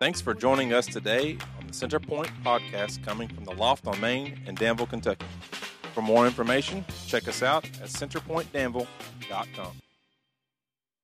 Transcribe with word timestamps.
Thanks 0.00 0.22
for 0.22 0.32
joining 0.32 0.72
us 0.72 0.86
today 0.86 1.36
on 1.58 1.66
the 1.66 1.74
Centerpoint 1.74 2.30
podcast 2.42 3.04
coming 3.04 3.28
from 3.28 3.44
the 3.44 3.52
Loft 3.52 3.86
on 3.86 4.00
Main 4.00 4.40
in 4.46 4.54
Danville, 4.54 4.86
Kentucky. 4.86 5.26
For 5.92 6.00
more 6.00 6.26
information, 6.26 6.86
check 7.06 7.28
us 7.28 7.42
out 7.42 7.66
at 7.82 7.90
centerpointdanville.com. 7.90 9.72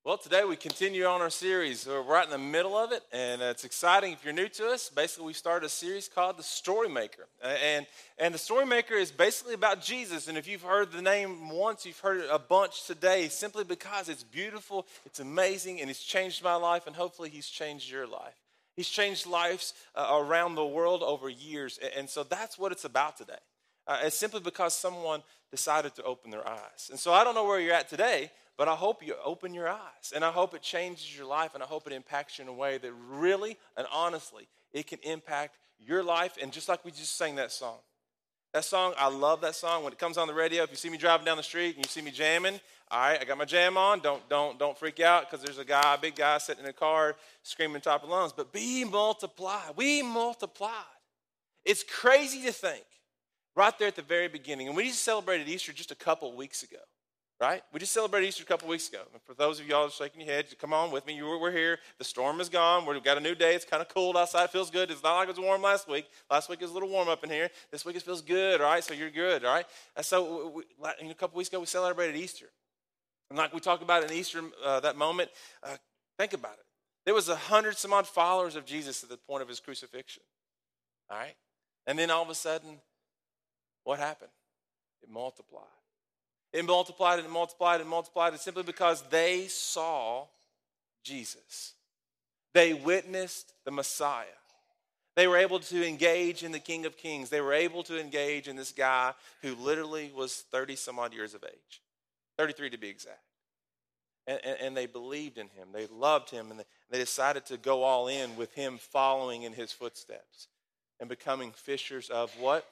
Well, 0.03 0.17
today 0.17 0.45
we 0.45 0.56
continue 0.56 1.04
on 1.04 1.21
our 1.21 1.29
series. 1.29 1.87
We're 1.87 2.01
right 2.01 2.24
in 2.24 2.30
the 2.30 2.38
middle 2.38 2.74
of 2.74 2.90
it, 2.93 3.03
and 3.12 3.43
uh, 3.43 3.46
it's 3.46 3.67
exciting. 3.67 4.14
If 4.14 4.24
you're 4.24 4.32
new 4.32 4.48
to 4.48 4.69
us, 4.69 4.88
basically 4.88 5.26
we 5.26 5.35
started 5.35 5.67
a 5.67 5.69
series 5.69 6.08
called 6.08 6.38
The 6.38 6.42
Story 6.42 6.88
Maker. 6.88 7.26
Uh, 7.44 7.49
and, 7.49 7.87
and 8.17 8.33
The 8.33 8.38
Story 8.38 8.65
Maker 8.65 8.94
is 8.94 9.13
basically 9.13 9.53
about 9.53 9.83
Jesus. 9.83 10.26
And 10.26 10.38
if 10.38 10.49
you've 10.49 10.63
heard 10.63 10.90
the 10.90 11.03
name 11.03 11.51
once, 11.51 11.85
you've 11.85 12.01
heard 12.01 12.21
it 12.21 12.28
a 12.33 12.38
bunch 12.38 12.87
today 12.87 13.28
simply 13.28 13.65
because 13.65 14.08
it's 14.08 14.24
beautiful, 14.24 14.87
it's 15.04 15.21
amazing, 15.21 15.83
and 15.83 15.90
it's 15.90 16.02
changed 16.02 16.42
my 16.42 16.55
life, 16.55 16.87
and 16.87 16.97
hopefully 16.97 17.28
He's 17.28 17.47
changed 17.47 17.91
your 17.91 18.06
life. 18.06 18.45
He's 18.77 18.88
changed 18.88 19.27
lives 19.27 19.74
uh, 19.95 20.19
around 20.21 20.55
the 20.55 20.66
world 20.66 21.03
over 21.03 21.29
years. 21.29 21.79
And 21.97 22.09
so 22.09 22.23
that's 22.23 22.59
what 22.59 22.73
it's 22.73 22.84
about 22.84 23.17
today. 23.17 23.34
Uh, 23.87 24.01
it's 24.03 24.17
simply 24.17 24.41
because 24.41 24.75
someone 24.75 25.23
decided 25.51 25.95
to 25.95 26.03
open 26.03 26.30
their 26.30 26.47
eyes. 26.47 26.89
And 26.91 26.98
so 26.98 27.12
I 27.12 27.25
don't 27.25 27.34
know 27.34 27.45
where 27.45 27.61
you're 27.61 27.73
at 27.73 27.89
today, 27.89 28.31
but 28.59 28.69
I 28.69 28.75
hope 28.75 29.05
you 29.05 29.15
open 29.25 29.55
your 29.55 29.69
eyes 29.69 30.12
and 30.15 30.25
I 30.25 30.31
hope 30.31 30.55
it 30.55 30.62
changes 30.62 31.17
your 31.17 31.27
life 31.27 31.55
and 31.55 31.62
I 31.62 31.67
hope 31.67 31.87
it 31.87 31.93
impacts 31.93 32.39
you 32.39 32.43
in 32.43 32.48
a 32.48 32.53
way 32.53 32.79
that 32.79 32.93
really 32.93 33.57
and 33.77 33.87
honestly 33.93 34.48
it 34.73 34.87
can 34.87 34.98
impact 35.03 35.59
your 35.79 36.03
life. 36.03 36.37
And 36.41 36.53
just 36.53 36.69
like 36.69 36.84
we 36.84 36.91
just 36.91 37.17
sang 37.17 37.37
that 37.37 37.53
song, 37.53 37.79
that 38.56 38.65
song, 38.65 38.95
I 38.96 39.09
love 39.09 39.42
that 39.42 39.55
song. 39.55 39.84
When 39.84 39.92
it 39.92 39.98
comes 39.98 40.16
on 40.16 40.27
the 40.27 40.33
radio, 40.33 40.62
if 40.62 40.70
you 40.70 40.77
see 40.77 40.88
me 40.88 40.97
driving 40.97 41.27
down 41.27 41.37
the 41.37 41.42
street 41.42 41.77
and 41.77 41.84
you 41.84 41.88
see 41.91 42.01
me 42.01 42.10
jamming, 42.10 42.59
all 42.91 43.01
right, 43.01 43.20
I 43.20 43.24
got 43.24 43.37
my 43.37 43.45
jam 43.45 43.77
on. 43.77 44.01
Don't 44.01 44.27
don't 44.30 44.59
don't 44.59 44.78
freak 44.78 44.98
out 44.98 45.30
because 45.30 45.45
there's 45.45 45.59
a 45.59 45.64
guy, 45.64 45.95
a 45.95 45.98
big 45.98 46.16
guy, 46.16 46.38
sitting 46.38 46.64
in 46.64 46.70
a 46.70 46.73
car 46.73 47.16
screaming 47.42 47.83
top 47.83 48.02
of 48.02 48.09
lungs. 48.09 48.33
But 48.33 48.55
be 48.55 48.83
multiplied. 48.84 49.77
We 49.77 50.00
multiplied. 50.00 50.73
It's 51.66 51.83
crazy 51.83 52.42
to 52.44 52.53
think 52.53 52.84
right 53.55 53.78
there 53.78 53.89
at 53.89 53.97
the 53.97 54.03
very 54.03 54.28
beginning, 54.28 54.69
and 54.69 54.77
we 54.77 54.84
just 54.84 55.05
celebrated 55.05 55.48
Easter 55.48 55.75
just 55.75 55.91
a 55.91 55.97
couple 55.97 56.34
weeks 56.34 56.62
ago 56.62 56.78
right? 57.41 57.62
We 57.73 57.81
just 57.81 57.92
celebrated 57.92 58.29
Easter 58.29 58.42
a 58.42 58.47
couple 58.47 58.69
weeks 58.69 58.89
ago. 58.89 59.03
And 59.12 59.20
for 59.23 59.34
those 59.34 59.61
of 59.61 59.67
y'all 59.67 59.89
shaking 59.89 60.23
your 60.23 60.31
head, 60.31 60.47
come 60.59 60.73
on 60.73 60.91
with 60.91 61.06
me. 61.06 61.15
You 61.15 61.27
we're 61.39 61.53
here. 61.53 61.78
The 61.98 62.05
storm 62.05 62.41
is 62.41 62.48
gone. 62.48 62.87
We've 62.87 63.03
got 63.03 63.19
a 63.19 63.20
new 63.20 63.34
day. 63.34 63.55
It's 63.55 63.65
kind 63.65 63.83
of 63.83 63.89
cold 63.89 64.17
outside. 64.17 64.45
It 64.45 64.51
feels 64.51 64.70
good. 64.70 64.91
It's 64.91 65.03
not 65.03 65.17
like 65.17 65.28
it 65.28 65.37
was 65.37 65.41
warm 65.41 65.62
last 65.62 65.89
week. 65.89 66.06
Last 66.31 66.48
week 66.48 66.61
it 66.61 66.65
was 66.65 66.70
a 66.70 66.75
little 66.75 66.89
warm 66.89 67.09
up 67.09 67.23
in 67.25 67.31
here. 67.31 67.51
This 67.70 67.84
week 67.84 67.97
it 67.97 68.03
feels 68.03 68.23
good, 68.23 68.61
all 68.61 68.70
right? 68.70 68.83
So 68.83 68.95
you're 68.95 69.11
good, 69.11 69.45
all 69.45 69.55
right? 69.55 69.67
And 69.97 70.05
so 70.05 70.62
we, 70.81 71.11
a 71.11 71.15
couple 71.15 71.37
weeks 71.37 71.51
ago 71.51 71.61
we 71.61 71.67
celebrated 71.67 72.17
Easter. 72.17 72.47
And 73.28 73.39
like 73.39 73.53
we 73.53 73.61
talked 73.61 73.83
about 73.83 74.05
in 74.05 74.12
Easter, 74.12 74.41
uh, 74.65 74.81
that 74.81 74.97
moment, 74.97 75.31
uh, 75.62 75.77
think 76.19 76.33
about 76.33 76.55
it. 76.55 76.65
There 77.05 77.15
was 77.15 77.28
a 77.28 77.37
hundred 77.37 77.77
some 77.77 77.93
odd 77.93 78.06
followers 78.06 78.56
of 78.56 78.65
Jesus 78.65 79.03
at 79.03 79.11
the 79.11 79.17
point 79.17 79.43
of 79.43 79.48
his 79.48 79.61
crucifixion, 79.61 80.23
all 81.11 81.19
right? 81.19 81.34
And 81.87 81.98
then 81.98 82.11
all 82.11 82.23
of 82.23 82.31
a 82.31 82.34
sudden, 82.34 82.81
what 83.84 83.98
happened? 83.98 84.31
It 85.03 85.11
multiplied. 85.11 85.65
It 86.57 86.65
multiplied 86.65 87.19
and 87.19 87.29
multiplied 87.29 87.83
and 87.83 87.91
multiplied 87.91 88.33
and 88.33 88.41
simply 88.41 88.62
because 88.62 89.03
they 89.11 89.47
saw 89.47 90.25
Jesus. 91.05 91.75
They 92.55 92.73
witnessed 92.73 93.53
the 93.67 93.71
Messiah. 93.71 94.25
They 95.17 95.27
were 95.27 95.37
able 95.37 95.61
to 95.61 95.87
engage 95.87 96.43
in 96.43 96.53
the 96.53 96.59
King 96.59 96.87
of 96.87 96.97
Kings. 96.97 97.29
They 97.29 97.43
were 97.43 97.53
able 97.53 97.83
to 97.83 98.01
engage 98.01 98.49
in 98.49 98.57
this 98.57 98.73
guy 98.73 99.12
who 99.43 99.55
literally 99.55 100.11
was 100.17 100.45
30 100.51 100.77
some 100.77 100.99
odd 100.99 101.12
years 101.12 101.34
of 101.34 101.45
age, 101.45 101.83
33 102.39 102.71
to 102.71 102.79
be 102.79 102.89
exact. 102.89 103.21
And, 104.27 104.41
and, 104.43 104.57
and 104.59 104.77
they 104.77 104.87
believed 104.87 105.37
in 105.37 105.49
him. 105.49 105.69
They 105.75 105.87
loved 105.89 106.31
him. 106.31 106.51
And 106.51 106.61
they, 106.61 106.65
they 106.89 106.99
decided 106.99 107.45
to 107.47 107.59
go 107.59 107.83
all 107.83 108.09
in 108.09 108.34
with 108.34 108.55
him 108.55 108.79
following 108.79 109.43
in 109.43 109.53
his 109.53 109.73
footsteps 109.73 110.49
and 111.01 111.09
becoming 111.11 111.53
fishers 111.53 112.09
of 112.09 112.31
what? 112.41 112.67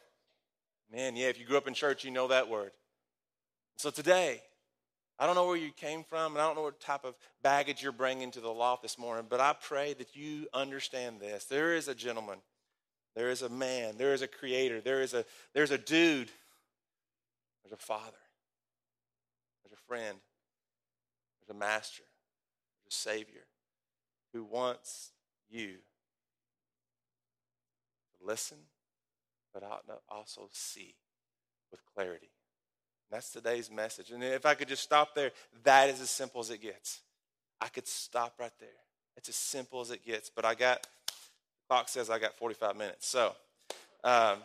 Man, 0.91 1.17
yeah, 1.17 1.27
if 1.27 1.39
you 1.39 1.45
grew 1.45 1.59
up 1.59 1.69
in 1.69 1.75
church, 1.75 2.03
you 2.03 2.11
know 2.11 2.29
that 2.29 2.49
word 2.49 2.73
so 3.77 3.91
today, 3.91 4.41
I 5.19 5.27
don't 5.27 5.37
know 5.37 5.47
where 5.47 5.57
you 5.57 5.71
came 5.71 6.03
from, 6.03 6.33
and 6.33 6.43
I 6.43 6.47
don't 6.47 6.57
know 6.57 6.63
what 6.63 6.81
type 6.81 7.05
of 7.05 7.15
baggage 7.43 7.83
you're 7.83 7.93
bringing 7.93 8.31
to 8.33 8.41
the 8.41 8.49
loft 8.49 8.83
this 8.83 8.99
morning, 8.99 9.27
but 9.29 9.41
I 9.41 9.55
pray 9.61 9.95
that 9.95 10.17
you 10.17 10.49
understand 10.53 11.21
this. 11.21 11.45
There 11.45 11.75
is 11.75 11.87
a 11.87 11.95
gentleman, 11.95 12.39
there 13.15 13.31
is 13.31 13.43
a 13.43 13.49
man, 13.49 13.95
there 13.97 14.13
is 14.13 14.23
a 14.23 14.27
creator, 14.29 14.81
there 14.81 15.03
is 15.03 15.15
a, 15.15 15.25
there's 15.53 15.71
a 15.71 15.79
dude, 15.79 16.31
there's 17.63 17.73
a 17.73 17.77
father, 17.77 18.19
there's 19.65 19.73
a 19.73 19.87
friend, 19.87 20.19
there's 21.41 21.57
a 21.57 21.59
master, 21.59 22.03
there's 22.85 22.95
a 22.95 22.97
savior 22.97 23.47
who 24.33 24.43
wants 24.43 25.13
you 25.49 25.75
to 28.19 28.27
listen, 28.27 28.59
but 29.53 29.63
also 30.09 30.49
see 30.51 30.97
with 31.71 31.81
clarity. 31.95 32.31
That's 33.15 33.31
today's 33.31 33.71
message. 33.71 34.11
And 34.11 34.25
if 34.25 34.45
I 34.45 34.55
could 34.55 34.67
just 34.67 34.83
stop 34.83 35.15
there, 35.15 35.31
that 35.63 35.89
is 35.89 36.01
as 36.01 36.11
simple 36.11 36.41
as 36.41 36.51
it 36.51 36.61
gets. 36.61 36.99
I 37.61 37.69
could 37.69 37.87
stop 37.87 38.35
right 38.41 38.51
there. 38.59 38.69
It's 39.17 39.29
as 39.29 39.37
simple 39.37 39.81
as 39.81 39.93
it 39.93 40.05
gets. 40.05 40.31
But 40.35 40.45
I 40.45 40.57
got, 40.57 40.85
clock 41.69 41.89
says 41.89 42.11
I 42.11 42.19
got 42.19 42.37
45 42.37 42.77
minutes. 42.77 43.07
So, 43.07 43.33
um, 44.03 44.39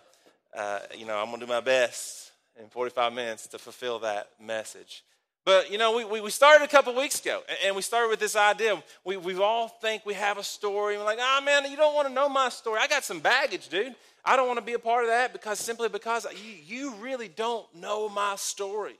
uh, 0.56 0.81
you 0.96 1.07
know, 1.07 1.18
I'm 1.18 1.30
going 1.30 1.40
to 1.40 1.47
do 1.47 1.52
my 1.52 1.62
best 1.62 2.31
in 2.62 2.69
45 2.69 3.12
minutes 3.12 3.47
to 3.47 3.57
fulfill 3.57 3.97
that 4.00 4.30
message. 4.40 5.03
But, 5.50 5.72
you 5.72 5.80
know, 5.80 5.96
we, 5.96 6.22
we 6.22 6.30
started 6.30 6.64
a 6.64 6.68
couple 6.68 6.94
weeks 6.94 7.20
ago, 7.20 7.42
and 7.66 7.76
we 7.76 7.82
started 7.82 8.10
with 8.10 8.20
this 8.20 8.36
idea. 8.36 8.84
We, 9.04 9.18
we 9.18 9.36
all 9.40 9.68
think 9.68 10.06
we 10.06 10.14
have 10.14 10.38
a 10.38 10.44
story. 10.44 10.96
We're 10.96 11.04
like, 11.04 11.18
ah, 11.20 11.40
oh, 11.42 11.44
man, 11.44 11.72
you 11.72 11.76
don't 11.76 11.96
want 11.96 12.08
to 12.08 12.14
know 12.14 12.30
my 12.30 12.50
story. 12.50 12.78
I 12.80 12.86
got 12.86 13.04
some 13.04 13.20
baggage, 13.20 13.68
dude. 13.68 13.96
I 14.24 14.36
don't 14.36 14.46
want 14.46 14.60
to 14.60 14.64
be 14.64 14.74
a 14.74 14.80
part 14.80 15.06
of 15.06 15.10
that 15.10 15.34
because 15.34 15.58
simply 15.58 15.90
because 15.90 16.28
you, 16.46 16.54
you 16.68 16.94
really 16.98 17.30
don't 17.30 17.66
know 17.74 18.10
my 18.10 18.36
story. 18.36 18.94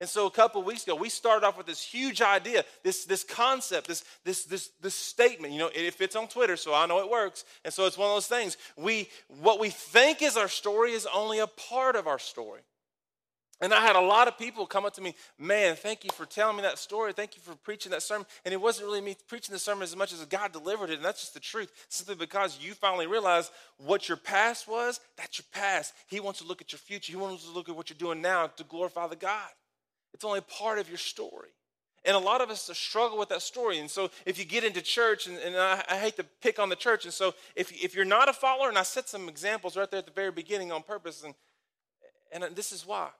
And 0.00 0.08
so 0.08 0.28
a 0.28 0.30
couple 0.30 0.62
weeks 0.62 0.84
ago, 0.84 0.94
we 0.94 1.08
started 1.08 1.44
off 1.44 1.58
with 1.58 1.66
this 1.66 1.82
huge 1.82 2.22
idea, 2.22 2.64
this, 2.84 3.04
this 3.04 3.24
concept, 3.24 3.88
this, 3.88 4.04
this, 4.24 4.44
this, 4.44 4.70
this 4.80 4.94
statement. 4.94 5.52
You 5.52 5.58
know, 5.58 5.70
it 5.74 5.92
fits 5.94 6.14
on 6.14 6.28
Twitter, 6.28 6.56
so 6.56 6.72
I 6.72 6.86
know 6.86 7.00
it 7.00 7.10
works. 7.10 7.44
And 7.64 7.74
so 7.74 7.86
it's 7.86 7.98
one 7.98 8.10
of 8.10 8.14
those 8.14 8.28
things. 8.28 8.58
We, 8.76 9.08
what 9.40 9.58
we 9.58 9.70
think 9.70 10.22
is 10.22 10.36
our 10.36 10.46
story 10.46 10.92
is 10.92 11.08
only 11.12 11.40
a 11.40 11.48
part 11.48 11.96
of 11.96 12.06
our 12.06 12.20
story. 12.20 12.60
And 13.62 13.74
I 13.74 13.82
had 13.82 13.94
a 13.94 14.00
lot 14.00 14.26
of 14.26 14.38
people 14.38 14.64
come 14.64 14.86
up 14.86 14.94
to 14.94 15.02
me, 15.02 15.14
man, 15.38 15.76
thank 15.76 16.02
you 16.02 16.10
for 16.14 16.24
telling 16.24 16.56
me 16.56 16.62
that 16.62 16.78
story. 16.78 17.12
Thank 17.12 17.36
you 17.36 17.42
for 17.42 17.54
preaching 17.56 17.92
that 17.92 18.02
sermon. 18.02 18.26
And 18.46 18.54
it 18.54 18.60
wasn't 18.60 18.86
really 18.86 19.02
me 19.02 19.16
preaching 19.28 19.52
the 19.52 19.58
sermon 19.58 19.82
as 19.82 19.94
much 19.94 20.14
as 20.14 20.24
God 20.24 20.52
delivered 20.52 20.88
it. 20.88 20.94
And 20.94 21.04
that's 21.04 21.20
just 21.20 21.34
the 21.34 21.40
truth. 21.40 21.70
Simply 21.90 22.14
because 22.14 22.58
you 22.58 22.72
finally 22.72 23.06
realize 23.06 23.50
what 23.76 24.08
your 24.08 24.16
past 24.16 24.66
was, 24.66 25.00
that's 25.18 25.38
your 25.38 25.44
past. 25.52 25.92
He 26.06 26.20
wants 26.20 26.40
to 26.40 26.46
look 26.46 26.62
at 26.62 26.72
your 26.72 26.78
future. 26.78 27.12
He 27.12 27.18
wants 27.18 27.44
to 27.44 27.50
look 27.50 27.68
at 27.68 27.76
what 27.76 27.90
you're 27.90 27.98
doing 27.98 28.22
now 28.22 28.46
to 28.46 28.64
glorify 28.64 29.06
the 29.08 29.16
God. 29.16 29.50
It's 30.14 30.24
only 30.24 30.40
part 30.40 30.78
of 30.78 30.88
your 30.88 30.98
story. 30.98 31.50
And 32.06 32.16
a 32.16 32.18
lot 32.18 32.40
of 32.40 32.48
us 32.48 32.70
struggle 32.72 33.18
with 33.18 33.28
that 33.28 33.42
story. 33.42 33.78
And 33.78 33.90
so 33.90 34.10
if 34.24 34.38
you 34.38 34.46
get 34.46 34.64
into 34.64 34.80
church, 34.80 35.26
and, 35.26 35.36
and 35.36 35.54
I, 35.54 35.84
I, 35.86 35.98
hate 35.98 36.16
to 36.16 36.24
pick 36.40 36.58
on 36.58 36.70
the 36.70 36.76
church, 36.76 37.04
and 37.04 37.12
so 37.12 37.34
if, 37.54 37.70
if 37.72 37.94
you're 37.94 38.06
not 38.06 38.26
a 38.26 38.32
follower, 38.32 38.70
and 38.70 38.78
I 38.78 38.84
set 38.84 39.06
some 39.06 39.28
examples 39.28 39.76
right 39.76 39.90
there 39.90 39.98
at 39.98 40.06
the 40.06 40.12
very 40.12 40.30
beginning 40.30 40.72
on 40.72 40.82
purpose, 40.82 41.22
and, 41.22 41.34
and 42.32 42.56
this 42.56 42.72
is 42.72 42.86
why 42.86 43.10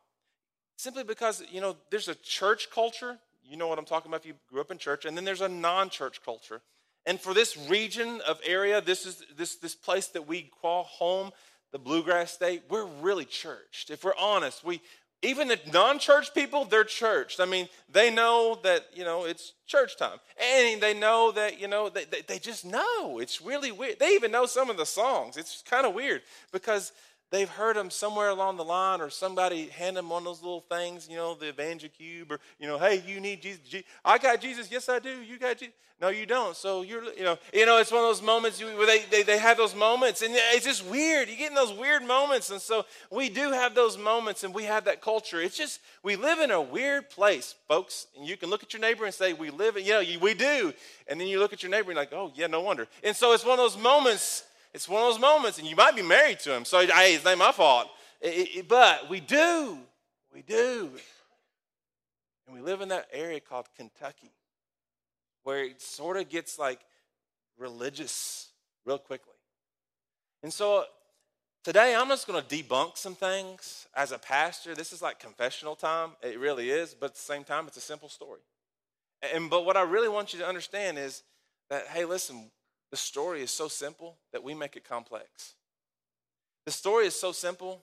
Simply 0.81 1.05
because, 1.05 1.43
you 1.53 1.61
know, 1.61 1.77
there's 1.91 2.09
a 2.09 2.15
church 2.15 2.71
culture. 2.71 3.19
You 3.45 3.59
know 3.59 3.69
what 3.69 3.79
I'm 3.79 3.85
talking 3.85 4.11
about 4.11 4.23
if 4.23 4.27
you 4.27 4.33
grew 4.49 4.63
up 4.63 4.71
in 4.71 4.79
church. 4.79 5.05
And 5.05 5.15
then 5.15 5.27
there's 5.27 5.43
a 5.43 5.49
non 5.49 5.91
church 5.91 6.25
culture. 6.25 6.63
And 7.05 7.21
for 7.21 7.35
this 7.35 7.55
region 7.69 8.23
of 8.27 8.41
area, 8.47 8.81
this 8.81 9.05
is 9.05 9.23
this, 9.37 9.57
this 9.57 9.75
place 9.75 10.07
that 10.09 10.27
we 10.27 10.51
call 10.63 10.85
home, 10.85 11.33
the 11.71 11.79
bluegrass 11.79 12.33
state, 12.33 12.63
we're 12.71 12.87
really 12.87 13.27
churched. 13.27 13.91
If 13.91 14.05
we're 14.05 14.17
honest, 14.19 14.65
we 14.65 14.81
even 15.23 15.49
the 15.49 15.59
non-church 15.71 16.33
people, 16.33 16.65
they're 16.65 16.83
churched. 16.83 17.41
I 17.41 17.45
mean, 17.45 17.69
they 17.93 18.11
know 18.11 18.59
that, 18.63 18.87
you 18.95 19.05
know, 19.05 19.27
it's 19.27 19.53
church 19.67 19.99
time. 19.99 20.19
And 20.43 20.81
they 20.81 20.95
know 20.95 21.31
that, 21.33 21.61
you 21.61 21.69
know, 21.69 21.91
they, 21.91 22.05
they, 22.07 22.23
they 22.23 22.39
just 22.39 22.65
know. 22.65 23.19
It's 23.19 23.43
really 23.43 23.71
weird. 23.71 23.99
They 23.99 24.15
even 24.15 24.33
know 24.33 24.47
some 24.47 24.71
of 24.71 24.79
the 24.79 24.87
songs. 24.87 25.37
It's 25.37 25.63
kind 25.69 25.85
of 25.85 25.93
weird 25.93 26.23
because 26.53 26.93
they've 27.31 27.49
heard 27.49 27.77
them 27.77 27.91
somewhere 27.91 28.29
along 28.29 28.57
the 28.57 28.65
line, 28.65 29.01
or 29.01 29.11
somebody 29.11 29.67
hand 29.67 29.97
them 29.97 30.11
one 30.11 30.23
of 30.23 30.27
those 30.27 30.43
little 30.43 30.65
things, 30.69 31.09
you 31.09 31.17
know, 31.17 31.35
the 31.35 31.49
Evangel 31.49 31.89
Cube, 31.97 32.33
or 32.33 32.41
you 32.59 32.67
know, 32.67 32.79
hey, 32.79 33.03
you 33.07 33.21
need 33.21 33.43
Jesus. 33.43 33.61
I 34.05 34.19
got 34.19 34.41
Jesus. 34.41 34.71
Yes, 34.71 34.89
I 34.89 34.99
do. 34.99 35.21
You 35.23 35.39
got 35.39 35.59
Jesus. 35.59 35.75
No, 36.01 36.09
you 36.09 36.25
don't. 36.25 36.57
So 36.57 36.81
you're, 36.81 37.05
you 37.13 37.25
know, 37.25 37.37
you 37.53 37.67
know, 37.67 37.77
it's 37.77 37.93
one 37.93 38.01
of 38.01 38.09
those 38.09 38.23
moments 38.23 38.63
where 38.63 38.87
they, 38.87 39.01
they, 39.11 39.23
they 39.23 39.37
have 39.37 39.59
those 39.59 39.75
moments, 39.75 40.23
and 40.23 40.33
it's 40.35 40.65
just 40.65 40.87
weird. 40.87 41.29
You 41.29 41.37
get 41.37 41.51
in 41.51 41.55
those 41.55 41.75
weird 41.75 42.03
moments, 42.03 42.49
and 42.51 42.59
so 42.61 42.87
we 43.11 43.29
do 43.29 43.51
have 43.51 43.75
those 43.75 43.99
moments, 43.99 44.43
and 44.43 44.55
we 44.55 44.65
have 44.65 44.85
that 44.85 45.03
culture. 45.03 45.43
It's 45.43 45.59
just 45.59 45.81
we 46.03 46.17
live 46.17 46.39
in 46.39 46.51
a 46.51 46.61
weird 46.61 47.11
place, 47.11 47.55
folks. 47.69 48.07
And 48.17 48.27
you 48.27 48.39
can 48.39 48.49
look 48.49 48.63
at 48.63 48.73
your 48.73 48.81
neighbor 48.81 49.05
and 49.05 49.13
say, 49.13 49.35
"We 49.35 49.51
live," 49.51 49.77
in, 49.77 49.85
you 49.85 49.93
know, 49.93 50.19
we 50.23 50.33
do, 50.33 50.73
and 51.07 51.21
then 51.21 51.29
you 51.29 51.39
look 51.39 51.53
at 51.53 51.63
your 51.63 51.71
neighbor 51.71 51.91
and 51.91 51.99
like, 51.99 52.15
"Oh, 52.15 52.33
yeah, 52.35 52.47
no 52.47 52.63
wonder." 52.63 52.89
And 53.05 53.15
so 53.15 53.35
it's 53.35 53.45
one 53.45 53.59
of 53.59 53.59
those 53.59 53.77
moments 53.77 54.45
it's 54.73 54.89
one 54.89 55.03
of 55.03 55.13
those 55.13 55.21
moments, 55.21 55.59
and 55.59 55.67
you 55.67 55.77
might 55.77 55.97
be 55.97 56.03
married 56.03 56.39
to 56.41 56.55
him, 56.55 56.65
so 56.65 56.81
hey, 56.87 57.15
it's 57.15 57.25
not 57.25 57.39
my 57.39 57.53
fault. 57.53 57.89
It, 58.21 58.57
it, 58.57 58.69
but 58.69 59.09
we 59.09 59.21
do. 59.21 59.79
We 60.33 60.43
do. 60.43 60.91
And 62.47 62.57
we 62.57 62.61
live 62.61 62.81
in 62.81 62.89
that 62.89 63.09
area 63.13 63.41
called 63.41 63.67
Kentucky, 63.77 64.31
where 65.43 65.65
it 65.65 65.81
sort 65.81 66.17
of 66.17 66.29
gets 66.29 66.59
like 66.59 66.81
religious 67.59 68.49
real 68.85 68.99
quickly. 68.99 69.35
And 70.43 70.53
so 70.53 70.85
today 71.65 71.95
I'm 71.95 72.09
just 72.09 72.27
going 72.27 72.43
to 72.43 72.49
debunk 72.49 72.97
some 72.97 73.15
things 73.15 73.87
as 73.95 74.13
a 74.13 74.19
pastor. 74.19 74.75
This 74.75 74.93
is 74.93 75.03
like 75.03 75.19
confessional 75.19 75.77
time. 75.77 76.11
It 76.23 76.39
really 76.39 76.71
is, 76.71 76.95
but 76.95 77.11
at 77.11 77.15
the 77.15 77.21
same 77.21 77.45
time, 77.45 77.67
it's 77.67 77.77
a 77.77 77.83
simple 77.83 78.09
story. 78.09 78.41
And 79.35 79.51
but 79.51 79.65
what 79.65 79.77
I 79.77 79.83
really 79.83 80.09
want 80.09 80.33
you 80.33 80.39
to 80.39 80.47
understand 80.47 80.99
is 80.99 81.23
that 81.69 81.87
hey, 81.89 82.05
listen, 82.05 82.51
the 82.91 82.97
story 82.97 83.43
is 83.43 83.51
so 83.51 83.69
simple 83.69 84.19
that 84.33 84.43
we 84.43 84.55
make 84.55 84.77
it 84.77 84.89
complex. 84.89 85.55
The 86.67 86.73
story 86.73 87.07
is 87.07 87.19
so 87.19 87.33
simple 87.33 87.83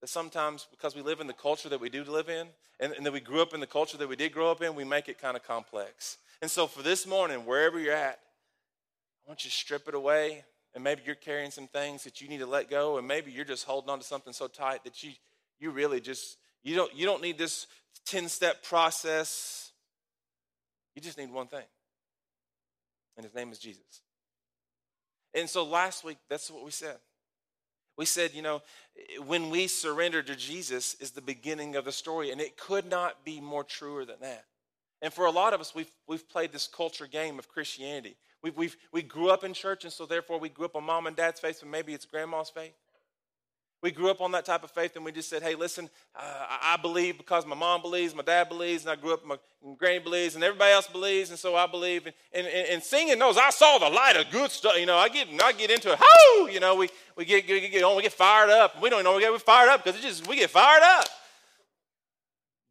that 0.00 0.08
sometimes 0.08 0.66
because 0.70 0.94
we 0.94 1.02
live 1.02 1.20
in 1.20 1.26
the 1.26 1.32
culture 1.32 1.68
that 1.68 1.80
we 1.80 1.90
do 1.90 2.04
live 2.04 2.28
in 2.28 2.46
and, 2.80 2.92
and 2.92 3.04
that 3.04 3.12
we 3.12 3.20
grew 3.20 3.42
up 3.42 3.52
in 3.52 3.60
the 3.60 3.66
culture 3.66 3.96
that 3.98 4.08
we 4.08 4.16
did 4.16 4.32
grow 4.32 4.50
up 4.50 4.62
in, 4.62 4.74
we 4.74 4.84
make 4.84 5.08
it 5.08 5.20
kind 5.20 5.36
of 5.36 5.42
complex. 5.42 6.18
And 6.40 6.50
so 6.50 6.66
for 6.66 6.82
this 6.82 7.06
morning, 7.06 7.44
wherever 7.44 7.78
you're 7.78 7.94
at, 7.94 8.20
I 9.26 9.28
want 9.28 9.44
you 9.44 9.50
to 9.50 9.56
strip 9.56 9.88
it 9.88 9.94
away. 9.94 10.44
And 10.74 10.84
maybe 10.84 11.02
you're 11.04 11.14
carrying 11.14 11.50
some 11.50 11.66
things 11.66 12.04
that 12.04 12.20
you 12.20 12.28
need 12.28 12.38
to 12.38 12.46
let 12.46 12.70
go, 12.70 12.98
and 12.98 13.08
maybe 13.08 13.32
you're 13.32 13.44
just 13.44 13.64
holding 13.64 13.90
on 13.90 13.98
to 13.98 14.04
something 14.04 14.32
so 14.32 14.46
tight 14.46 14.84
that 14.84 15.02
you 15.02 15.12
you 15.58 15.70
really 15.70 16.00
just 16.00 16.36
you 16.62 16.76
don't 16.76 16.94
you 16.94 17.06
don't 17.06 17.22
need 17.22 17.38
this 17.38 17.66
10-step 18.06 18.62
process. 18.62 19.72
You 20.94 21.02
just 21.02 21.18
need 21.18 21.32
one 21.32 21.46
thing. 21.46 21.64
And 23.16 23.24
his 23.24 23.34
name 23.34 23.50
is 23.50 23.58
Jesus. 23.58 24.02
And 25.34 25.48
so 25.48 25.64
last 25.64 26.04
week, 26.04 26.18
that's 26.28 26.50
what 26.50 26.64
we 26.64 26.70
said. 26.70 26.96
We 27.96 28.06
said, 28.06 28.32
you 28.32 28.42
know, 28.42 28.62
when 29.26 29.50
we 29.50 29.66
surrender 29.66 30.22
to 30.22 30.36
Jesus 30.36 30.94
is 31.00 31.10
the 31.10 31.20
beginning 31.20 31.74
of 31.74 31.84
the 31.84 31.92
story, 31.92 32.30
and 32.30 32.40
it 32.40 32.56
could 32.56 32.88
not 32.88 33.24
be 33.24 33.40
more 33.40 33.64
truer 33.64 34.04
than 34.04 34.20
that. 34.20 34.44
And 35.02 35.12
for 35.12 35.26
a 35.26 35.30
lot 35.30 35.52
of 35.52 35.60
us, 35.60 35.74
we've, 35.74 35.90
we've 36.06 36.28
played 36.28 36.52
this 36.52 36.68
culture 36.68 37.06
game 37.06 37.38
of 37.38 37.48
Christianity. 37.48 38.16
We've, 38.42 38.56
we've, 38.56 38.76
we 38.92 39.02
grew 39.02 39.30
up 39.30 39.42
in 39.42 39.52
church, 39.52 39.84
and 39.84 39.92
so 39.92 40.06
therefore 40.06 40.38
we 40.38 40.48
grew 40.48 40.64
up 40.64 40.76
on 40.76 40.84
mom 40.84 41.06
and 41.06 41.16
dad's 41.16 41.40
faith, 41.40 41.62
and 41.62 41.70
maybe 41.70 41.92
it's 41.92 42.04
grandma's 42.04 42.50
faith. 42.50 42.74
We 43.80 43.92
grew 43.92 44.10
up 44.10 44.20
on 44.20 44.32
that 44.32 44.44
type 44.44 44.64
of 44.64 44.72
faith, 44.72 44.96
and 44.96 45.04
we 45.04 45.12
just 45.12 45.30
said, 45.30 45.40
hey, 45.40 45.54
listen, 45.54 45.88
uh, 46.16 46.46
I 46.48 46.76
believe 46.82 47.16
because 47.16 47.46
my 47.46 47.54
mom 47.54 47.80
believes, 47.80 48.12
my 48.12 48.24
dad 48.24 48.48
believes, 48.48 48.82
and 48.82 48.90
I 48.90 48.96
grew 48.96 49.14
up, 49.14 49.24
my 49.24 49.36
granny 49.76 50.00
believes, 50.00 50.34
and 50.34 50.42
everybody 50.42 50.72
else 50.72 50.88
believes, 50.88 51.30
and 51.30 51.38
so 51.38 51.54
I 51.54 51.68
believe. 51.68 52.06
And, 52.06 52.46
and, 52.46 52.46
and 52.46 52.82
singing 52.82 53.20
those, 53.20 53.36
I 53.36 53.50
saw 53.50 53.78
the 53.78 53.88
light 53.88 54.16
of 54.16 54.30
good 54.32 54.50
stuff. 54.50 54.76
You 54.76 54.86
know, 54.86 54.96
I 54.96 55.08
get, 55.08 55.28
I 55.42 55.52
get 55.52 55.70
into 55.70 55.92
it. 55.92 55.98
Whoo! 56.00 56.50
You 56.50 56.58
know, 56.58 56.74
we, 56.74 56.88
we 57.16 57.24
get, 57.24 57.46
get, 57.46 57.70
get 57.70 57.84
on, 57.84 57.96
we 57.96 58.02
get 58.02 58.12
fired 58.12 58.50
up. 58.50 58.82
We 58.82 58.90
don't 58.90 59.04
know 59.04 59.14
we 59.14 59.20
get 59.20 59.30
we 59.30 59.38
fired 59.38 59.68
up 59.68 59.84
because 59.84 59.98
it 60.00 60.02
just, 60.02 60.26
we 60.26 60.36
get 60.36 60.50
fired 60.50 60.82
up. 60.82 61.06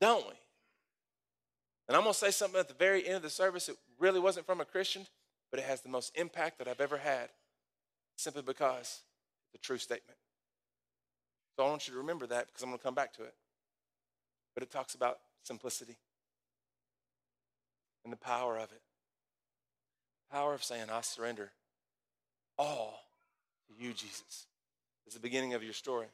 Don't 0.01 0.27
we? 0.27 0.33
And 1.87 1.95
I'm 1.95 2.03
going 2.03 2.13
to 2.13 2.19
say 2.19 2.31
something 2.31 2.59
at 2.59 2.67
the 2.67 2.73
very 2.73 3.05
end 3.05 3.15
of 3.15 3.21
the 3.21 3.29
service. 3.29 3.69
It 3.69 3.77
really 3.97 4.19
wasn't 4.19 4.45
from 4.45 4.59
a 4.59 4.65
Christian, 4.65 5.07
but 5.51 5.59
it 5.61 5.65
has 5.65 5.79
the 5.79 5.89
most 5.89 6.11
impact 6.17 6.57
that 6.57 6.67
I've 6.67 6.81
ever 6.81 6.97
had 6.97 7.29
simply 8.17 8.41
because 8.41 9.03
the 9.53 9.57
true 9.57 9.77
statement. 9.77 10.17
So 11.57 11.65
I 11.65 11.69
want 11.69 11.87
you 11.87 11.93
to 11.93 11.99
remember 11.99 12.27
that 12.27 12.47
because 12.47 12.61
I'm 12.61 12.69
going 12.69 12.77
to 12.77 12.83
come 12.83 12.93
back 12.93 13.13
to 13.13 13.23
it. 13.23 13.33
But 14.53 14.61
it 14.61 14.71
talks 14.71 14.93
about 14.93 15.17
simplicity 15.43 15.97
and 18.03 18.13
the 18.13 18.17
power 18.17 18.55
of 18.57 18.71
it. 18.71 18.81
Power 20.31 20.53
of 20.53 20.63
saying, 20.63 20.85
I 20.91 21.01
surrender 21.01 21.51
all 22.59 23.01
to 23.67 23.83
you, 23.83 23.91
Jesus. 23.91 24.45
Is 25.07 25.13
the 25.13 25.19
beginning 25.19 25.53
of 25.53 25.63
your 25.63 25.73
story. 25.73 26.07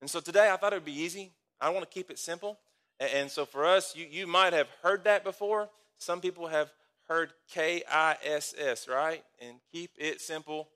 And 0.00 0.08
so 0.08 0.20
today 0.20 0.50
I 0.50 0.56
thought 0.56 0.72
it 0.72 0.76
would 0.76 0.84
be 0.84 1.00
easy. 1.00 1.32
I 1.60 1.70
want 1.70 1.82
to 1.84 1.90
keep 1.92 2.10
it 2.10 2.18
simple. 2.18 2.58
And 3.00 3.30
so 3.30 3.44
for 3.44 3.66
us, 3.66 3.94
you, 3.96 4.06
you 4.08 4.26
might 4.26 4.52
have 4.52 4.68
heard 4.82 5.04
that 5.04 5.24
before. 5.24 5.68
Some 5.98 6.20
people 6.20 6.46
have 6.46 6.70
heard 7.08 7.32
K 7.52 7.82
I 7.90 8.16
S 8.24 8.54
S, 8.56 8.86
right? 8.88 9.24
And 9.40 9.56
keep 9.72 9.90
it 9.98 10.20
simple. 10.20 10.68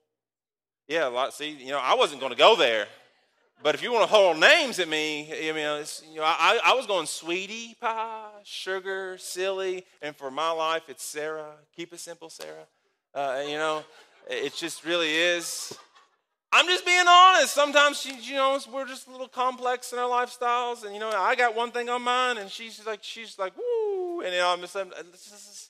Yeah, 0.87 1.07
a 1.07 1.09
lot. 1.09 1.33
See, 1.33 1.51
you 1.51 1.71
know, 1.71 1.79
I 1.81 1.95
wasn't 1.95 2.19
going 2.19 2.33
to 2.33 2.37
go 2.37 2.55
there. 2.55 2.87
But 3.63 3.75
if 3.75 3.81
you 3.81 3.93
want 3.93 4.09
to 4.09 4.13
hold 4.13 4.41
names 4.41 4.77
at 4.79 4.89
me, 4.89 5.31
I 5.31 5.53
mean, 5.53 5.85
you 6.11 6.17
know, 6.17 6.25
I, 6.25 6.59
I 6.65 6.73
was 6.73 6.85
going 6.85 7.05
sweetie 7.05 7.77
pie, 7.79 8.27
sugar, 8.43 9.17
silly, 9.17 9.85
and 10.01 10.13
for 10.13 10.29
my 10.29 10.51
life, 10.51 10.83
it's 10.89 11.01
Sarah. 11.01 11.53
Keep 11.73 11.93
it 11.93 12.01
simple, 12.01 12.29
Sarah. 12.29 12.67
Uh, 13.15 13.41
you 13.47 13.55
know, 13.55 13.85
it 14.29 14.53
just 14.53 14.83
really 14.83 15.15
is. 15.15 15.73
I'm 16.51 16.67
just 16.67 16.85
being 16.85 17.05
honest. 17.07 17.53
Sometimes 17.53 18.01
she, 18.01 18.13
you 18.19 18.35
know, 18.35 18.59
we're 18.69 18.85
just 18.85 19.07
a 19.07 19.11
little 19.11 19.29
complex 19.29 19.93
in 19.93 19.99
our 19.99 20.09
lifestyles, 20.09 20.83
and 20.83 20.93
you 20.93 20.99
know, 20.99 21.09
I 21.09 21.35
got 21.35 21.55
one 21.55 21.71
thing 21.71 21.87
on 21.87 22.01
mine, 22.01 22.39
and 22.39 22.51
she's 22.51 22.85
like, 22.85 22.99
she's 23.01 23.39
like, 23.39 23.53
woo, 23.55 24.19
and 24.19 24.33
you 24.33 24.39
know, 24.39 24.51
I'm 24.51 24.59
just, 24.59 24.73
just 24.73 25.69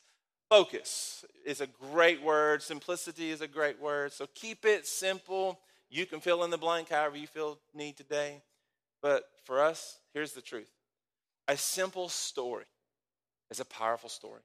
focus 0.50 1.24
is 1.46 1.62
a 1.62 1.68
great 1.68 2.24
word. 2.24 2.64
Simplicity 2.64 3.30
is 3.30 3.42
a 3.42 3.48
great 3.48 3.80
word. 3.80 4.14
So 4.14 4.26
keep 4.34 4.66
it 4.66 4.88
simple. 4.88 5.60
You 5.94 6.08
can 6.08 6.22
fill 6.22 6.44
in 6.44 6.50
the 6.50 6.58
blank 6.58 6.90
however 6.90 7.18
you 7.18 7.28
feel 7.28 7.60
need 7.72 7.98
today. 7.98 8.42
But 9.04 9.26
for 9.44 9.62
us, 9.62 10.00
here's 10.12 10.34
the 10.34 10.42
truth 10.42 10.72
a 11.48 11.56
simple 11.56 12.10
story 12.10 12.66
is 13.52 13.60
a 13.60 13.66
powerful 13.66 14.10
story. 14.10 14.42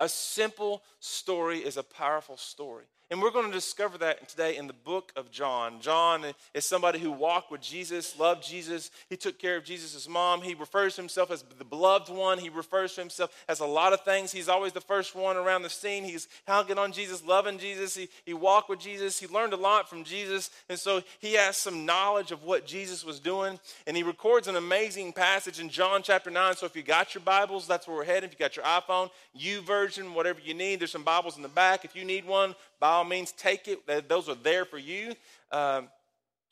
A 0.00 0.08
simple 0.08 0.82
story 1.00 1.58
is 1.58 1.76
a 1.76 1.82
powerful 1.82 2.38
story. 2.38 2.86
And 3.10 3.20
we're 3.20 3.30
going 3.30 3.46
to 3.46 3.52
discover 3.52 3.98
that 3.98 4.28
today 4.28 4.56
in 4.56 4.66
the 4.66 4.72
book 4.72 5.12
of 5.14 5.30
John. 5.30 5.80
John 5.80 6.24
is 6.54 6.64
somebody 6.64 6.98
who 6.98 7.10
walked 7.10 7.50
with 7.50 7.60
Jesus, 7.60 8.18
loved 8.18 8.42
Jesus. 8.42 8.90
He 9.08 9.16
took 9.16 9.38
care 9.38 9.56
of 9.56 9.64
Jesus' 9.64 10.08
mom. 10.08 10.40
He 10.40 10.54
refers 10.54 10.94
to 10.94 11.02
himself 11.02 11.30
as 11.30 11.42
the 11.42 11.64
beloved 11.64 12.08
one. 12.08 12.38
He 12.38 12.48
refers 12.48 12.94
to 12.94 13.02
himself 13.02 13.44
as 13.48 13.60
a 13.60 13.66
lot 13.66 13.92
of 13.92 14.00
things. 14.00 14.32
He's 14.32 14.48
always 14.48 14.72
the 14.72 14.80
first 14.80 15.14
one 15.14 15.36
around 15.36 15.62
the 15.62 15.70
scene. 15.70 16.04
He's 16.04 16.28
hanging 16.46 16.78
on 16.78 16.92
Jesus, 16.92 17.24
loving 17.24 17.58
Jesus. 17.58 17.94
He, 17.94 18.08
he 18.24 18.32
walked 18.32 18.70
with 18.70 18.80
Jesus. 18.80 19.18
He 19.18 19.26
learned 19.26 19.52
a 19.52 19.58
lot 19.58 19.88
from 19.88 20.04
Jesus. 20.04 20.50
And 20.68 20.78
so 20.78 21.02
he 21.18 21.34
has 21.34 21.56
some 21.56 21.84
knowledge 21.84 22.32
of 22.32 22.44
what 22.44 22.66
Jesus 22.66 23.04
was 23.04 23.20
doing. 23.20 23.58
And 23.86 23.96
he 23.96 24.02
records 24.02 24.48
an 24.48 24.56
amazing 24.56 25.12
passage 25.12 25.60
in 25.60 25.68
John 25.68 26.02
chapter 26.02 26.30
9. 26.30 26.56
So 26.56 26.66
if 26.66 26.74
you 26.74 26.82
got 26.82 27.14
your 27.14 27.22
Bibles, 27.22 27.66
that's 27.66 27.86
where 27.86 27.96
we're 27.96 28.04
heading. 28.04 28.28
If 28.28 28.32
you 28.32 28.38
got 28.38 28.56
your 28.56 28.64
iPhone, 28.64 29.10
U 29.34 29.62
YouVersion, 29.62 30.14
whatever 30.14 30.40
you 30.40 30.54
need, 30.54 30.80
there's 30.80 30.92
some 30.92 31.02
Bibles 31.02 31.36
in 31.36 31.42
the 31.42 31.48
back. 31.48 31.84
If 31.84 31.94
you 31.94 32.04
need 32.04 32.26
one, 32.26 32.54
by 32.80 32.90
all 32.90 33.04
means, 33.04 33.32
take 33.32 33.68
it. 33.68 34.08
Those 34.08 34.28
are 34.28 34.34
there 34.34 34.64
for 34.64 34.78
you. 34.78 35.14
Um, 35.50 35.88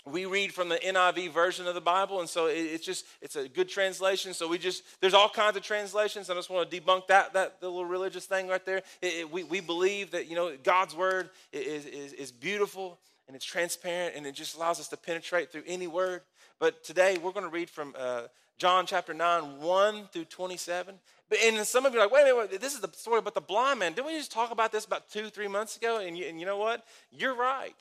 we 0.04 0.26
read 0.26 0.52
from 0.52 0.68
the 0.68 0.76
NIV 0.76 1.32
version 1.32 1.68
of 1.68 1.74
the 1.74 1.80
Bible, 1.80 2.20
and 2.20 2.28
so 2.28 2.46
it's 2.46 2.84
just 2.84 3.04
it's 3.20 3.36
a 3.36 3.48
good 3.48 3.68
translation. 3.68 4.34
So 4.34 4.48
we 4.48 4.58
just 4.58 4.82
there's 5.00 5.14
all 5.14 5.28
kinds 5.28 5.56
of 5.56 5.62
translations. 5.62 6.28
I 6.28 6.34
just 6.34 6.50
want 6.50 6.68
to 6.68 6.80
debunk 6.80 7.06
that 7.06 7.32
that 7.34 7.58
little 7.62 7.84
religious 7.84 8.26
thing 8.26 8.48
right 8.48 8.64
there. 8.66 8.78
It, 9.00 9.14
it, 9.14 9.30
we 9.30 9.44
we 9.44 9.60
believe 9.60 10.10
that 10.10 10.28
you 10.28 10.34
know 10.34 10.56
God's 10.62 10.96
word 10.96 11.30
is, 11.52 11.86
is 11.86 12.12
is 12.14 12.32
beautiful 12.32 12.98
and 13.28 13.36
it's 13.36 13.44
transparent 13.44 14.16
and 14.16 14.26
it 14.26 14.34
just 14.34 14.56
allows 14.56 14.80
us 14.80 14.88
to 14.88 14.96
penetrate 14.96 15.52
through 15.52 15.62
any 15.66 15.86
word. 15.86 16.22
But 16.58 16.82
today 16.82 17.18
we're 17.22 17.32
going 17.32 17.46
to 17.46 17.52
read 17.52 17.70
from 17.70 17.94
uh, 17.96 18.22
John 18.58 18.86
chapter 18.86 19.14
nine 19.14 19.60
one 19.60 20.08
through 20.12 20.24
twenty 20.24 20.56
seven, 20.56 20.96
and 21.40 21.66
some 21.66 21.86
of 21.86 21.92
you 21.92 22.00
are 22.00 22.04
like, 22.04 22.12
wait, 22.12 22.24
wait, 22.24 22.50
wait, 22.50 22.60
this 22.60 22.74
is 22.74 22.80
the 22.80 22.90
story 22.92 23.18
about 23.18 23.34
the 23.34 23.40
blind 23.40 23.78
man. 23.78 23.92
Didn't 23.92 24.06
we 24.06 24.16
just 24.16 24.32
talk 24.32 24.50
about 24.50 24.72
this 24.72 24.84
about 24.84 25.08
two, 25.10 25.28
three 25.28 25.48
months 25.48 25.76
ago? 25.76 25.98
And 25.98 26.16
you, 26.16 26.26
and 26.26 26.40
you 26.40 26.46
know 26.46 26.58
what? 26.58 26.84
You're 27.10 27.34
right. 27.34 27.76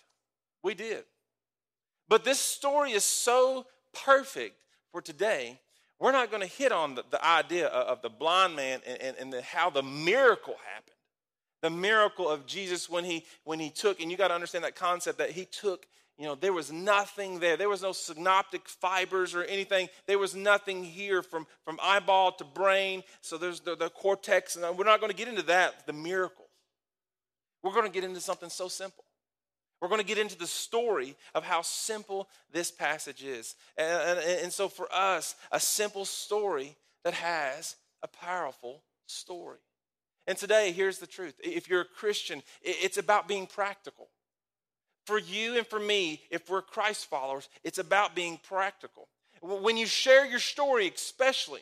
We 0.64 0.74
did. 0.74 1.04
But 2.08 2.24
this 2.24 2.40
story 2.40 2.92
is 2.92 3.04
so 3.04 3.66
perfect 3.94 4.58
for 4.92 5.02
today. 5.02 5.60
We're 6.00 6.12
not 6.12 6.30
going 6.30 6.42
to 6.42 6.48
hit 6.48 6.72
on 6.72 6.96
the, 6.96 7.04
the 7.10 7.24
idea 7.26 7.68
of, 7.68 7.88
of, 7.88 8.02
the 8.02 8.10
blind 8.10 8.56
man 8.56 8.82
and, 8.88 9.02
and, 9.02 9.18
and 9.18 9.34
the, 9.34 9.42
how 9.42 9.70
the 9.70 9.84
miracle 9.84 10.56
happened. 10.74 10.96
The 11.62 11.70
miracle 11.70 12.28
of 12.28 12.48
Jesus 12.48 12.90
when 12.90 13.06
he 13.06 13.24
when 13.44 13.60
he 13.60 13.70
took, 13.70 14.02
and 14.02 14.10
you 14.10 14.18
got 14.18 14.30
to 14.30 14.34
understand 14.34 14.64
that 14.64 14.76
concept 14.76 15.20
that 15.20 15.30
he 15.30 15.46
took 15.46 15.86
you 16.22 16.28
know, 16.28 16.36
there 16.36 16.54
was 16.54 16.72
nothing 16.72 17.40
there. 17.40 17.58
There 17.58 17.68
was 17.68 17.82
no 17.82 17.94
synaptic 17.94 18.70
fibers 18.70 19.34
or 19.34 19.44
anything. 19.44 19.90
There 20.06 20.20
was 20.20 20.36
nothing 20.36 20.84
here 20.84 21.24
from, 21.24 21.48
from 21.66 21.80
eyeball 21.82 22.34
to 22.34 22.44
brain. 22.44 23.02
So 23.22 23.40
there's 23.40 23.62
the, 23.62 23.76
the 23.76 23.90
cortex, 23.90 24.56
and 24.56 24.78
we're 24.78 24.86
not 24.86 25.00
going 25.00 25.12
to 25.12 25.18
get 25.18 25.28
into 25.28 25.42
that, 25.44 25.88
the 25.88 25.94
miracle. 25.94 26.46
We're 27.64 27.74
going 27.74 27.88
to 27.88 27.92
get 27.92 28.04
into 28.04 28.20
something 28.20 28.50
so 28.50 28.68
simple. 28.68 29.04
We're 29.82 29.88
going 29.88 30.00
to 30.00 30.06
get 30.06 30.20
into 30.20 30.38
the 30.38 30.46
story 30.46 31.16
of 31.34 31.44
how 31.44 31.64
simple 31.64 32.30
this 32.52 32.70
passage 32.70 33.24
is. 33.24 33.56
And, 33.76 34.20
and, 34.20 34.20
and 34.44 34.54
so 34.54 34.70
for 34.70 34.88
us, 34.94 35.36
a 35.52 35.60
simple 35.60 36.06
story 36.06 36.78
that 37.04 37.16
has 37.16 37.78
a 38.04 38.08
powerful 38.08 38.84
story. 39.08 39.58
And 40.28 40.38
today, 40.38 40.72
here's 40.72 41.00
the 41.00 41.08
truth. 41.08 41.34
If 41.44 41.68
you're 41.68 41.82
a 41.82 41.86
Christian, 41.86 42.44
it's 42.62 43.00
about 43.00 43.28
being 43.28 43.48
practical 43.48 44.10
for 45.12 45.20
you 45.20 45.58
and 45.58 45.68
for 45.68 45.80
me, 45.80 46.22
if 46.30 46.50
we're 46.50 46.62
Christ 46.62 47.08
followers, 47.08 47.50
it's 47.66 47.80
about 47.80 48.16
being 48.16 48.40
practical. 48.48 49.10
When 49.42 49.76
you 49.76 49.86
share 49.86 50.26
your 50.26 50.40
story, 50.40 50.88
especially, 50.88 51.60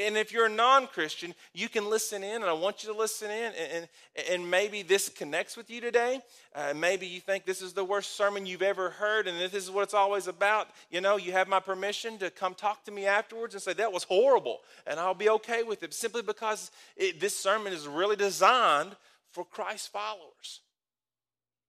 and 0.00 0.16
if 0.16 0.32
you're 0.32 0.46
a 0.46 0.50
non 0.50 0.86
Christian, 0.86 1.34
you 1.52 1.68
can 1.68 1.90
listen 1.90 2.24
in, 2.24 2.36
and 2.36 2.46
I 2.46 2.54
want 2.54 2.82
you 2.82 2.90
to 2.90 2.98
listen 2.98 3.30
in. 3.30 3.52
And, 3.52 3.88
and, 4.16 4.26
and 4.30 4.50
maybe 4.50 4.80
this 4.80 5.10
connects 5.10 5.54
with 5.54 5.68
you 5.68 5.82
today. 5.82 6.20
Uh, 6.54 6.72
maybe 6.74 7.06
you 7.06 7.20
think 7.20 7.44
this 7.44 7.60
is 7.60 7.74
the 7.74 7.84
worst 7.84 8.16
sermon 8.16 8.46
you've 8.46 8.62
ever 8.62 8.88
heard, 8.88 9.28
and 9.28 9.38
this 9.38 9.52
is 9.52 9.70
what 9.70 9.82
it's 9.82 9.92
always 9.92 10.26
about. 10.26 10.68
You 10.90 11.02
know, 11.02 11.18
you 11.18 11.32
have 11.32 11.46
my 11.46 11.60
permission 11.60 12.16
to 12.18 12.30
come 12.30 12.54
talk 12.54 12.84
to 12.86 12.90
me 12.90 13.04
afterwards 13.04 13.52
and 13.52 13.62
say, 13.62 13.74
That 13.74 13.92
was 13.92 14.04
horrible, 14.04 14.60
and 14.86 14.98
I'll 14.98 15.12
be 15.12 15.28
okay 15.28 15.62
with 15.62 15.82
it 15.82 15.92
simply 15.92 16.22
because 16.22 16.70
it, 16.96 17.20
this 17.20 17.38
sermon 17.38 17.74
is 17.74 17.86
really 17.86 18.16
designed 18.16 18.96
for 19.30 19.44
Christ 19.44 19.92
followers. 19.92 20.60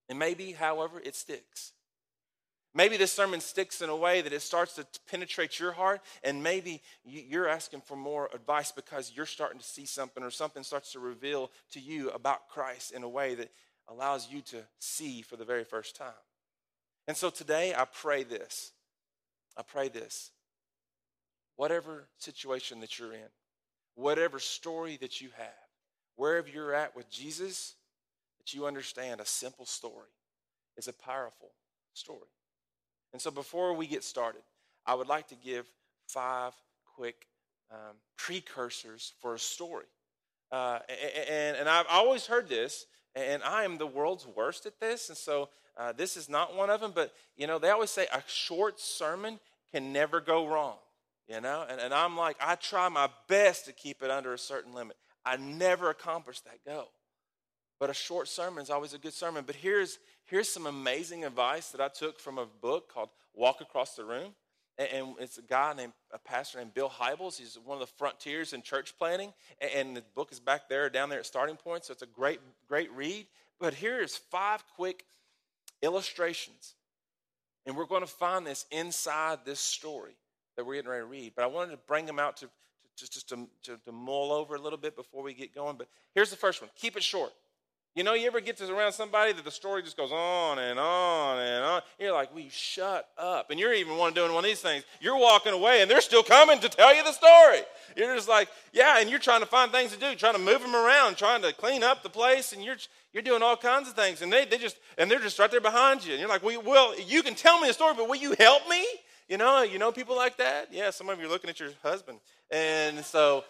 And 0.10 0.20
maybe, 0.20 0.52
however, 0.52 1.00
it 1.00 1.16
sticks. 1.16 1.74
Maybe 2.74 2.98
this 2.98 3.12
sermon 3.12 3.42
sticks 3.42 3.82
in 3.82 3.90
a 3.90 3.96
way 3.96 4.22
that 4.22 4.34
it 4.34 4.42
starts 4.42 4.76
to 4.76 4.86
penetrate 5.10 5.60
your 5.60 5.72
heart, 5.72 6.02
and 6.24 6.44
maybe 6.44 6.84
you're 7.04 7.48
asking 7.48 7.82
for 7.82 7.96
more 7.96 8.30
advice 8.34 8.72
because 8.72 9.12
you're 9.16 9.26
starting 9.26 9.60
to 9.60 9.66
see 9.66 9.86
something 9.86 10.24
or 10.24 10.30
something 10.30 10.64
starts 10.64 10.92
to 10.92 11.00
reveal 11.00 11.52
to 11.72 11.80
you 11.80 12.10
about 12.12 12.48
Christ 12.48 12.92
in 12.92 13.04
a 13.04 13.10
way 13.10 13.34
that 13.36 13.50
allows 13.88 14.30
you 14.30 14.42
to 14.42 14.58
see 14.78 15.24
for 15.24 15.36
the 15.36 15.46
very 15.46 15.64
first 15.64 15.96
time. 15.96 16.14
And 17.08 17.18
so 17.18 17.32
today 17.32 17.74
I 17.76 17.86
pray 17.86 18.24
this. 18.24 18.72
I 19.58 19.64
pray 19.64 19.90
this. 19.90 20.30
Whatever 21.56 22.08
situation 22.20 22.82
that 22.82 23.00
you're 23.00 23.14
in, 23.14 23.30
whatever 23.96 24.38
story 24.38 24.98
that 25.02 25.22
you 25.22 25.30
have, 25.38 25.48
wherever 26.16 26.48
you're 26.48 26.76
at 26.76 26.96
with 26.96 27.10
Jesus, 27.10 27.74
you 28.54 28.66
understand 28.66 29.20
a 29.20 29.26
simple 29.26 29.66
story 29.66 30.10
is 30.78 30.88
a 30.88 30.94
powerful 30.94 31.52
story. 31.94 32.28
And 33.14 33.22
so 33.22 33.32
before 33.32 33.74
we 33.74 33.88
get 33.88 34.04
started, 34.04 34.42
I 34.86 34.96
would 34.96 35.08
like 35.08 35.28
to 35.30 35.36
give 35.36 35.66
five 36.08 36.54
quick 36.96 37.28
um, 37.72 37.96
precursors 38.18 39.14
for 39.20 39.36
a 39.36 39.40
story. 39.40 39.86
Uh, 40.52 40.80
and, 41.30 41.58
and 41.58 41.70
I've 41.70 41.86
always 41.90 42.26
heard 42.26 42.50
this, 42.50 42.86
and 43.16 43.44
I 43.44 43.64
am 43.64 43.78
the 43.78 43.88
world's 43.88 44.26
worst 44.26 44.66
at 44.66 44.80
this. 44.80 45.10
And 45.10 45.18
so 45.18 45.50
uh, 45.78 45.94
this 45.94 46.18
is 46.18 46.30
not 46.30 46.56
one 46.56 46.70
of 46.70 46.82
them, 46.82 46.92
but 46.94 47.14
you 47.36 47.48
know, 47.48 47.60
they 47.60 47.70
always 47.70 47.90
say 47.90 48.08
a 48.14 48.24
short 48.28 48.80
sermon 48.80 49.40
can 49.72 49.94
never 49.94 50.20
go 50.20 50.48
wrong. 50.48 50.78
You 51.28 51.40
know, 51.42 51.64
and, 51.70 51.80
and 51.80 51.94
I'm 51.94 52.18
like, 52.18 52.38
I 52.42 52.56
try 52.56 52.90
my 52.90 53.08
best 53.28 53.66
to 53.66 53.72
keep 53.72 54.02
it 54.02 54.10
under 54.10 54.34
a 54.34 54.38
certain 54.38 54.74
limit. 54.74 54.98
I 55.24 55.38
never 55.38 55.92
accomplish 55.92 56.40
that 56.42 56.66
goal. 56.66 56.90
But 57.80 57.90
a 57.90 57.94
short 57.94 58.28
sermon 58.28 58.62
is 58.62 58.70
always 58.70 58.94
a 58.94 58.98
good 58.98 59.14
sermon. 59.14 59.46
But 59.48 59.56
here's, 59.56 60.00
here's 60.26 60.50
some 60.50 60.68
amazing 60.68 61.24
advice 61.24 61.70
that 61.70 61.80
I 61.80 61.88
took 61.88 62.20
from 62.20 62.38
a 62.38 62.46
book 62.46 62.94
called 62.94 63.10
Walk 63.34 63.62
Across 63.62 63.96
the 63.96 64.04
Room. 64.04 64.36
And, 64.78 65.16
it's 65.20 65.38
a 65.38 65.42
guy 65.42 65.74
named, 65.74 65.94
a 66.12 66.20
pastor 66.20 66.58
named 66.58 66.74
Bill 66.74 66.90
Hybels. 66.90 67.38
He's 67.38 67.58
one 67.64 67.82
of 67.82 67.88
the 67.88 67.94
frontiers 67.98 68.54
in 68.54 68.62
church 68.62 68.98
planning. 68.98 69.34
And, 69.76 69.96
the 69.96 70.04
book 70.14 70.32
is 70.32 70.42
back 70.42 70.68
there, 70.68 70.90
down 70.90 71.10
there 71.10 71.20
at 71.20 71.26
Starting 71.26 71.56
Point. 71.56 71.86
So 71.86 71.94
it's 71.94 72.02
a 72.02 72.08
great, 72.08 72.42
great 72.68 72.92
read. 72.94 73.28
But 73.60 73.74
here's 73.74 74.18
five 74.18 74.64
quick 74.76 75.06
illustrations. 75.82 76.76
And 77.66 77.78
we're 77.78 77.86
going 77.86 78.02
to 78.02 78.08
find 78.08 78.46
this 78.46 78.66
inside 78.72 79.40
this 79.46 79.60
story 79.60 80.16
that 80.58 80.66
we're 80.66 80.76
getting 80.76 80.90
ready 80.92 81.02
to 81.02 81.08
read. 81.08 81.34
But 81.36 81.44
I 81.44 81.48
wanted 81.48 81.72
to 81.72 81.80
bring 81.88 82.06
them 82.06 82.20
out 82.20 82.38
to, 82.38 82.46
to 82.46 82.52
just, 82.98 83.14
just 83.14 83.30
to, 83.30 83.48
to, 83.64 83.78
to 83.86 83.92
mull 83.94 84.34
over 84.34 84.56
a 84.56 84.60
little 84.60 84.80
bit 84.80 84.98
before 84.98 85.24
we 85.24 85.34
get 85.34 85.56
going. 85.56 85.78
But 85.78 85.88
here's 86.14 86.30
the 86.30 86.36
first 86.36 86.62
one 86.62 86.70
keep 86.76 86.98
it 86.98 87.04
short. 87.04 87.32
You 87.96 88.04
know, 88.04 88.14
you 88.14 88.28
ever 88.28 88.40
get 88.40 88.56
to 88.58 88.72
around 88.72 88.94
somebody 88.94 89.34
that 89.34 89.44
the 89.44 89.52
story 89.52 89.82
just 89.82 89.98
goes 89.98 90.12
on 90.12 90.60
and 90.60 90.80
on 90.80 91.40
and 91.40 91.66
on. 91.66 91.82
You're 91.98 92.14
like, 92.14 92.34
"We 92.34 92.48
shut 92.50 93.10
up?" 93.18 93.50
And 93.50 93.60
you're 93.60 93.74
even 93.74 93.98
one 93.98 94.14
doing 94.14 94.32
one 94.32 94.46
of 94.46 94.50
these 94.50 94.62
things. 94.62 94.84
You're 95.02 95.18
walking 95.18 95.54
away, 95.54 95.82
and 95.82 95.90
they're 95.90 96.00
still 96.00 96.24
coming 96.24 96.60
to 96.60 96.70
tell 96.70 96.96
you 96.96 97.04
the 97.04 97.12
story. 97.12 97.62
You're 97.98 98.16
just 98.16 98.30
like, 98.30 98.48
"Yeah," 98.72 99.00
and 99.00 99.10
you're 99.10 99.20
trying 99.20 99.42
to 99.42 99.48
find 99.48 99.72
things 99.72 99.92
to 99.92 100.00
do, 100.00 100.16
trying 100.16 100.34
to 100.34 100.40
move 100.40 100.62
them 100.62 100.76
around, 100.76 101.18
trying 101.18 101.42
to 101.42 101.52
clean 101.52 101.84
up 101.84 102.04
the 102.04 102.10
place, 102.10 102.54
and 102.54 102.64
you're 102.64 102.78
you're 103.12 103.24
doing 103.24 103.42
all 103.42 103.58
kinds 103.58 103.90
of 103.90 103.96
things, 103.96 104.22
and 104.22 104.32
they 104.32 104.46
they 104.46 104.60
just 104.60 104.78
and 104.98 105.10
they're 105.10 105.20
just 105.20 105.40
right 105.40 105.50
there 105.50 105.60
behind 105.60 106.06
you, 106.06 106.12
and 106.12 106.20
you're 106.20 106.30
like, 106.30 106.44
"We 106.44 106.58
well, 106.58 106.98
you 107.00 107.24
can 107.24 107.34
tell 107.34 107.60
me 107.60 107.68
the 107.68 107.74
story, 107.74 107.96
but 107.96 108.08
will 108.08 108.16
you 108.16 108.36
help 108.40 108.70
me?" 108.70 108.86
You 109.28 109.38
know, 109.38 109.62
you 109.64 109.78
know 109.78 109.92
people 109.92 110.16
like 110.16 110.38
that. 110.38 110.72
Yeah, 110.72 110.92
some 110.92 111.10
of 111.10 111.20
you 111.20 111.26
are 111.26 111.30
looking 111.30 111.50
at 111.50 111.60
your 111.60 111.72
husband, 111.84 112.20
and 112.52 113.04
so 113.04 113.46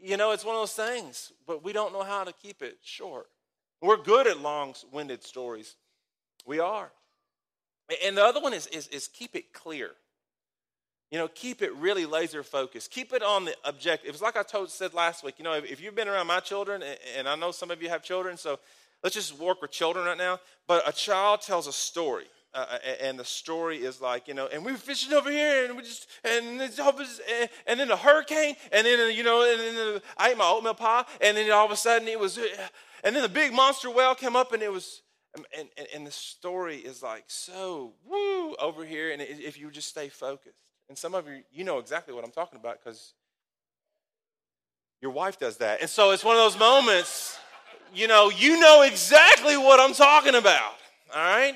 you 0.00 0.16
know 0.16 0.32
it's 0.32 0.44
one 0.44 0.56
of 0.56 0.62
those 0.62 0.74
things, 0.74 1.32
but 1.46 1.62
we 1.62 1.72
don't 1.72 1.92
know 1.92 2.02
how 2.02 2.24
to 2.24 2.32
keep 2.32 2.62
it 2.62 2.78
short. 2.82 3.28
We're 3.80 3.96
good 3.96 4.26
at 4.26 4.40
long 4.40 4.74
winded 4.92 5.22
stories. 5.22 5.76
We 6.46 6.60
are. 6.60 6.90
And 8.04 8.16
the 8.16 8.24
other 8.24 8.40
one 8.40 8.52
is, 8.52 8.66
is, 8.68 8.88
is 8.88 9.08
keep 9.08 9.36
it 9.36 9.52
clear. 9.52 9.90
You 11.10 11.18
know, 11.18 11.28
keep 11.28 11.62
it 11.62 11.72
really 11.76 12.04
laser 12.04 12.42
focused. 12.42 12.90
Keep 12.90 13.12
it 13.12 13.22
on 13.22 13.44
the 13.44 13.54
objective. 13.64 14.10
It's 14.10 14.22
like 14.22 14.36
I 14.36 14.42
told, 14.42 14.70
said 14.70 14.92
last 14.92 15.22
week. 15.22 15.36
You 15.38 15.44
know, 15.44 15.52
if, 15.52 15.70
if 15.70 15.80
you've 15.80 15.94
been 15.94 16.08
around 16.08 16.26
my 16.26 16.40
children, 16.40 16.82
and 17.16 17.28
I 17.28 17.36
know 17.36 17.52
some 17.52 17.70
of 17.70 17.80
you 17.80 17.88
have 17.88 18.02
children, 18.02 18.36
so 18.36 18.58
let's 19.04 19.14
just 19.14 19.38
work 19.38 19.62
with 19.62 19.70
children 19.70 20.06
right 20.06 20.18
now. 20.18 20.40
But 20.66 20.88
a 20.88 20.92
child 20.92 21.42
tells 21.42 21.68
a 21.68 21.72
story. 21.72 22.24
Uh, 22.52 22.64
uh 22.72 22.78
and 23.02 23.18
the 23.18 23.24
story 23.24 23.76
is 23.78 24.00
like 24.00 24.26
you 24.26 24.34
know, 24.34 24.48
and 24.52 24.64
we 24.64 24.72
were 24.72 24.78
fishing 24.78 25.12
over 25.12 25.30
here, 25.30 25.66
and 25.66 25.76
we 25.76 25.82
just 25.82 26.08
and 26.24 26.60
it's 26.60 26.78
and, 26.78 26.98
eh, 27.28 27.46
and 27.66 27.78
then 27.78 27.90
a 27.90 27.96
hurricane, 27.96 28.56
and 28.72 28.86
then 28.86 29.14
you 29.14 29.22
know, 29.22 29.42
and 29.42 29.60
then 29.60 30.00
I 30.16 30.30
ate 30.30 30.38
my 30.38 30.48
oatmeal 30.48 30.74
pie, 30.74 31.04
and 31.20 31.36
then 31.36 31.50
all 31.52 31.66
of 31.66 31.70
a 31.70 31.76
sudden 31.76 32.08
it 32.08 32.18
was 32.18 32.38
eh, 32.38 32.42
and 33.06 33.14
then 33.14 33.22
the 33.22 33.28
big 33.28 33.52
monster 33.52 33.88
whale 33.88 34.16
came 34.16 34.34
up 34.34 34.52
and 34.52 34.60
it 34.64 34.72
was, 34.72 35.02
and, 35.36 35.46
and, 35.56 35.68
and 35.94 36.04
the 36.04 36.10
story 36.10 36.78
is 36.78 37.04
like 37.04 37.22
so 37.28 37.92
woo 38.04 38.56
over 38.56 38.84
here. 38.84 39.12
And 39.12 39.22
if 39.22 39.56
you 39.56 39.70
just 39.70 39.86
stay 39.86 40.08
focused, 40.08 40.58
and 40.88 40.98
some 40.98 41.14
of 41.14 41.28
you, 41.28 41.42
you 41.52 41.62
know 41.62 41.78
exactly 41.78 42.12
what 42.12 42.24
I'm 42.24 42.32
talking 42.32 42.58
about 42.58 42.82
because 42.82 43.14
your 45.00 45.12
wife 45.12 45.38
does 45.38 45.58
that. 45.58 45.80
And 45.80 45.88
so 45.88 46.10
it's 46.10 46.24
one 46.24 46.34
of 46.34 46.42
those 46.42 46.58
moments, 46.58 47.38
you 47.94 48.08
know, 48.08 48.28
you 48.28 48.58
know 48.58 48.82
exactly 48.82 49.56
what 49.56 49.78
I'm 49.78 49.94
talking 49.94 50.34
about. 50.34 50.74
All 51.14 51.22
right? 51.22 51.54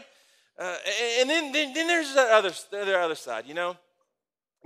Uh, 0.56 0.76
and 1.18 1.28
then, 1.28 1.50
then, 1.50 1.74
then 1.74 1.88
there's 1.88 2.14
the 2.14 2.22
other, 2.22 2.52
the 2.70 2.96
other 2.96 3.16
side, 3.16 3.44
you 3.46 3.54
know? 3.54 3.76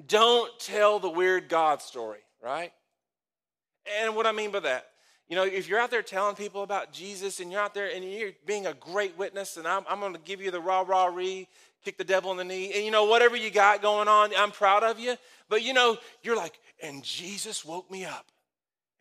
Don't 0.06 0.50
tell 0.58 0.98
the 0.98 1.08
weird 1.08 1.48
God 1.48 1.80
story, 1.80 2.20
right? 2.42 2.72
And 4.02 4.14
what 4.14 4.26
I 4.26 4.32
mean 4.32 4.50
by 4.50 4.60
that, 4.60 4.86
you 5.28 5.36
know, 5.36 5.44
if 5.44 5.68
you're 5.68 5.80
out 5.80 5.90
there 5.90 6.02
telling 6.02 6.36
people 6.36 6.62
about 6.62 6.92
Jesus 6.92 7.40
and 7.40 7.50
you're 7.50 7.60
out 7.60 7.74
there 7.74 7.90
and 7.94 8.04
you're 8.04 8.32
being 8.46 8.66
a 8.66 8.74
great 8.74 9.16
witness, 9.16 9.56
and 9.56 9.66
I'm, 9.66 9.84
I'm 9.88 10.00
going 10.00 10.12
to 10.12 10.20
give 10.20 10.40
you 10.40 10.50
the 10.50 10.60
rah 10.60 10.84
rah 10.86 11.06
ree, 11.06 11.48
kick 11.84 11.96
the 11.96 12.04
devil 12.04 12.30
in 12.30 12.36
the 12.36 12.44
knee, 12.44 12.72
and 12.74 12.84
you 12.84 12.90
know, 12.90 13.04
whatever 13.04 13.36
you 13.36 13.50
got 13.50 13.80
going 13.80 14.08
on, 14.08 14.32
I'm 14.36 14.50
proud 14.50 14.82
of 14.82 14.98
you. 14.98 15.16
But 15.48 15.62
you 15.62 15.72
know, 15.72 15.96
you're 16.22 16.36
like, 16.36 16.58
and 16.82 17.02
Jesus 17.02 17.64
woke 17.64 17.90
me 17.90 18.04
up 18.04 18.26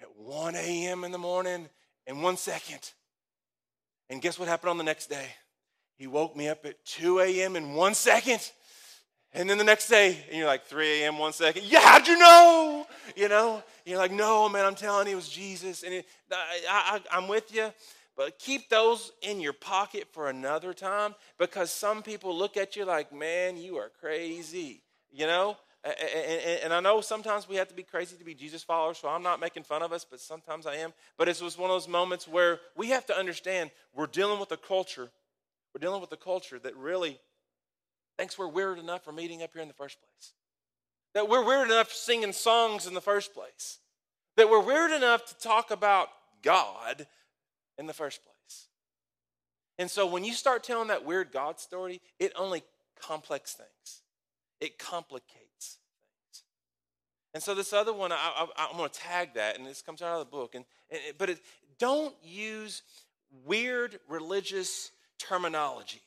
at 0.01 0.15
1 0.17 0.55
a.m. 0.55 1.03
in 1.03 1.11
the 1.11 1.17
morning 1.17 1.67
in 2.07 2.21
one 2.21 2.37
second. 2.37 2.91
And 4.09 4.21
guess 4.21 4.37
what 4.37 4.47
happened 4.47 4.69
on 4.69 4.77
the 4.77 4.83
next 4.83 5.09
day? 5.09 5.27
He 5.95 6.07
woke 6.07 6.35
me 6.35 6.47
up 6.47 6.65
at 6.65 6.83
2 6.85 7.19
a.m. 7.19 7.55
in 7.55 7.73
one 7.73 7.93
second. 7.93 8.51
And 9.35 9.49
then 9.49 9.57
the 9.57 9.63
next 9.63 9.87
day, 9.87 10.23
and 10.29 10.37
you're 10.37 10.47
like, 10.47 10.65
3 10.65 11.01
a.m., 11.01 11.17
one 11.17 11.33
second. 11.33 11.63
Yeah, 11.65 11.81
how'd 11.81 12.07
you 12.07 12.17
know? 12.17 12.85
You 13.15 13.29
know? 13.29 13.63
You're 13.83 13.97
like, 13.97 14.11
no, 14.11 14.47
man, 14.47 14.63
I'm 14.63 14.75
telling 14.75 15.07
you, 15.07 15.13
it 15.13 15.15
was 15.15 15.27
Jesus. 15.27 15.81
And 15.81 15.93
it, 15.93 16.05
I, 16.31 17.01
I, 17.11 17.17
I'm 17.17 17.27
with 17.27 17.53
you. 17.53 17.71
But 18.15 18.37
keep 18.37 18.69
those 18.69 19.11
in 19.23 19.41
your 19.41 19.53
pocket 19.53 20.07
for 20.11 20.29
another 20.29 20.71
time 20.71 21.15
because 21.39 21.71
some 21.71 22.03
people 22.03 22.37
look 22.37 22.57
at 22.57 22.75
you 22.75 22.85
like, 22.85 23.11
man, 23.11 23.57
you 23.57 23.77
are 23.77 23.89
crazy. 23.99 24.83
You 25.11 25.25
know? 25.25 25.57
And, 25.83 25.95
and, 25.99 26.61
and, 26.63 26.73
I 26.73 26.79
know 26.79 27.01
sometimes 27.01 27.49
we 27.49 27.57
have 27.57 27.67
to 27.67 27.73
be 27.73 27.83
crazy 27.83 28.15
to 28.15 28.23
be 28.23 28.33
Jesus 28.33 28.63
followers, 28.63 28.99
so 28.99 29.09
I'm 29.09 29.23
not 29.23 29.41
making 29.41 29.63
fun 29.63 29.81
of 29.81 29.91
us, 29.91 30.05
but 30.09 30.21
sometimes 30.21 30.65
I 30.65 30.75
am. 30.75 30.93
But 31.17 31.27
it 31.27 31.41
was 31.41 31.57
one 31.57 31.69
of 31.69 31.73
those 31.73 31.89
moments 31.89 32.25
where 32.25 32.61
we 32.77 32.87
have 32.89 33.05
to 33.07 33.17
understand 33.17 33.69
we're 33.93 34.07
dealing 34.07 34.39
with 34.39 34.51
a 34.53 34.57
culture. 34.57 35.09
We're 35.73 35.81
dealing 35.81 35.99
with 35.99 36.11
a 36.13 36.17
culture 36.17 36.57
that 36.59 36.77
really 36.77 37.19
thinks 38.17 38.37
we're 38.37 38.47
weird 38.47 38.79
enough 38.79 39.03
for 39.03 39.11
meeting 39.11 39.43
up 39.43 39.51
here 39.53 39.61
in 39.61 39.67
the 39.67 39.73
first 39.73 39.97
place. 39.99 40.33
That 41.13 41.29
we're 41.29 41.45
weird 41.45 41.69
enough 41.69 41.91
singing 41.91 42.33
songs 42.33 42.87
in 42.87 42.93
the 42.93 43.01
first 43.01 43.33
place. 43.33 43.79
That 44.37 44.49
we're 44.49 44.61
weird 44.61 44.91
enough 44.91 45.25
to 45.25 45.37
talk 45.37 45.71
about 45.71 46.09
God 46.41 47.07
in 47.77 47.85
the 47.85 47.93
first 47.93 48.21
place. 48.23 48.67
And 49.77 49.89
so 49.89 50.05
when 50.05 50.23
you 50.23 50.33
start 50.33 50.63
telling 50.63 50.87
that 50.89 51.05
weird 51.05 51.31
God 51.31 51.59
story, 51.59 52.01
it 52.19 52.31
only 52.35 52.63
complex 52.99 53.53
things. 53.53 54.01
It 54.59 54.77
complicates 54.77 55.79
things. 55.99 56.43
And 57.33 57.43
so 57.43 57.55
this 57.55 57.73
other 57.73 57.93
one, 57.93 58.11
I, 58.11 58.47
am 58.57 58.77
going 58.77 58.89
to 58.89 58.99
tag 58.99 59.33
that, 59.35 59.57
and 59.57 59.65
this 59.65 59.81
comes 59.81 60.01
out 60.01 60.13
of 60.13 60.19
the 60.19 60.31
book. 60.31 60.55
And, 60.55 60.65
and 60.89 61.01
but 61.17 61.29
it, 61.29 61.39
don't 61.79 62.15
use 62.23 62.83
weird 63.45 63.99
religious 64.07 64.91
terminology 65.17 66.01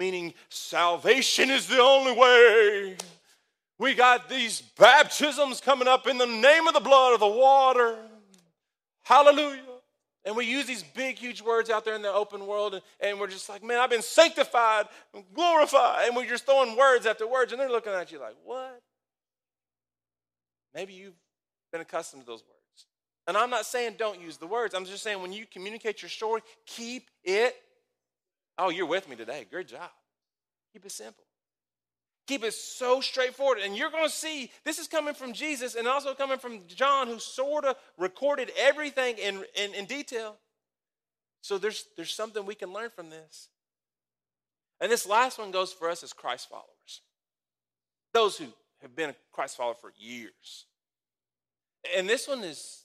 meaning 0.00 0.32
salvation 0.48 1.50
is 1.50 1.66
the 1.66 1.78
only 1.78 2.12
way. 2.12 2.96
We 3.78 3.94
got 3.94 4.30
these 4.30 4.62
baptisms 4.62 5.60
coming 5.60 5.86
up 5.86 6.06
in 6.06 6.16
the 6.16 6.26
name 6.26 6.66
of 6.66 6.72
the 6.72 6.80
blood 6.80 7.12
of 7.12 7.20
the 7.20 7.26
water. 7.26 7.98
Hallelujah. 9.04 9.60
And 10.24 10.34
we 10.36 10.46
use 10.46 10.66
these 10.66 10.82
big, 10.82 11.16
huge 11.16 11.42
words 11.42 11.68
out 11.68 11.84
there 11.84 11.94
in 11.94 12.02
the 12.02 12.12
open 12.12 12.46
world, 12.46 12.74
and, 12.74 12.82
and 13.00 13.20
we're 13.20 13.26
just 13.26 13.48
like, 13.48 13.62
man, 13.62 13.78
I've 13.78 13.90
been 13.90 14.02
sanctified, 14.02 14.86
glorified. 15.34 16.06
And 16.06 16.16
we're 16.16 16.26
just 16.26 16.46
throwing 16.46 16.76
words 16.76 17.04
after 17.06 17.26
words, 17.26 17.52
and 17.52 17.60
they're 17.60 17.70
looking 17.70 17.92
at 17.92 18.10
you 18.10 18.20
like, 18.20 18.36
what? 18.44 18.80
Maybe 20.74 20.94
you've 20.94 21.18
been 21.72 21.82
accustomed 21.82 22.22
to 22.22 22.26
those 22.26 22.42
words. 22.42 22.86
And 23.26 23.36
I'm 23.36 23.50
not 23.50 23.66
saying 23.66 23.96
don't 23.98 24.20
use 24.20 24.38
the 24.38 24.46
words. 24.46 24.74
I'm 24.74 24.86
just 24.86 25.02
saying 25.02 25.20
when 25.20 25.32
you 25.32 25.44
communicate 25.50 26.00
your 26.00 26.08
story, 26.08 26.40
keep 26.66 27.10
it 27.22 27.54
Oh, 28.62 28.68
you're 28.68 28.86
with 28.86 29.08
me 29.08 29.16
today. 29.16 29.46
Good 29.50 29.68
job. 29.68 29.90
Keep 30.74 30.84
it 30.84 30.92
simple. 30.92 31.24
Keep 32.26 32.44
it 32.44 32.52
so 32.52 33.00
straightforward. 33.00 33.58
And 33.64 33.74
you're 33.74 33.90
going 33.90 34.04
to 34.04 34.14
see 34.14 34.50
this 34.64 34.78
is 34.78 34.86
coming 34.86 35.14
from 35.14 35.32
Jesus 35.32 35.74
and 35.74 35.88
also 35.88 36.12
coming 36.12 36.38
from 36.38 36.66
John, 36.68 37.08
who 37.08 37.18
sort 37.18 37.64
of 37.64 37.76
recorded 37.96 38.52
everything 38.58 39.16
in, 39.16 39.42
in, 39.56 39.72
in 39.74 39.86
detail. 39.86 40.36
So 41.40 41.56
there's, 41.56 41.86
there's 41.96 42.12
something 42.12 42.44
we 42.44 42.54
can 42.54 42.70
learn 42.70 42.90
from 42.90 43.08
this. 43.08 43.48
And 44.78 44.92
this 44.92 45.06
last 45.06 45.38
one 45.38 45.52
goes 45.52 45.72
for 45.72 45.88
us 45.88 46.02
as 46.02 46.12
Christ 46.12 46.50
followers. 46.50 47.00
Those 48.12 48.36
who 48.36 48.46
have 48.82 48.94
been 48.94 49.10
a 49.10 49.16
Christ 49.32 49.56
follower 49.56 49.74
for 49.74 49.94
years. 49.98 50.66
And 51.96 52.06
this 52.06 52.28
one 52.28 52.44
is 52.44 52.84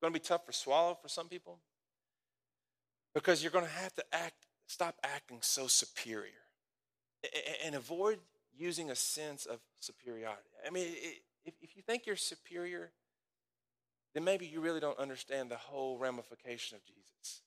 going 0.00 0.12
to 0.12 0.18
be 0.18 0.24
tough 0.24 0.44
for 0.44 0.52
swallow 0.52 0.98
for 1.00 1.08
some 1.08 1.28
people 1.28 1.60
because 3.14 3.40
you're 3.40 3.52
going 3.52 3.66
to 3.66 3.70
have 3.70 3.94
to 3.94 4.04
act 4.12 4.46
stop 4.72 4.96
acting 5.04 5.38
so 5.42 5.66
superior 5.66 6.30
and 7.64 7.74
avoid 7.74 8.18
using 8.56 8.90
a 8.90 8.96
sense 8.96 9.46
of 9.46 9.60
superiority. 9.80 10.48
I 10.66 10.70
mean, 10.70 10.86
if 11.44 11.76
you 11.76 11.82
think 11.82 12.06
you're 12.06 12.16
superior, 12.16 12.90
then 14.14 14.24
maybe 14.24 14.46
you 14.46 14.60
really 14.60 14.80
don't 14.80 14.98
understand 14.98 15.50
the 15.50 15.56
whole 15.56 15.98
ramification 15.98 16.76
of 16.76 16.84
Jesus. 16.84 17.42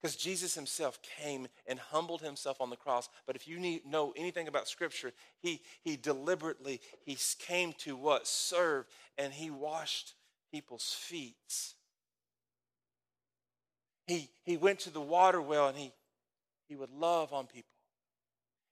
Because 0.00 0.16
Jesus 0.16 0.54
himself 0.54 1.00
came 1.02 1.48
and 1.66 1.78
humbled 1.78 2.20
himself 2.20 2.60
on 2.60 2.70
the 2.70 2.76
cross. 2.76 3.08
But 3.26 3.34
if 3.34 3.48
you 3.48 3.58
need, 3.58 3.86
know 3.86 4.12
anything 4.16 4.46
about 4.46 4.68
Scripture, 4.68 5.12
he, 5.40 5.62
he 5.82 5.96
deliberately, 5.96 6.80
he 7.04 7.16
came 7.38 7.72
to 7.78 7.96
what? 7.96 8.26
Serve, 8.26 8.84
and 9.16 9.32
he 9.32 9.50
washed 9.50 10.14
people's 10.52 10.92
feet. 10.92 11.34
He, 14.06 14.28
he 14.44 14.56
went 14.56 14.80
to 14.80 14.90
the 14.90 15.00
water 15.00 15.40
well 15.40 15.68
and 15.68 15.76
he, 15.76 15.92
he 16.68 16.76
would 16.76 16.90
love 16.90 17.32
on 17.32 17.46
people. 17.46 17.70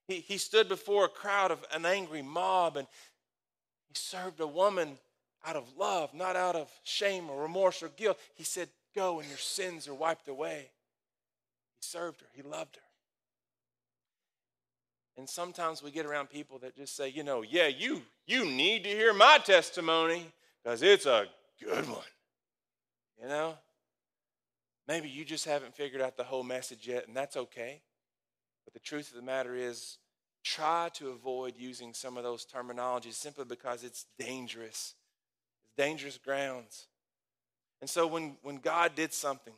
He, 0.07 0.15
he 0.19 0.37
stood 0.37 0.69
before 0.69 1.05
a 1.05 1.09
crowd 1.09 1.51
of 1.51 1.63
an 1.73 1.85
angry 1.85 2.21
mob 2.21 2.77
and 2.77 2.87
he 3.87 3.95
served 3.95 4.39
a 4.39 4.47
woman 4.47 4.97
out 5.45 5.55
of 5.55 5.65
love, 5.77 6.13
not 6.13 6.35
out 6.35 6.55
of 6.55 6.69
shame 6.83 7.29
or 7.29 7.41
remorse 7.41 7.81
or 7.83 7.89
guilt. 7.89 8.17
He 8.35 8.43
said, 8.43 8.69
Go 8.95 9.19
and 9.19 9.27
your 9.27 9.37
sins 9.37 9.87
are 9.87 9.93
wiped 9.93 10.27
away. 10.27 10.69
He 11.79 11.81
served 11.81 12.21
her, 12.21 12.27
he 12.33 12.41
loved 12.41 12.77
her. 12.77 12.81
And 15.17 15.29
sometimes 15.29 15.81
we 15.81 15.91
get 15.91 16.05
around 16.05 16.29
people 16.29 16.59
that 16.59 16.75
just 16.75 16.95
say, 16.95 17.09
you 17.09 17.23
know, 17.23 17.41
yeah, 17.41 17.67
you 17.67 18.01
you 18.25 18.45
need 18.45 18.83
to 18.83 18.89
hear 18.89 19.13
my 19.13 19.39
testimony 19.43 20.25
because 20.63 20.81
it's 20.81 21.05
a 21.05 21.25
good 21.61 21.87
one. 21.87 22.03
You 23.21 23.27
know? 23.29 23.57
Maybe 24.87 25.09
you 25.09 25.25
just 25.25 25.45
haven't 25.45 25.75
figured 25.75 26.01
out 26.01 26.15
the 26.15 26.23
whole 26.23 26.43
message 26.43 26.87
yet, 26.87 27.07
and 27.07 27.15
that's 27.15 27.37
okay. 27.37 27.81
The 28.75 28.81
truth 28.81 29.09
of 29.09 29.15
the 29.15 29.23
matter 29.23 29.55
is, 29.55 29.97
try 30.43 30.89
to 30.93 31.09
avoid 31.09 31.55
using 31.57 31.93
some 31.93 32.17
of 32.17 32.23
those 32.23 32.45
terminologies 32.45 33.13
simply 33.13 33.45
because 33.45 33.83
it's 33.83 34.05
dangerous. 34.19 34.93
It's 35.63 35.73
dangerous 35.75 36.19
grounds. 36.19 36.85
And 37.81 37.89
so 37.89 38.05
when, 38.05 38.37
when 38.43 38.57
God 38.57 38.93
did 38.93 39.11
something, 39.11 39.53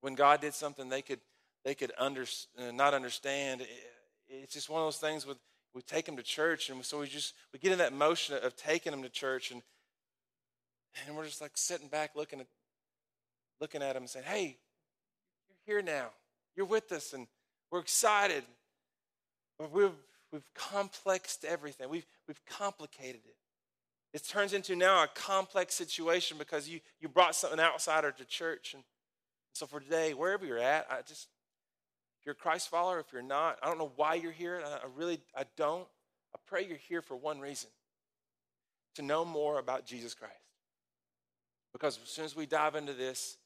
when 0.00 0.14
God 0.14 0.40
did 0.40 0.54
something 0.54 0.88
they 0.88 1.02
could 1.02 1.20
they 1.64 1.74
could 1.76 1.92
under, 1.96 2.22
uh, 2.58 2.72
not 2.72 2.92
understand, 2.92 3.60
it, 3.60 3.68
it's 4.28 4.54
just 4.54 4.68
one 4.68 4.80
of 4.80 4.86
those 4.86 4.96
things 4.96 5.26
with 5.26 5.36
we 5.74 5.82
take 5.82 6.06
them 6.06 6.16
to 6.16 6.22
church 6.22 6.70
and 6.70 6.84
so 6.84 7.00
we 7.00 7.06
just 7.06 7.34
we 7.52 7.58
get 7.58 7.70
in 7.70 7.78
that 7.78 7.92
motion 7.92 8.36
of 8.42 8.56
taking 8.56 8.90
them 8.90 9.02
to 9.02 9.08
church 9.08 9.52
and 9.52 9.62
and 11.06 11.16
we're 11.16 11.24
just 11.24 11.40
like 11.40 11.52
sitting 11.54 11.88
back 11.88 12.10
looking 12.16 12.40
at 12.40 12.46
looking 13.60 13.82
at 13.82 13.94
them 13.94 14.02
and 14.02 14.10
saying, 14.10 14.26
Hey, 14.28 14.58
you're 15.48 15.76
here 15.76 15.82
now. 15.82 16.08
You're 16.56 16.66
with 16.66 16.90
us 16.92 17.12
and 17.12 17.26
we're 17.72 17.80
excited. 17.80 18.44
We've, 19.72 19.90
we've 20.30 20.54
complexed 20.54 21.44
everything, 21.44 21.88
we've, 21.88 22.06
we've 22.28 22.44
complicated 22.46 23.22
it. 23.24 23.36
It 24.12 24.22
turns 24.28 24.52
into 24.52 24.76
now 24.76 25.02
a 25.02 25.08
complex 25.08 25.74
situation 25.74 26.36
because 26.36 26.68
you, 26.68 26.80
you 27.00 27.08
brought 27.08 27.34
something 27.34 27.58
outsider 27.58 28.12
to 28.12 28.24
church. 28.26 28.74
And 28.74 28.82
so 29.54 29.64
for 29.64 29.80
today, 29.80 30.12
wherever 30.12 30.44
you're 30.44 30.58
at, 30.58 30.86
I 30.90 31.00
just, 31.00 31.28
if 32.20 32.26
you're 32.26 32.34
a 32.34 32.36
Christ 32.36 32.68
follower, 32.68 33.00
if 33.00 33.06
you're 33.10 33.22
not, 33.22 33.58
I 33.62 33.68
don't 33.68 33.78
know 33.78 33.92
why 33.96 34.16
you're 34.16 34.30
here. 34.30 34.62
I 34.62 34.86
really, 34.94 35.18
I 35.34 35.44
don't. 35.56 35.88
I 36.34 36.38
pray 36.46 36.66
you're 36.66 36.76
here 36.76 37.00
for 37.00 37.16
one 37.16 37.40
reason 37.40 37.70
to 38.96 39.02
know 39.02 39.24
more 39.24 39.58
about 39.58 39.86
Jesus 39.86 40.12
Christ. 40.12 40.34
Because 41.72 41.98
as 42.02 42.10
soon 42.10 42.26
as 42.26 42.36
we 42.36 42.44
dive 42.44 42.74
into 42.74 42.92
this, 42.92 43.38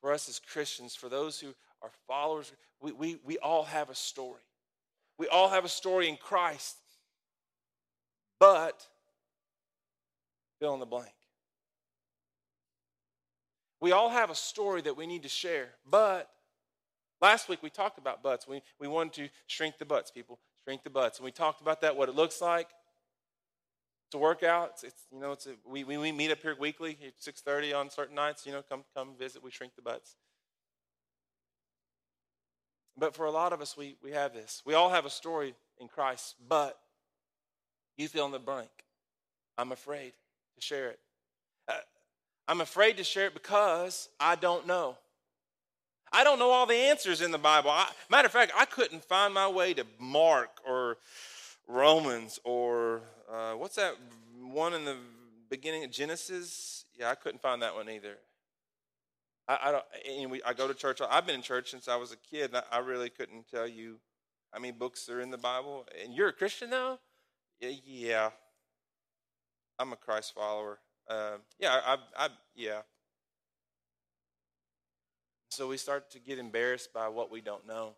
for 0.00 0.12
us 0.12 0.28
as 0.28 0.38
Christians, 0.38 0.94
for 0.94 1.08
those 1.08 1.40
who 1.40 1.54
are 1.82 1.90
followers, 2.06 2.52
we, 2.80 2.92
we, 2.92 3.18
we 3.24 3.38
all 3.38 3.64
have 3.64 3.90
a 3.90 3.94
story. 3.94 4.42
We 5.18 5.28
all 5.28 5.48
have 5.48 5.64
a 5.64 5.68
story 5.68 6.08
in 6.08 6.16
Christ. 6.16 6.76
But, 8.38 8.86
fill 10.60 10.74
in 10.74 10.80
the 10.80 10.86
blank. 10.86 11.12
We 13.80 13.92
all 13.92 14.10
have 14.10 14.30
a 14.30 14.34
story 14.34 14.80
that 14.82 14.96
we 14.96 15.06
need 15.06 15.22
to 15.24 15.28
share. 15.28 15.68
But, 15.88 16.30
last 17.20 17.48
week 17.48 17.62
we 17.62 17.70
talked 17.70 17.98
about 17.98 18.22
butts. 18.22 18.46
We, 18.46 18.62
we 18.78 18.88
wanted 18.88 19.12
to 19.14 19.28
shrink 19.46 19.78
the 19.78 19.84
butts, 19.84 20.10
people. 20.10 20.38
Shrink 20.64 20.84
the 20.84 20.90
butts. 20.90 21.18
And 21.18 21.24
we 21.24 21.32
talked 21.32 21.60
about 21.60 21.80
that, 21.80 21.96
what 21.96 22.08
it 22.08 22.14
looks 22.14 22.40
like 22.40 22.68
to 24.10 24.18
work 24.18 24.42
out. 24.42 24.70
It's, 24.74 24.84
it's 24.84 25.02
you 25.12 25.20
know, 25.20 25.32
it's 25.32 25.46
a, 25.46 25.54
we, 25.66 25.84
we 25.84 26.12
meet 26.12 26.30
up 26.30 26.40
here 26.40 26.56
weekly 26.58 26.96
at 27.06 27.18
6.30 27.20 27.76
on 27.76 27.90
certain 27.90 28.14
nights. 28.14 28.46
You 28.46 28.52
know, 28.52 28.62
come, 28.62 28.84
come 28.94 29.14
visit. 29.18 29.42
We 29.42 29.50
shrink 29.50 29.74
the 29.76 29.82
butts. 29.82 30.16
But 32.98 33.14
for 33.14 33.26
a 33.26 33.30
lot 33.30 33.52
of 33.52 33.60
us, 33.60 33.76
we, 33.76 33.96
we 34.02 34.10
have 34.12 34.32
this. 34.32 34.62
We 34.64 34.74
all 34.74 34.90
have 34.90 35.06
a 35.06 35.10
story 35.10 35.54
in 35.78 35.88
Christ, 35.88 36.34
but 36.48 36.78
you 37.96 38.08
fill 38.08 38.26
in 38.26 38.32
the 38.32 38.38
blank. 38.38 38.70
I'm 39.56 39.72
afraid 39.72 40.12
to 40.56 40.60
share 40.60 40.88
it. 40.88 40.98
Uh, 41.68 41.74
I'm 42.48 42.60
afraid 42.60 42.96
to 42.96 43.04
share 43.04 43.26
it 43.26 43.34
because 43.34 44.08
I 44.18 44.34
don't 44.34 44.66
know. 44.66 44.96
I 46.12 46.24
don't 46.24 46.38
know 46.38 46.50
all 46.50 46.66
the 46.66 46.74
answers 46.74 47.20
in 47.20 47.30
the 47.30 47.38
Bible. 47.38 47.70
I, 47.70 47.88
matter 48.10 48.26
of 48.26 48.32
fact, 48.32 48.52
I 48.56 48.64
couldn't 48.64 49.04
find 49.04 49.34
my 49.34 49.46
way 49.46 49.74
to 49.74 49.84
Mark 49.98 50.50
or 50.66 50.96
Romans 51.66 52.40
or 52.44 53.02
uh, 53.30 53.52
what's 53.52 53.76
that 53.76 53.94
one 54.40 54.72
in 54.72 54.84
the 54.84 54.96
beginning 55.50 55.84
of 55.84 55.90
Genesis? 55.90 56.86
Yeah, 56.98 57.10
I 57.10 57.14
couldn't 57.14 57.42
find 57.42 57.60
that 57.62 57.74
one 57.74 57.90
either. 57.90 58.16
I, 59.48 59.58
I 59.64 59.72
don't. 59.72 59.84
And 60.08 60.30
we, 60.30 60.42
I 60.42 60.52
go 60.52 60.68
to 60.68 60.74
church. 60.74 61.00
I've 61.08 61.26
been 61.26 61.36
in 61.36 61.42
church 61.42 61.70
since 61.70 61.88
I 61.88 61.96
was 61.96 62.12
a 62.12 62.16
kid. 62.16 62.54
I, 62.54 62.62
I 62.70 62.78
really 62.78 63.10
couldn't 63.10 63.48
tell 63.48 63.66
you 63.66 63.98
how 64.52 64.60
many 64.60 64.72
books 64.72 65.08
are 65.08 65.20
in 65.20 65.30
the 65.30 65.38
Bible. 65.38 65.86
And 66.02 66.14
you're 66.14 66.28
a 66.28 66.32
Christian 66.32 66.70
now? 66.70 66.98
Yeah, 67.60 67.70
yeah. 67.84 68.30
I'm 69.78 69.92
a 69.92 69.96
Christ 69.96 70.34
follower. 70.34 70.78
Uh, 71.08 71.38
yeah, 71.58 71.80
I, 71.84 71.96
I, 72.16 72.28
yeah. 72.54 72.80
So 75.50 75.68
we 75.68 75.76
start 75.76 76.10
to 76.10 76.18
get 76.18 76.38
embarrassed 76.38 76.92
by 76.92 77.08
what 77.08 77.30
we 77.30 77.40
don't 77.40 77.66
know. 77.66 77.94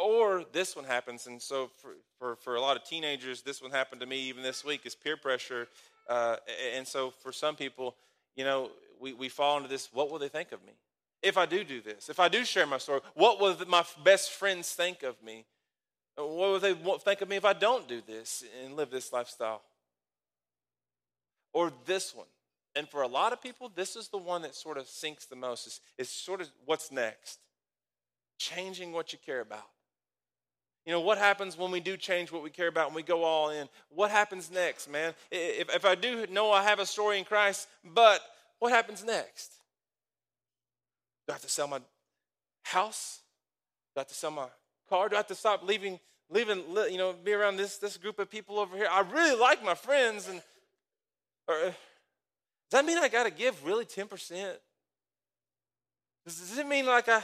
Or 0.00 0.44
this 0.52 0.76
one 0.76 0.84
happens, 0.84 1.26
and 1.26 1.42
so 1.42 1.68
for, 1.78 1.96
for, 2.16 2.36
for 2.36 2.54
a 2.54 2.60
lot 2.60 2.76
of 2.76 2.84
teenagers, 2.84 3.42
this 3.42 3.60
one 3.60 3.72
happened 3.72 4.00
to 4.02 4.06
me 4.06 4.20
even 4.28 4.44
this 4.44 4.64
week 4.64 4.82
is 4.86 4.94
peer 4.94 5.16
pressure. 5.16 5.66
Uh, 6.08 6.36
and 6.76 6.86
so 6.86 7.12
for 7.20 7.32
some 7.32 7.56
people, 7.56 7.96
you 8.36 8.44
know, 8.44 8.70
we, 9.00 9.12
we 9.12 9.28
fall 9.28 9.56
into 9.56 9.68
this 9.68 9.88
what 9.92 10.10
will 10.10 10.18
they 10.18 10.28
think 10.28 10.52
of 10.52 10.64
me? 10.64 10.72
If 11.22 11.36
I 11.36 11.46
do 11.46 11.64
do 11.64 11.80
this, 11.80 12.08
if 12.08 12.18
I 12.18 12.28
do 12.28 12.44
share 12.44 12.66
my 12.66 12.78
story, 12.78 13.00
what 13.14 13.40
will 13.40 13.56
my 13.68 13.84
best 14.04 14.32
friends 14.32 14.72
think 14.72 15.02
of 15.02 15.22
me? 15.22 15.44
Uh, 16.18 16.26
what 16.26 16.50
will 16.50 16.60
they 16.60 16.74
think 16.74 17.20
of 17.20 17.28
me 17.28 17.36
if 17.36 17.44
I 17.44 17.52
don't 17.52 17.86
do 17.86 18.00
this 18.06 18.42
and 18.64 18.74
live 18.74 18.90
this 18.90 19.12
lifestyle? 19.12 19.62
Or 21.52 21.72
this 21.84 22.14
one. 22.14 22.26
And 22.76 22.88
for 22.88 23.02
a 23.02 23.08
lot 23.08 23.32
of 23.32 23.42
people, 23.42 23.70
this 23.74 23.96
is 23.96 24.08
the 24.08 24.18
one 24.18 24.42
that 24.42 24.54
sort 24.54 24.78
of 24.78 24.86
sinks 24.86 25.26
the 25.26 25.36
most. 25.36 25.66
It's, 25.66 25.80
it's 25.98 26.10
sort 26.10 26.40
of 26.40 26.48
what's 26.64 26.92
next. 26.92 27.40
Changing 28.38 28.92
what 28.92 29.12
you 29.12 29.18
care 29.24 29.40
about. 29.40 29.66
You 30.86 30.92
know, 30.92 31.00
what 31.00 31.18
happens 31.18 31.58
when 31.58 31.70
we 31.70 31.80
do 31.80 31.96
change 31.96 32.32
what 32.32 32.42
we 32.42 32.50
care 32.50 32.68
about 32.68 32.86
and 32.86 32.96
we 32.96 33.02
go 33.02 33.22
all 33.22 33.50
in? 33.50 33.68
What 33.90 34.10
happens 34.10 34.50
next, 34.50 34.88
man? 34.88 35.14
If, 35.30 35.74
if 35.74 35.84
I 35.84 35.94
do 35.94 36.26
know 36.30 36.50
I 36.50 36.62
have 36.62 36.78
a 36.78 36.86
story 36.86 37.18
in 37.18 37.24
Christ, 37.24 37.68
but 37.84 38.22
what 38.60 38.70
happens 38.70 39.04
next? 39.04 39.54
Do 41.26 41.32
I 41.32 41.34
have 41.34 41.42
to 41.42 41.48
sell 41.48 41.66
my 41.66 41.80
house? 42.62 43.20
Do 43.94 43.98
I 43.98 44.00
have 44.00 44.08
to 44.08 44.14
sell 44.14 44.30
my 44.30 44.46
car? 44.88 45.08
Do 45.08 45.16
I 45.16 45.18
have 45.18 45.26
to 45.28 45.34
stop 45.34 45.66
leaving, 45.66 45.98
leaving, 46.28 46.62
you 46.90 46.98
know, 46.98 47.12
be 47.12 47.32
around 47.32 47.56
this, 47.56 47.78
this 47.78 47.96
group 47.96 48.18
of 48.18 48.30
people 48.30 48.58
over 48.58 48.76
here? 48.76 48.88
I 48.88 49.00
really 49.00 49.38
like 49.38 49.64
my 49.64 49.74
friends. 49.74 50.28
And 50.28 50.42
or, 51.48 51.54
uh, 51.54 51.64
does 51.64 51.74
that 52.72 52.84
mean 52.84 52.98
I 52.98 53.08
got 53.08 53.24
to 53.24 53.30
give 53.30 53.64
really 53.64 53.86
10%? 53.86 54.54
Does, 56.24 56.38
does 56.38 56.58
it 56.58 56.66
mean 56.66 56.86
like 56.86 57.08
I, 57.08 57.22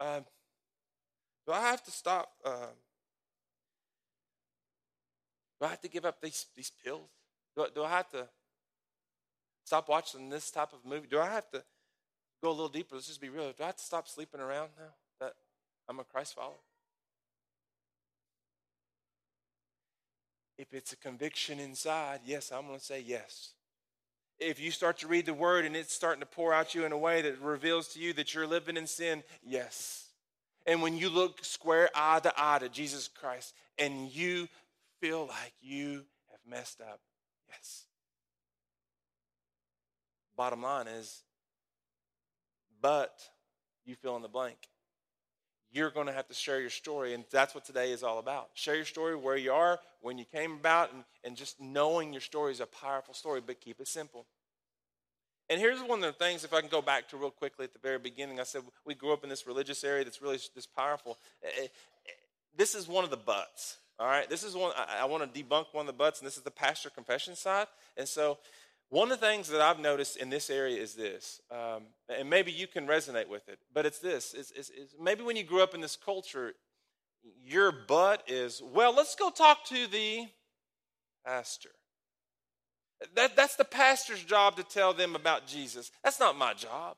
uh, 0.00 0.20
do 1.46 1.52
I 1.52 1.60
have 1.60 1.84
to 1.84 1.90
stop? 1.90 2.32
Uh, 2.44 2.66
do 5.60 5.66
I 5.66 5.68
have 5.68 5.80
to 5.82 5.88
give 5.88 6.04
up 6.04 6.20
these, 6.20 6.46
these 6.56 6.72
pills? 6.84 7.08
Do 7.54 7.66
do 7.74 7.84
I 7.84 7.90
have 7.90 8.08
to 8.10 8.26
stop 9.66 9.88
watching 9.88 10.30
this 10.30 10.50
type 10.50 10.72
of 10.72 10.84
movie? 10.84 11.08
Do 11.10 11.18
I 11.18 11.26
have 11.26 11.50
to 11.50 11.62
go 12.42 12.50
a 12.50 12.52
little 12.52 12.68
deeper? 12.68 12.94
Let's 12.94 13.08
just 13.08 13.20
be 13.20 13.28
real. 13.28 13.52
Do 13.52 13.64
I 13.64 13.66
have 13.66 13.76
to 13.76 13.84
stop 13.84 14.08
sleeping 14.08 14.40
around 14.40 14.70
now 14.78 14.94
that 15.20 15.34
I'm 15.88 15.98
a 15.98 16.04
Christ 16.04 16.34
follower? 16.34 16.54
If 20.56 20.72
it's 20.72 20.92
a 20.92 20.96
conviction 20.96 21.58
inside, 21.58 22.20
yes, 22.24 22.50
I'm 22.52 22.66
going 22.66 22.78
to 22.78 22.84
say 22.84 23.02
yes. 23.04 23.52
If 24.38 24.60
you 24.60 24.70
start 24.70 24.98
to 24.98 25.08
read 25.08 25.26
the 25.26 25.34
word 25.34 25.64
and 25.64 25.74
it's 25.74 25.92
starting 25.92 26.20
to 26.20 26.26
pour 26.26 26.54
out 26.54 26.74
you 26.74 26.84
in 26.84 26.92
a 26.92 26.98
way 26.98 27.22
that 27.22 27.40
reveals 27.40 27.88
to 27.88 28.00
you 28.00 28.12
that 28.14 28.34
you're 28.34 28.46
living 28.46 28.76
in 28.76 28.86
sin, 28.86 29.22
yes. 29.44 30.06
And 30.66 30.80
when 30.80 30.96
you 30.96 31.08
look 31.10 31.44
square 31.44 31.90
eye 31.94 32.20
to 32.20 32.32
eye 32.36 32.58
to 32.60 32.68
Jesus 32.68 33.08
Christ 33.08 33.54
and 33.78 34.10
you 34.10 34.48
feel 35.00 35.26
like 35.26 35.52
you 35.60 36.04
have 36.30 36.40
messed 36.48 36.80
up, 36.80 37.00
yes. 37.48 37.84
Bottom 40.36 40.62
line 40.62 40.86
is, 40.86 41.22
but 42.80 43.18
you 43.84 43.94
fill 43.94 44.16
in 44.16 44.22
the 44.22 44.28
blank. 44.28 44.58
You're 45.72 45.90
going 45.90 46.06
to 46.06 46.12
have 46.12 46.28
to 46.28 46.34
share 46.34 46.60
your 46.60 46.70
story, 46.70 47.14
and 47.14 47.24
that's 47.30 47.54
what 47.54 47.64
today 47.64 47.90
is 47.90 48.02
all 48.02 48.18
about. 48.18 48.50
Share 48.54 48.76
your 48.76 48.84
story 48.84 49.16
where 49.16 49.36
you 49.36 49.52
are, 49.52 49.80
when 50.00 50.18
you 50.18 50.24
came 50.24 50.52
about, 50.52 50.92
and, 50.92 51.04
and 51.24 51.36
just 51.36 51.60
knowing 51.60 52.12
your 52.12 52.20
story 52.20 52.52
is 52.52 52.60
a 52.60 52.66
powerful 52.66 53.14
story, 53.14 53.40
but 53.44 53.60
keep 53.60 53.80
it 53.80 53.88
simple. 53.88 54.26
And 55.48 55.60
here's 55.60 55.80
one 55.80 56.02
of 56.02 56.18
the 56.18 56.24
things, 56.24 56.44
if 56.44 56.52
I 56.52 56.60
can 56.60 56.70
go 56.70 56.82
back 56.82 57.08
to 57.08 57.16
real 57.16 57.30
quickly 57.30 57.64
at 57.64 57.72
the 57.72 57.78
very 57.78 57.98
beginning, 57.98 58.40
I 58.40 58.44
said 58.44 58.62
we 58.84 58.94
grew 58.94 59.12
up 59.12 59.22
in 59.22 59.30
this 59.30 59.46
religious 59.46 59.84
area 59.84 60.04
that's 60.04 60.20
really 60.20 60.38
this 60.54 60.66
powerful. 60.66 61.18
Eh, 61.42 61.48
eh, 61.64 61.68
this 62.56 62.74
is 62.74 62.88
one 62.88 63.04
of 63.04 63.10
the 63.10 63.16
buts. 63.16 63.78
All 63.98 64.06
right, 64.06 64.28
this 64.28 64.42
is 64.42 64.54
one 64.54 64.72
I, 64.76 65.02
I 65.02 65.04
want 65.06 65.32
to 65.32 65.42
debunk 65.42 65.66
one 65.72 65.82
of 65.82 65.86
the 65.86 65.92
buts, 65.92 66.20
and 66.20 66.26
this 66.26 66.36
is 66.36 66.42
the 66.42 66.50
pastor 66.50 66.90
confession 66.90 67.34
side. 67.36 67.66
And 67.96 68.06
so 68.08 68.38
one 68.90 69.10
of 69.10 69.20
the 69.20 69.26
things 69.26 69.48
that 69.48 69.60
I've 69.60 69.80
noticed 69.80 70.16
in 70.16 70.30
this 70.30 70.48
area 70.48 70.80
is 70.80 70.94
this, 70.94 71.40
um, 71.50 71.84
and 72.08 72.30
maybe 72.30 72.52
you 72.52 72.66
can 72.66 72.86
resonate 72.86 73.28
with 73.28 73.48
it, 73.48 73.58
but 73.74 73.84
it's 73.84 73.98
this. 73.98 74.32
It's, 74.32 74.52
it's, 74.52 74.70
it's 74.70 74.94
maybe 75.00 75.24
when 75.24 75.36
you 75.36 75.42
grew 75.42 75.62
up 75.62 75.74
in 75.74 75.80
this 75.80 75.96
culture, 75.96 76.52
your 77.44 77.72
butt 77.72 78.22
is, 78.28 78.62
well, 78.72 78.94
let's 78.94 79.16
go 79.16 79.30
talk 79.30 79.64
to 79.66 79.86
the 79.88 80.26
pastor. 81.24 81.70
That, 83.14 83.34
that's 83.36 83.56
the 83.56 83.64
pastor's 83.64 84.22
job 84.22 84.56
to 84.56 84.62
tell 84.62 84.94
them 84.94 85.16
about 85.16 85.46
Jesus. 85.46 85.90
That's 86.04 86.20
not 86.20 86.38
my 86.38 86.54
job. 86.54 86.96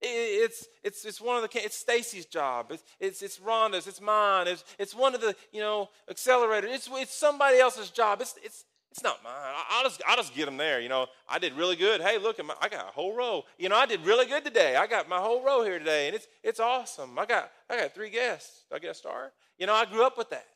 it's, 0.00 0.66
it's, 0.82 1.04
it's 1.04 1.20
one 1.20 1.36
of 1.36 1.42
the, 1.42 1.64
it's 1.64 1.76
Stacy's 1.76 2.26
job. 2.26 2.70
It's, 2.70 2.82
it's, 3.00 3.22
it's 3.22 3.38
Rhonda's. 3.38 3.86
It's 3.86 4.00
mine. 4.00 4.46
It's, 4.46 4.64
it's 4.78 4.94
one 4.94 5.14
of 5.14 5.20
the, 5.20 5.34
you 5.52 5.60
know, 5.60 5.88
accelerators. 6.10 6.74
It's, 6.74 6.88
it's 6.92 7.14
somebody 7.14 7.58
else's 7.58 7.90
job. 7.90 8.20
It's, 8.20 8.34
it's, 8.42 8.64
it's 8.94 9.02
not 9.02 9.24
mine. 9.24 9.32
I, 9.34 9.82
will 9.82 9.90
just, 9.90 10.02
I'll 10.06 10.16
just 10.16 10.36
get 10.36 10.44
them 10.44 10.56
there. 10.56 10.80
You 10.80 10.88
know, 10.88 11.08
I 11.28 11.40
did 11.40 11.54
really 11.54 11.74
good. 11.74 12.00
Hey, 12.00 12.16
look, 12.16 12.38
I 12.60 12.68
got 12.68 12.88
a 12.88 12.92
whole 12.92 13.12
row. 13.12 13.42
You 13.58 13.68
know, 13.68 13.74
I 13.74 13.86
did 13.86 14.06
really 14.06 14.24
good 14.24 14.44
today. 14.44 14.76
I 14.76 14.86
got 14.86 15.08
my 15.08 15.18
whole 15.18 15.42
row 15.42 15.64
here 15.64 15.80
today, 15.80 16.06
and 16.06 16.14
it's, 16.14 16.28
it's 16.44 16.60
awesome. 16.60 17.18
I 17.18 17.26
got, 17.26 17.50
I 17.68 17.76
got 17.76 17.92
three 17.92 18.08
guests. 18.08 18.66
Do 18.70 18.76
I 18.76 18.78
get 18.78 18.92
a 18.92 18.94
star? 18.94 19.32
You 19.58 19.66
know, 19.66 19.74
I 19.74 19.84
grew 19.84 20.06
up 20.06 20.16
with 20.16 20.30
that. 20.30 20.46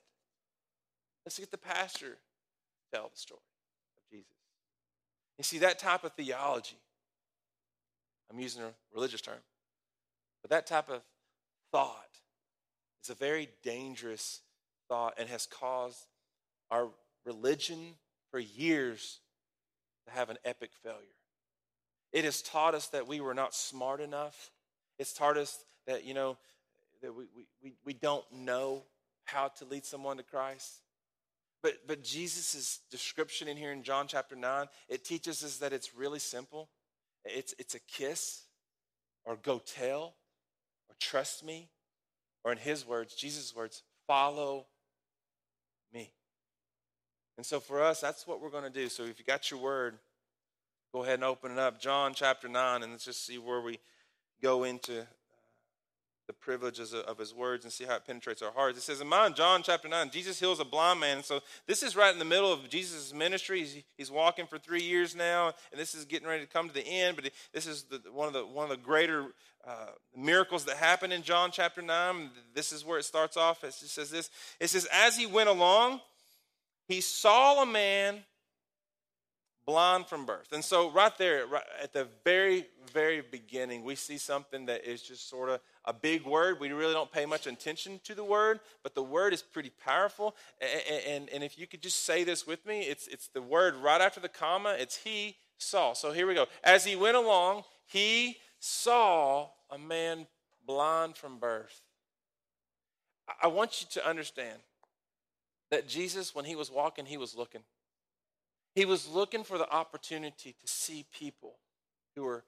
Let's 1.26 1.36
get 1.36 1.50
the 1.50 1.58
pastor 1.58 2.10
to 2.10 2.16
tell 2.92 3.10
the 3.12 3.18
story 3.18 3.40
of 3.96 4.08
Jesus. 4.08 4.36
You 5.36 5.42
see, 5.42 5.58
that 5.58 5.80
type 5.80 6.04
of 6.04 6.12
theology, 6.12 6.78
I'm 8.30 8.38
using 8.38 8.62
a 8.62 8.70
religious 8.94 9.20
term, 9.20 9.42
but 10.42 10.50
that 10.50 10.64
type 10.64 10.90
of 10.90 11.02
thought 11.72 12.20
is 13.02 13.10
a 13.10 13.14
very 13.14 13.48
dangerous 13.64 14.42
thought 14.88 15.14
and 15.18 15.28
has 15.28 15.44
caused 15.44 16.06
our 16.70 16.86
religion 17.26 17.94
for 18.30 18.38
years 18.38 19.20
to 20.06 20.12
have 20.12 20.30
an 20.30 20.38
epic 20.44 20.70
failure. 20.82 20.98
It 22.12 22.24
has 22.24 22.42
taught 22.42 22.74
us 22.74 22.88
that 22.88 23.06
we 23.06 23.20
were 23.20 23.34
not 23.34 23.54
smart 23.54 24.00
enough. 24.00 24.50
It's 24.98 25.12
taught 25.12 25.36
us 25.36 25.64
that, 25.86 26.04
you 26.04 26.14
know, 26.14 26.38
that 27.02 27.14
we, 27.14 27.24
we, 27.62 27.74
we 27.84 27.92
don't 27.92 28.24
know 28.32 28.84
how 29.24 29.48
to 29.48 29.64
lead 29.64 29.84
someone 29.84 30.16
to 30.16 30.22
Christ. 30.22 30.80
But, 31.62 31.86
but 31.86 32.02
Jesus' 32.02 32.80
description 32.90 33.48
in 33.48 33.56
here 33.56 33.72
in 33.72 33.82
John 33.82 34.06
chapter 34.08 34.36
9, 34.36 34.66
it 34.88 35.04
teaches 35.04 35.42
us 35.42 35.58
that 35.58 35.72
it's 35.72 35.94
really 35.94 36.18
simple. 36.18 36.68
It's, 37.24 37.54
it's 37.58 37.74
a 37.74 37.80
kiss, 37.80 38.42
or 39.24 39.36
go 39.36 39.58
tell, 39.58 40.14
or 40.88 40.96
trust 41.00 41.44
me, 41.44 41.68
or 42.44 42.52
in 42.52 42.58
his 42.58 42.86
words, 42.86 43.14
Jesus' 43.14 43.54
words, 43.54 43.82
follow. 44.06 44.66
And 47.38 47.46
so 47.46 47.60
for 47.60 47.80
us, 47.80 48.00
that's 48.00 48.26
what 48.26 48.42
we're 48.42 48.50
going 48.50 48.64
to 48.64 48.70
do. 48.70 48.88
So 48.88 49.04
if 49.04 49.20
you 49.20 49.24
got 49.24 49.48
your 49.48 49.60
word, 49.60 49.96
go 50.92 51.04
ahead 51.04 51.14
and 51.14 51.24
open 51.24 51.52
it 51.52 51.58
up. 51.58 51.80
John 51.80 52.12
chapter 52.12 52.48
9, 52.48 52.82
and 52.82 52.90
let's 52.90 53.04
just 53.04 53.24
see 53.24 53.38
where 53.38 53.60
we 53.60 53.78
go 54.42 54.64
into 54.64 55.02
uh, 55.02 55.04
the 56.26 56.32
privileges 56.32 56.92
of 56.92 57.16
his 57.16 57.32
words 57.32 57.64
and 57.64 57.72
see 57.72 57.84
how 57.84 57.94
it 57.94 58.04
penetrates 58.04 58.42
our 58.42 58.50
hearts. 58.50 58.76
It 58.76 58.82
says 58.82 59.00
in 59.00 59.06
mind 59.06 59.36
John 59.36 59.62
chapter 59.62 59.88
9, 59.88 60.10
Jesus 60.10 60.40
heals 60.40 60.58
a 60.58 60.64
blind 60.64 60.98
man. 60.98 61.22
So 61.22 61.38
this 61.68 61.84
is 61.84 61.94
right 61.94 62.12
in 62.12 62.18
the 62.18 62.24
middle 62.24 62.52
of 62.52 62.68
Jesus' 62.68 63.14
ministry. 63.14 63.60
He's, 63.60 63.76
he's, 63.96 64.10
walking 64.10 64.46
for 64.48 64.58
three 64.58 64.82
years 64.82 65.14
now, 65.14 65.52
and 65.70 65.80
this 65.80 65.94
is 65.94 66.04
getting 66.04 66.26
ready 66.26 66.42
to 66.42 66.50
come 66.50 66.66
to 66.66 66.74
the 66.74 66.86
end. 66.86 67.14
But 67.14 67.30
this 67.54 67.68
is 67.68 67.84
the, 67.84 68.02
one, 68.12 68.26
of 68.26 68.34
the, 68.34 68.44
one 68.44 68.64
of 68.64 68.70
the 68.70 68.82
greater 68.82 69.26
uh, 69.64 69.92
miracles 70.16 70.64
that 70.64 70.76
happen 70.76 71.12
in 71.12 71.22
John 71.22 71.52
chapter 71.52 71.82
9. 71.82 72.30
This 72.52 72.72
is 72.72 72.84
where 72.84 72.98
it 72.98 73.04
starts 73.04 73.36
off. 73.36 73.62
It 73.62 73.74
says 73.74 74.10
this. 74.10 74.28
It 74.58 74.70
says, 74.70 74.88
as 74.92 75.16
he 75.16 75.24
went 75.24 75.48
along, 75.48 76.00
he 76.88 77.00
saw 77.02 77.62
a 77.62 77.66
man 77.66 78.24
blind 79.66 80.06
from 80.06 80.24
birth. 80.24 80.52
And 80.52 80.64
so, 80.64 80.90
right 80.90 81.16
there, 81.18 81.46
right 81.46 81.62
at 81.82 81.92
the 81.92 82.08
very, 82.24 82.64
very 82.90 83.20
beginning, 83.20 83.84
we 83.84 83.96
see 83.96 84.16
something 84.16 84.64
that 84.64 84.90
is 84.90 85.02
just 85.02 85.28
sort 85.28 85.50
of 85.50 85.60
a 85.84 85.92
big 85.92 86.24
word. 86.24 86.58
We 86.58 86.72
really 86.72 86.94
don't 86.94 87.12
pay 87.12 87.26
much 87.26 87.46
attention 87.46 88.00
to 88.04 88.14
the 88.14 88.24
word, 88.24 88.60
but 88.82 88.94
the 88.94 89.02
word 89.02 89.34
is 89.34 89.42
pretty 89.42 89.70
powerful. 89.84 90.34
And, 90.62 91.02
and, 91.06 91.28
and 91.28 91.44
if 91.44 91.58
you 91.58 91.66
could 91.66 91.82
just 91.82 92.06
say 92.06 92.24
this 92.24 92.46
with 92.46 92.64
me, 92.64 92.80
it's, 92.80 93.06
it's 93.08 93.28
the 93.28 93.42
word 93.42 93.76
right 93.76 94.00
after 94.00 94.20
the 94.20 94.28
comma, 94.30 94.74
it's 94.78 94.96
he 94.96 95.36
saw. 95.58 95.92
So 95.92 96.12
here 96.12 96.26
we 96.26 96.32
go. 96.32 96.46
As 96.64 96.86
he 96.86 96.96
went 96.96 97.18
along, 97.18 97.64
he 97.84 98.38
saw 98.58 99.48
a 99.70 99.76
man 99.76 100.26
blind 100.66 101.18
from 101.18 101.38
birth. 101.38 101.82
I 103.42 103.48
want 103.48 103.82
you 103.82 103.88
to 104.00 104.08
understand 104.08 104.58
that 105.70 105.88
Jesus, 105.88 106.34
when 106.34 106.44
he 106.44 106.56
was 106.56 106.70
walking, 106.70 107.06
he 107.06 107.16
was 107.16 107.36
looking. 107.36 107.62
He 108.74 108.84
was 108.84 109.08
looking 109.08 109.44
for 109.44 109.58
the 109.58 109.70
opportunity 109.70 110.52
to 110.52 110.66
see 110.66 111.04
people 111.12 111.58
who 112.14 112.24
were 112.24 112.44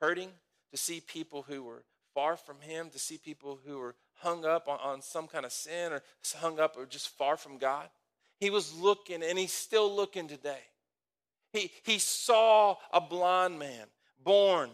hurting, 0.00 0.30
to 0.72 0.76
see 0.76 1.00
people 1.00 1.44
who 1.48 1.62
were 1.62 1.84
far 2.14 2.36
from 2.36 2.60
him, 2.60 2.90
to 2.90 2.98
see 2.98 3.18
people 3.18 3.58
who 3.64 3.78
were 3.78 3.94
hung 4.14 4.44
up 4.44 4.68
on, 4.68 4.78
on 4.80 5.02
some 5.02 5.28
kind 5.28 5.46
of 5.46 5.52
sin 5.52 5.92
or 5.92 6.02
hung 6.36 6.58
up 6.58 6.76
or 6.76 6.84
just 6.86 7.08
far 7.10 7.36
from 7.36 7.58
God. 7.58 7.88
He 8.40 8.50
was 8.50 8.74
looking, 8.74 9.22
and 9.22 9.38
he's 9.38 9.52
still 9.52 9.94
looking 9.94 10.28
today. 10.28 10.62
He, 11.52 11.70
he 11.82 11.98
saw 11.98 12.76
a 12.92 13.00
blind 13.00 13.58
man 13.58 13.86
born 14.22 14.70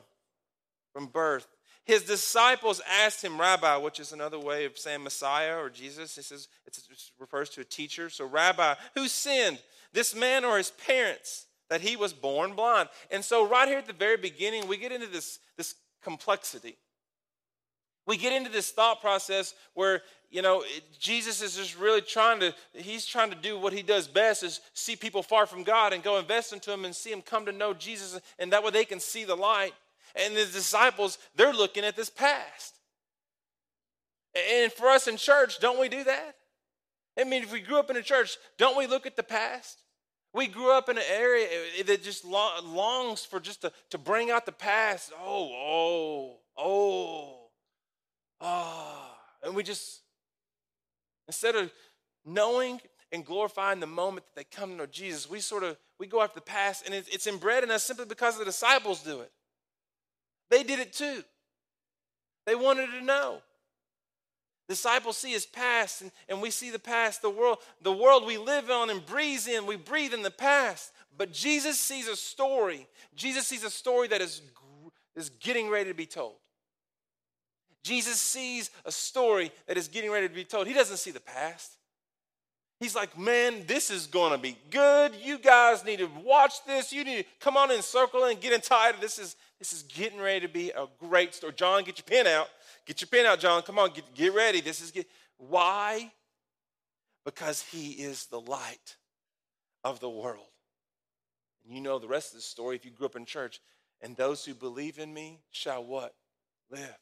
from 0.92 1.06
birth 1.06 1.46
his 1.84 2.02
disciples 2.02 2.80
asked 2.90 3.22
him, 3.22 3.38
Rabbi, 3.38 3.76
which 3.76 4.00
is 4.00 4.12
another 4.12 4.38
way 4.38 4.64
of 4.64 4.78
saying 4.78 5.02
Messiah 5.02 5.58
or 5.58 5.68
Jesus. 5.68 6.16
It 6.16 6.24
says 6.24 6.48
it 6.66 6.78
refers 7.18 7.50
to 7.50 7.60
a 7.60 7.64
teacher. 7.64 8.08
So, 8.08 8.24
Rabbi, 8.24 8.74
who 8.94 9.06
sinned, 9.06 9.58
this 9.92 10.14
man 10.14 10.44
or 10.44 10.56
his 10.56 10.70
parents, 10.70 11.46
that 11.68 11.82
he 11.82 11.96
was 11.96 12.14
born 12.14 12.54
blind? 12.54 12.88
And 13.10 13.22
so, 13.22 13.46
right 13.46 13.68
here 13.68 13.78
at 13.78 13.86
the 13.86 13.92
very 13.92 14.16
beginning, 14.16 14.66
we 14.66 14.78
get 14.78 14.92
into 14.92 15.06
this, 15.06 15.38
this 15.58 15.74
complexity. 16.02 16.78
We 18.06 18.16
get 18.16 18.32
into 18.32 18.50
this 18.50 18.70
thought 18.70 19.00
process 19.00 19.54
where, 19.74 20.02
you 20.30 20.40
know, 20.40 20.64
Jesus 20.98 21.42
is 21.42 21.56
just 21.56 21.78
really 21.78 22.00
trying 22.00 22.40
to, 22.40 22.54
he's 22.72 23.04
trying 23.04 23.30
to 23.30 23.36
do 23.36 23.58
what 23.58 23.72
he 23.74 23.82
does 23.82 24.08
best 24.08 24.42
is 24.42 24.60
see 24.72 24.96
people 24.96 25.22
far 25.22 25.46
from 25.46 25.64
God 25.64 25.92
and 25.92 26.02
go 26.02 26.18
invest 26.18 26.52
into 26.52 26.70
them 26.70 26.84
and 26.84 26.94
see 26.94 27.10
them 27.10 27.22
come 27.22 27.44
to 27.46 27.52
know 27.52 27.74
Jesus, 27.74 28.20
and 28.38 28.52
that 28.52 28.64
way 28.64 28.70
they 28.70 28.84
can 28.84 29.00
see 29.00 29.24
the 29.24 29.36
light. 29.36 29.72
And 30.14 30.36
the 30.36 30.44
disciples, 30.44 31.18
they're 31.34 31.52
looking 31.52 31.84
at 31.84 31.96
this 31.96 32.10
past. 32.10 32.74
And 34.34 34.72
for 34.72 34.88
us 34.88 35.06
in 35.06 35.16
church, 35.16 35.60
don't 35.60 35.80
we 35.80 35.88
do 35.88 36.04
that? 36.04 36.36
I 37.18 37.24
mean, 37.24 37.42
if 37.42 37.52
we 37.52 37.60
grew 37.60 37.78
up 37.78 37.90
in 37.90 37.96
a 37.96 38.02
church, 38.02 38.36
don't 38.58 38.76
we 38.76 38.86
look 38.86 39.06
at 39.06 39.16
the 39.16 39.22
past? 39.22 39.78
We 40.32 40.48
grew 40.48 40.72
up 40.72 40.88
in 40.88 40.98
an 40.98 41.04
area 41.08 41.46
that 41.86 42.02
just 42.02 42.24
longs 42.24 43.24
for 43.24 43.38
just 43.38 43.62
to, 43.62 43.72
to 43.90 43.98
bring 43.98 44.32
out 44.32 44.46
the 44.46 44.52
past. 44.52 45.12
Oh, 45.20 45.50
oh, 45.54 46.36
oh, 46.58 47.36
ah. 48.40 49.10
Oh. 49.12 49.46
And 49.46 49.54
we 49.54 49.62
just, 49.62 50.00
instead 51.28 51.54
of 51.54 51.70
knowing 52.24 52.80
and 53.12 53.24
glorifying 53.24 53.78
the 53.78 53.86
moment 53.86 54.26
that 54.26 54.34
they 54.34 54.44
come 54.44 54.70
to 54.70 54.76
know 54.76 54.86
Jesus, 54.86 55.30
we 55.30 55.38
sort 55.38 55.62
of, 55.62 55.76
we 56.00 56.08
go 56.08 56.20
after 56.20 56.36
the 56.36 56.44
past 56.44 56.84
and 56.84 56.94
it's 56.94 57.26
inbred 57.26 57.62
in 57.62 57.70
us 57.70 57.84
simply 57.84 58.06
because 58.06 58.38
the 58.38 58.44
disciples 58.44 59.02
do 59.02 59.20
it. 59.20 59.30
They 60.50 60.62
did 60.62 60.78
it 60.78 60.92
too. 60.92 61.22
They 62.46 62.54
wanted 62.54 62.88
to 62.88 63.02
know. 63.02 63.40
Disciples 64.68 65.18
see 65.18 65.32
his 65.32 65.44
past, 65.44 66.00
and, 66.00 66.10
and 66.28 66.40
we 66.40 66.50
see 66.50 66.70
the 66.70 66.78
past, 66.78 67.20
the 67.20 67.30
world, 67.30 67.58
the 67.82 67.92
world 67.92 68.24
we 68.24 68.38
live 68.38 68.70
on 68.70 68.88
and 68.88 69.04
breathe 69.04 69.46
in, 69.46 69.66
we 69.66 69.76
breathe 69.76 70.14
in 70.14 70.22
the 70.22 70.30
past. 70.30 70.92
But 71.16 71.32
Jesus 71.32 71.78
sees 71.78 72.08
a 72.08 72.16
story. 72.16 72.86
Jesus 73.14 73.46
sees 73.46 73.62
a 73.62 73.70
story 73.70 74.08
that 74.08 74.22
is, 74.22 74.40
is 75.16 75.28
getting 75.28 75.68
ready 75.68 75.90
to 75.90 75.94
be 75.94 76.06
told. 76.06 76.36
Jesus 77.82 78.18
sees 78.18 78.70
a 78.86 78.90
story 78.90 79.52
that 79.66 79.76
is 79.76 79.88
getting 79.88 80.10
ready 80.10 80.26
to 80.26 80.34
be 80.34 80.44
told. 80.44 80.66
He 80.66 80.72
doesn't 80.72 80.96
see 80.96 81.10
the 81.10 81.20
past. 81.20 81.72
He's 82.80 82.94
like, 82.94 83.16
man, 83.18 83.64
this 83.66 83.90
is 83.90 84.06
to 84.32 84.38
be 84.38 84.56
good. 84.70 85.12
You 85.22 85.38
guys 85.38 85.84
need 85.84 85.98
to 85.98 86.08
watch 86.24 86.64
this. 86.66 86.92
You 86.92 87.04
need 87.04 87.18
to 87.18 87.24
come 87.38 87.56
on 87.56 87.70
and 87.70 87.84
circle 87.84 88.24
and 88.24 88.40
get 88.40 88.52
entitled. 88.52 89.02
This 89.02 89.18
is 89.18 89.36
this 89.64 89.72
is 89.72 89.82
getting 89.84 90.20
ready 90.20 90.40
to 90.40 90.52
be 90.52 90.72
a 90.72 90.86
great 91.00 91.34
story. 91.34 91.54
John, 91.56 91.84
get 91.84 91.96
your 91.96 92.04
pen 92.04 92.30
out. 92.30 92.50
Get 92.84 93.00
your 93.00 93.08
pen 93.08 93.24
out, 93.24 93.40
John. 93.40 93.62
Come 93.62 93.78
on, 93.78 93.92
get, 93.94 94.04
get 94.14 94.34
ready. 94.34 94.60
This 94.60 94.82
is 94.82 94.90
get 94.90 95.08
why? 95.38 96.12
Because 97.24 97.62
he 97.62 97.92
is 97.92 98.26
the 98.26 98.42
light 98.42 98.96
of 99.82 100.00
the 100.00 100.10
world. 100.10 100.48
And 101.64 101.74
you 101.74 101.80
know 101.80 101.98
the 101.98 102.06
rest 102.06 102.32
of 102.32 102.36
the 102.36 102.42
story 102.42 102.76
if 102.76 102.84
you 102.84 102.90
grew 102.90 103.06
up 103.06 103.16
in 103.16 103.24
church. 103.24 103.58
And 104.02 104.14
those 104.14 104.44
who 104.44 104.52
believe 104.52 104.98
in 104.98 105.14
me 105.14 105.40
shall 105.50 105.82
what? 105.82 106.14
Live 106.70 106.98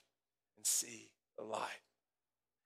and 0.57 0.65
see 0.65 1.11
the 1.37 1.43
light. 1.43 1.82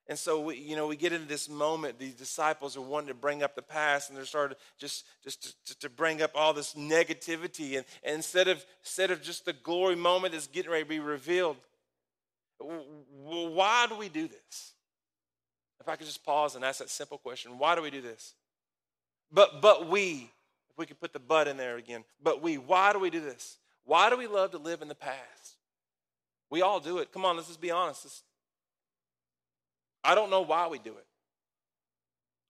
And 0.09 0.17
so 0.17 0.39
we, 0.39 0.57
you 0.57 0.75
know, 0.75 0.87
we 0.87 0.95
get 0.95 1.11
into 1.11 1.27
this 1.27 1.49
moment. 1.49 1.99
These 1.99 2.13
disciples 2.13 2.77
are 2.77 2.81
wanting 2.81 3.09
to 3.09 3.13
bring 3.13 3.43
up 3.43 3.55
the 3.55 3.61
past, 3.61 4.09
and 4.09 4.17
they're 4.17 4.25
starting 4.25 4.57
just 4.77 5.05
just 5.23 5.65
to, 5.67 5.79
to 5.79 5.89
bring 5.89 6.21
up 6.21 6.31
all 6.33 6.53
this 6.53 6.75
negativity. 6.75 7.75
And, 7.75 7.85
and 8.03 8.15
instead 8.15 8.47
of 8.47 8.65
instead 8.81 9.11
of 9.11 9.21
just 9.21 9.45
the 9.45 9.53
glory 9.53 9.95
moment 9.95 10.33
that's 10.33 10.47
getting 10.47 10.71
ready 10.71 10.83
to 10.83 10.89
be 10.89 10.99
revealed, 10.99 11.57
why 12.59 13.85
do 13.89 13.95
we 13.95 14.07
do 14.07 14.27
this? 14.27 14.73
If 15.81 15.89
I 15.89 15.95
could 15.95 16.07
just 16.07 16.25
pause 16.25 16.55
and 16.55 16.63
ask 16.63 16.79
that 16.79 16.89
simple 16.89 17.17
question, 17.17 17.57
why 17.59 17.75
do 17.75 17.81
we 17.81 17.91
do 17.91 18.01
this? 18.01 18.33
But 19.31 19.61
but 19.61 19.89
we, 19.89 20.31
if 20.69 20.77
we 20.77 20.85
could 20.85 20.99
put 20.99 21.11
the 21.11 21.19
but 21.19 21.47
in 21.47 21.57
there 21.57 21.77
again, 21.77 22.05
but 22.23 22.41
we, 22.41 22.57
why 22.57 22.93
do 22.93 22.99
we 22.99 23.09
do 23.09 23.19
this? 23.19 23.57
Why 23.83 24.09
do 24.09 24.17
we 24.17 24.27
love 24.27 24.51
to 24.51 24.57
live 24.57 24.81
in 24.81 24.87
the 24.87 24.95
past? 24.95 25.55
We 26.49 26.61
all 26.61 26.79
do 26.79 26.99
it. 26.99 27.11
Come 27.11 27.25
on, 27.25 27.35
let's 27.35 27.47
just 27.47 27.61
be 27.61 27.71
honest. 27.71 28.05
Let's, 28.05 28.23
I 30.07 30.15
don't 30.15 30.29
know 30.29 30.41
why 30.41 30.67
we 30.67 30.79
do 30.79 30.91
it. 30.91 31.05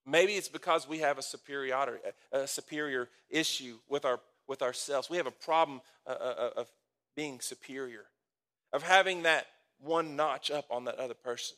Maybe 0.06 0.34
it's 0.34 0.48
because 0.48 0.88
we 0.88 1.00
have 1.00 1.18
a 1.18 1.22
superiority, 1.22 1.98
a 2.30 2.46
superior 2.46 3.08
issue 3.28 3.78
with 3.88 4.04
our 4.04 4.20
with 4.46 4.62
ourselves. 4.62 5.10
We 5.10 5.16
have 5.16 5.26
a 5.26 5.32
problem 5.32 5.82
uh, 6.06 6.10
uh, 6.10 6.34
uh, 6.38 6.50
of 6.56 6.68
being 7.16 7.40
superior, 7.40 8.04
of 8.72 8.84
having 8.84 9.24
that 9.24 9.48
one 9.80 10.14
notch 10.14 10.52
up 10.52 10.66
on 10.70 10.84
that 10.84 10.98
other 11.00 11.14
person. 11.14 11.56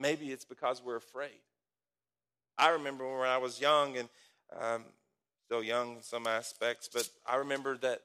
Maybe 0.00 0.32
it's 0.32 0.44
because 0.44 0.82
we're 0.84 0.96
afraid. 0.96 1.40
I 2.58 2.70
remember 2.70 3.04
when 3.18 3.28
I 3.28 3.38
was 3.38 3.60
young 3.60 3.96
and 3.96 4.08
um, 4.60 4.84
still 5.46 5.62
young 5.62 5.96
in 5.96 6.02
some 6.02 6.26
aspects, 6.26 6.90
but 6.92 7.08
I 7.24 7.36
remember 7.36 7.76
that 7.78 8.02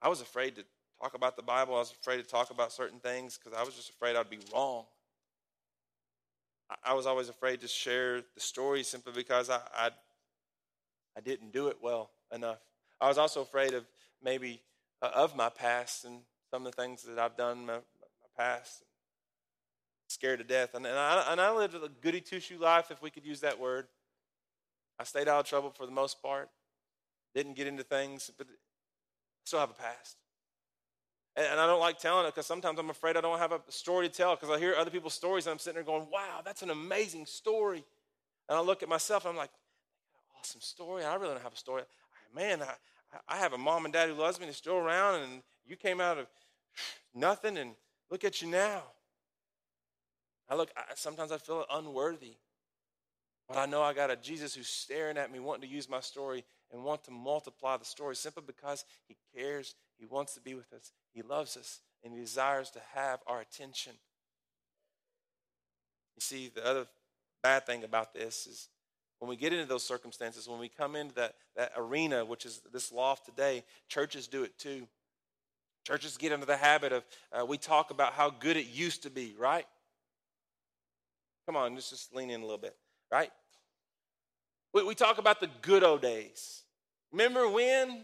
I 0.00 0.08
was 0.08 0.22
afraid 0.22 0.56
to 0.56 0.64
talk 1.00 1.14
about 1.14 1.36
the 1.36 1.42
Bible. 1.42 1.76
I 1.76 1.78
was 1.78 1.92
afraid 1.92 2.16
to 2.18 2.22
talk 2.22 2.50
about 2.50 2.72
certain 2.72 2.98
things 2.98 3.38
because 3.38 3.58
I 3.58 3.62
was 3.62 3.74
just 3.74 3.90
afraid 3.90 4.16
I'd 4.16 4.30
be 4.30 4.38
wrong. 4.52 4.84
I 6.84 6.92
was 6.94 7.06
always 7.06 7.28
afraid 7.28 7.60
to 7.60 7.68
share 7.68 8.20
the 8.34 8.40
story 8.40 8.82
simply 8.82 9.12
because 9.14 9.48
I, 9.48 9.60
I, 9.74 9.90
I 11.16 11.20
didn't 11.20 11.52
do 11.52 11.68
it 11.68 11.78
well 11.80 12.10
enough. 12.34 12.58
I 13.00 13.08
was 13.08 13.16
also 13.16 13.40
afraid 13.40 13.72
of 13.72 13.86
maybe 14.22 14.60
uh, 15.00 15.10
of 15.14 15.34
my 15.34 15.48
past 15.48 16.04
and 16.04 16.20
some 16.50 16.66
of 16.66 16.74
the 16.74 16.82
things 16.82 17.02
that 17.04 17.18
I've 17.18 17.36
done 17.36 17.58
in 17.58 17.66
my, 17.66 17.74
my 17.74 17.80
past. 18.36 18.82
Scared 20.08 20.40
to 20.40 20.44
death. 20.44 20.74
And, 20.74 20.86
and, 20.86 20.98
I, 20.98 21.24
and 21.30 21.40
I 21.40 21.54
lived 21.54 21.74
a 21.74 21.88
goody 22.00 22.20
two 22.20 22.40
shoe 22.40 22.58
life, 22.58 22.90
if 22.90 23.00
we 23.00 23.10
could 23.10 23.24
use 23.24 23.40
that 23.40 23.58
word. 23.58 23.86
I 24.98 25.04
stayed 25.04 25.28
out 25.28 25.40
of 25.40 25.46
trouble 25.46 25.70
for 25.70 25.86
the 25.86 25.92
most 25.92 26.20
part, 26.20 26.48
didn't 27.34 27.54
get 27.54 27.66
into 27.66 27.84
things, 27.84 28.30
but 28.36 28.46
I 28.48 28.54
still 29.44 29.60
have 29.60 29.70
a 29.70 29.74
past. 29.74 30.16
And 31.38 31.60
I 31.60 31.66
don't 31.68 31.78
like 31.78 32.00
telling 32.00 32.26
it 32.26 32.34
because 32.34 32.46
sometimes 32.46 32.80
I'm 32.80 32.90
afraid 32.90 33.16
I 33.16 33.20
don't 33.20 33.38
have 33.38 33.52
a 33.52 33.60
story 33.68 34.08
to 34.08 34.12
tell 34.12 34.34
because 34.34 34.50
I 34.50 34.58
hear 34.58 34.74
other 34.74 34.90
people's 34.90 35.14
stories 35.14 35.46
and 35.46 35.52
I'm 35.52 35.60
sitting 35.60 35.76
there 35.76 35.84
going, 35.84 36.08
wow, 36.10 36.40
that's 36.44 36.62
an 36.62 36.70
amazing 36.70 37.26
story. 37.26 37.84
And 38.48 38.58
I 38.58 38.60
look 38.60 38.82
at 38.82 38.88
myself 38.88 39.24
and 39.24 39.30
I'm 39.30 39.36
like, 39.36 39.50
awesome 40.38 40.60
story. 40.60 41.04
I 41.04 41.14
really 41.14 41.34
don't 41.34 41.42
have 41.42 41.52
a 41.52 41.56
story. 41.56 41.82
Man, 42.34 42.60
I, 42.62 42.74
I 43.28 43.36
have 43.36 43.52
a 43.52 43.58
mom 43.58 43.84
and 43.84 43.94
dad 43.94 44.08
who 44.08 44.16
loves 44.16 44.40
me 44.40 44.46
and 44.46 44.54
still 44.54 44.76
around, 44.76 45.22
and 45.22 45.42
you 45.66 45.76
came 45.76 46.00
out 46.00 46.18
of 46.18 46.26
nothing, 47.14 47.56
and 47.56 47.74
look 48.10 48.24
at 48.24 48.42
you 48.42 48.48
now. 48.48 48.82
I 50.48 50.56
look, 50.56 50.70
I, 50.76 50.94
sometimes 50.94 51.32
I 51.32 51.38
feel 51.38 51.64
unworthy. 51.72 52.36
But 53.48 53.56
I 53.56 53.66
know 53.66 53.82
I 53.82 53.94
got 53.94 54.10
a 54.10 54.16
Jesus 54.16 54.54
who's 54.54 54.68
staring 54.68 55.16
at 55.16 55.32
me, 55.32 55.40
wanting 55.40 55.68
to 55.68 55.74
use 55.74 55.88
my 55.88 56.00
story 56.00 56.44
and 56.70 56.84
want 56.84 57.02
to 57.04 57.10
multiply 57.10 57.78
the 57.78 57.84
story 57.84 58.14
simply 58.14 58.42
because 58.46 58.84
he 59.06 59.16
cares, 59.34 59.74
he 59.98 60.04
wants 60.04 60.34
to 60.34 60.40
be 60.40 60.54
with 60.54 60.70
us, 60.74 60.92
he 61.18 61.22
loves 61.22 61.56
us, 61.56 61.80
and 62.04 62.12
he 62.14 62.20
desires 62.20 62.70
to 62.70 62.80
have 62.94 63.18
our 63.26 63.40
attention. 63.40 63.92
You 66.14 66.20
see, 66.20 66.48
the 66.54 66.64
other 66.64 66.86
bad 67.42 67.66
thing 67.66 67.82
about 67.82 68.14
this 68.14 68.46
is 68.46 68.68
when 69.18 69.28
we 69.28 69.34
get 69.34 69.52
into 69.52 69.66
those 69.66 69.82
circumstances, 69.82 70.48
when 70.48 70.60
we 70.60 70.68
come 70.68 70.94
into 70.94 71.12
that, 71.16 71.34
that 71.56 71.72
arena, 71.76 72.24
which 72.24 72.46
is 72.46 72.60
this 72.72 72.92
loft 72.92 73.26
today, 73.26 73.64
churches 73.88 74.28
do 74.28 74.44
it 74.44 74.56
too. 74.58 74.86
Churches 75.84 76.16
get 76.16 76.30
into 76.30 76.46
the 76.46 76.56
habit 76.56 76.92
of, 76.92 77.04
uh, 77.32 77.44
we 77.44 77.58
talk 77.58 77.90
about 77.90 78.12
how 78.12 78.30
good 78.30 78.56
it 78.56 78.66
used 78.66 79.02
to 79.02 79.10
be, 79.10 79.34
right? 79.36 79.66
Come 81.46 81.56
on, 81.56 81.74
let's 81.74 81.90
just 81.90 82.14
lean 82.14 82.30
in 82.30 82.42
a 82.42 82.44
little 82.44 82.58
bit, 82.58 82.76
right? 83.10 83.32
We, 84.72 84.84
we 84.84 84.94
talk 84.94 85.18
about 85.18 85.40
the 85.40 85.48
good 85.62 85.82
old 85.82 86.00
days. 86.00 86.62
Remember 87.10 87.48
when 87.48 88.02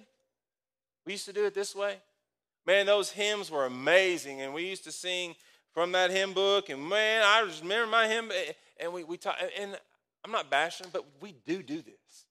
we 1.07 1.13
used 1.13 1.27
to 1.27 1.33
do 1.33 1.45
it 1.45 1.55
this 1.55 1.77
way? 1.77 1.99
Man, 2.67 2.87
those 2.87 3.11
hymns 3.11 3.51
were 3.51 3.67
amazing, 3.67 4.41
and 4.41 4.55
we 4.55 4.67
used 4.69 4.85
to 4.85 4.93
sing 4.93 5.35
from 5.73 5.93
that 5.93 6.11
hymn 6.11 6.33
book. 6.33 6.71
And 6.71 6.89
man, 6.89 7.23
I 7.25 7.45
just 7.45 7.63
remember 7.63 7.91
my 7.91 8.09
hymn, 8.09 8.31
eh, 8.31 8.53
and 8.81 8.93
we 8.93 9.05
we 9.05 9.17
talk. 9.17 9.37
And 9.59 9.77
I'm 10.25 10.33
not 10.33 10.51
bashing, 10.51 10.87
but 10.93 11.05
we 11.21 11.35
do 11.47 11.63
do 11.63 11.83
this. 11.83 12.25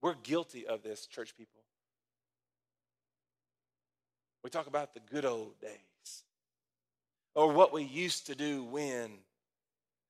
We're 0.00 0.14
guilty 0.14 0.66
of 0.66 0.82
this, 0.82 1.06
church 1.06 1.36
people. 1.36 1.60
We 4.42 4.50
talk 4.50 4.66
about 4.66 4.94
the 4.94 5.00
good 5.00 5.24
old 5.24 5.60
days 5.60 5.78
or 7.34 7.52
what 7.52 7.72
we 7.72 7.82
used 7.84 8.26
to 8.26 8.34
do 8.34 8.64
when, 8.64 9.12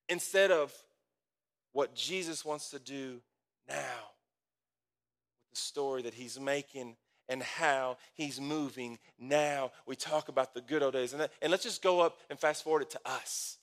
instead 0.09 0.51
of 0.51 0.73
what 1.73 1.95
Jesus 1.95 2.45
wants 2.45 2.71
to 2.71 2.79
do 2.79 3.21
now 3.69 3.75
with 5.43 5.51
the 5.51 5.57
story 5.57 6.03
that 6.03 6.15
he's 6.15 6.41
making 6.41 6.97
and 7.33 7.43
how 7.43 7.97
he's 8.13 8.39
moving 8.39 8.99
now. 9.19 9.73
We 9.87 9.97
talk 9.97 10.29
about 10.29 10.53
the 10.53 10.61
good 10.61 10.83
old 10.83 10.93
days. 10.93 11.15
And, 11.15 11.27
and 11.41 11.51
let's 11.51 11.63
just 11.63 11.83
go 11.83 12.01
up 12.01 12.19
and 12.29 12.39
fast 12.39 12.63
forward 12.63 12.83
it 12.83 12.91
to 12.91 13.01
us. 13.07 13.57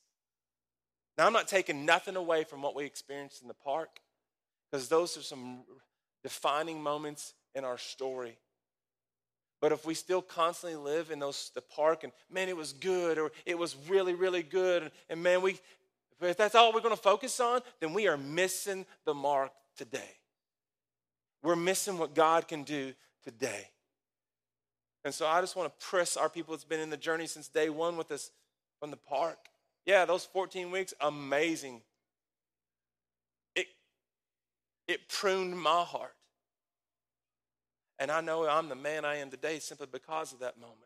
Now, 1.17 1.27
I'm 1.27 1.33
not 1.33 1.47
taking 1.47 1.85
nothing 1.85 2.15
away 2.15 2.43
from 2.45 2.63
what 2.63 2.75
we 2.75 2.83
experienced 2.85 3.43
in 3.43 3.47
the 3.47 3.53
park 3.53 3.99
because 4.71 4.89
those 4.89 5.15
are 5.17 5.21
some 5.21 5.59
defining 6.23 6.81
moments 6.81 7.35
in 7.53 7.63
our 7.63 7.77
story. 7.77 8.39
But 9.61 9.71
if 9.71 9.85
we 9.85 9.93
still 9.93 10.21
constantly 10.21 10.77
live 10.77 11.11
in 11.11 11.19
those 11.19 11.51
the 11.53 11.61
park 11.61 12.03
and 12.03 12.11
man, 12.31 12.49
it 12.49 12.57
was 12.57 12.73
good 12.73 13.19
or 13.19 13.31
it 13.45 13.57
was 13.57 13.75
really, 13.87 14.15
really 14.15 14.41
good, 14.41 14.91
and 15.09 15.21
man, 15.21 15.41
we 15.41 15.59
if 16.21 16.37
that's 16.37 16.55
all 16.55 16.73
we're 16.73 16.81
going 16.81 16.95
to 16.95 17.01
focus 17.01 17.39
on, 17.39 17.61
then 17.79 17.93
we 17.93 18.07
are 18.07 18.17
missing 18.17 18.85
the 19.05 19.13
mark 19.13 19.51
today. 19.77 20.17
We're 21.43 21.55
missing 21.55 21.97
what 21.97 22.13
God 22.15 22.47
can 22.47 22.63
do 22.63 22.93
today. 23.29 23.69
And 25.05 25.13
so 25.13 25.27
I 25.27 25.41
just 25.41 25.55
want 25.55 25.71
to 25.71 25.85
press 25.85 26.17
our 26.17 26.29
people 26.29 26.53
that's 26.53 26.65
been 26.65 26.79
in 26.79 26.89
the 26.89 26.97
journey 26.97 27.27
since 27.27 27.47
day 27.47 27.69
one 27.69 27.95
with 27.95 28.11
us 28.11 28.31
from 28.79 28.91
the 28.91 28.97
park. 28.97 29.37
Yeah, 29.85 30.05
those 30.05 30.25
14 30.25 30.71
weeks, 30.71 30.93
amazing. 30.99 31.81
It, 33.55 33.67
it 34.87 35.07
pruned 35.07 35.59
my 35.59 35.83
heart. 35.83 36.15
And 37.97 38.11
I 38.11 38.21
know 38.21 38.47
I'm 38.47 38.69
the 38.69 38.75
man 38.75 39.05
I 39.05 39.17
am 39.17 39.29
today 39.29 39.59
simply 39.59 39.87
because 39.91 40.33
of 40.33 40.39
that 40.39 40.59
moment. 40.59 40.77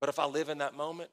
But 0.00 0.08
if 0.08 0.18
I 0.18 0.24
live 0.24 0.48
in 0.48 0.58
that 0.58 0.76
moment, 0.76 1.10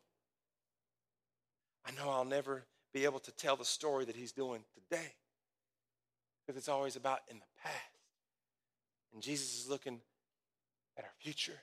I 1.85 1.91
know 1.91 2.09
I'll 2.09 2.25
never 2.25 2.63
be 2.93 3.03
able 3.05 3.19
to 3.19 3.31
tell 3.31 3.55
the 3.55 3.65
story 3.65 4.05
that 4.05 4.15
he's 4.15 4.31
doing 4.31 4.61
today. 4.73 5.13
Because 6.45 6.57
it's 6.57 6.69
always 6.69 6.95
about 6.95 7.19
in 7.29 7.37
the 7.37 7.45
past. 7.61 7.96
And 9.17 9.23
Jesus 9.23 9.57
is 9.57 9.67
looking 9.67 9.99
at 10.95 11.03
our 11.03 11.09
future 11.17 11.59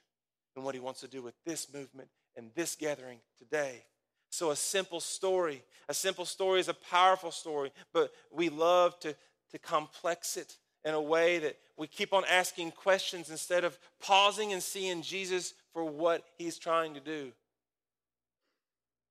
and 0.56 0.64
what 0.64 0.74
he 0.74 0.80
wants 0.80 1.02
to 1.02 1.06
do 1.06 1.22
with 1.22 1.34
this 1.46 1.72
movement 1.72 2.08
and 2.36 2.50
this 2.56 2.74
gathering 2.74 3.20
today. 3.38 3.84
So, 4.28 4.50
a 4.50 4.56
simple 4.56 4.98
story, 4.98 5.62
a 5.88 5.94
simple 5.94 6.24
story 6.24 6.58
is 6.58 6.66
a 6.66 6.74
powerful 6.74 7.30
story, 7.30 7.70
but 7.92 8.12
we 8.32 8.48
love 8.48 8.98
to, 9.02 9.14
to 9.52 9.58
complex 9.60 10.36
it 10.36 10.56
in 10.84 10.94
a 10.94 11.00
way 11.00 11.38
that 11.38 11.56
we 11.76 11.86
keep 11.86 12.12
on 12.12 12.24
asking 12.28 12.72
questions 12.72 13.30
instead 13.30 13.62
of 13.62 13.78
pausing 14.02 14.52
and 14.52 14.60
seeing 14.60 15.00
Jesus 15.00 15.54
for 15.72 15.84
what 15.84 16.24
he's 16.36 16.58
trying 16.58 16.94
to 16.94 17.00
do. 17.00 17.30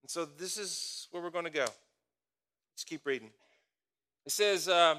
And 0.02 0.10
so, 0.10 0.26
this 0.26 0.58
is 0.58 1.08
where 1.12 1.24
we're 1.24 1.30
going 1.30 1.46
to 1.46 1.50
go. 1.50 1.68
Let's 2.74 2.84
keep 2.84 3.06
reading. 3.06 3.30
It 4.26 4.34
says, 4.34 4.68
um, 4.68 4.98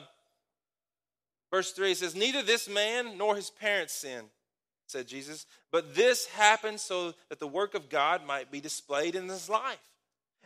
verse 1.54 1.70
3 1.70 1.92
it 1.92 1.98
says, 1.98 2.16
Neither 2.16 2.42
this 2.42 2.68
man 2.68 3.16
nor 3.16 3.36
his 3.36 3.48
parents 3.48 3.92
sinned, 3.92 4.26
said 4.88 5.06
Jesus, 5.06 5.46
but 5.70 5.94
this 5.94 6.26
happened 6.26 6.80
so 6.80 7.14
that 7.28 7.38
the 7.38 7.46
work 7.46 7.74
of 7.74 7.88
God 7.88 8.26
might 8.26 8.50
be 8.50 8.60
displayed 8.60 9.14
in 9.14 9.28
his 9.28 9.48
life. 9.48 9.78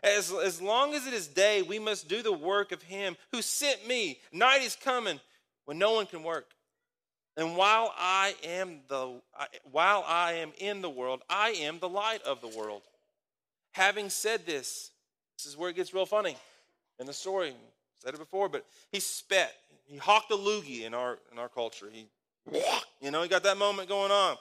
As, 0.02 0.30
as 0.32 0.60
long 0.60 0.92
as 0.92 1.06
it 1.06 1.14
is 1.14 1.26
day, 1.26 1.62
we 1.62 1.78
must 1.78 2.08
do 2.08 2.22
the 2.22 2.32
work 2.32 2.72
of 2.72 2.82
him 2.82 3.16
who 3.32 3.40
sent 3.40 3.88
me. 3.88 4.20
Night 4.32 4.60
is 4.62 4.76
coming 4.76 5.18
when 5.64 5.78
no 5.78 5.94
one 5.94 6.04
can 6.04 6.22
work. 6.22 6.50
And 7.38 7.56
while 7.56 7.94
I 7.96 8.34
am 8.44 8.80
the 8.88 9.20
while 9.70 10.04
I 10.06 10.32
am 10.34 10.52
in 10.58 10.82
the 10.82 10.90
world, 10.90 11.22
I 11.30 11.50
am 11.50 11.78
the 11.78 11.88
light 11.88 12.20
of 12.22 12.40
the 12.40 12.48
world. 12.48 12.82
Having 13.72 14.10
said 14.10 14.44
this, 14.44 14.90
this 15.36 15.46
is 15.46 15.56
where 15.56 15.70
it 15.70 15.76
gets 15.76 15.94
real 15.94 16.06
funny 16.06 16.36
in 16.98 17.06
the 17.06 17.12
story. 17.12 17.54
Said 17.98 18.14
it 18.14 18.18
before, 18.18 18.48
but 18.48 18.64
he 18.92 19.00
spat. 19.00 19.52
He 19.87 19.96
hawked 19.96 20.30
a 20.30 20.37
loogie 20.37 20.84
in 20.84 20.94
our 20.94 21.18
in 21.32 21.38
our 21.38 21.48
culture. 21.48 21.88
He 21.92 22.06
you 23.00 23.11
know, 23.11 23.22
he 23.22 23.28
got 23.28 23.42
that 23.42 23.58
moment 23.58 23.88
going 23.88 24.11
on. 24.11 24.37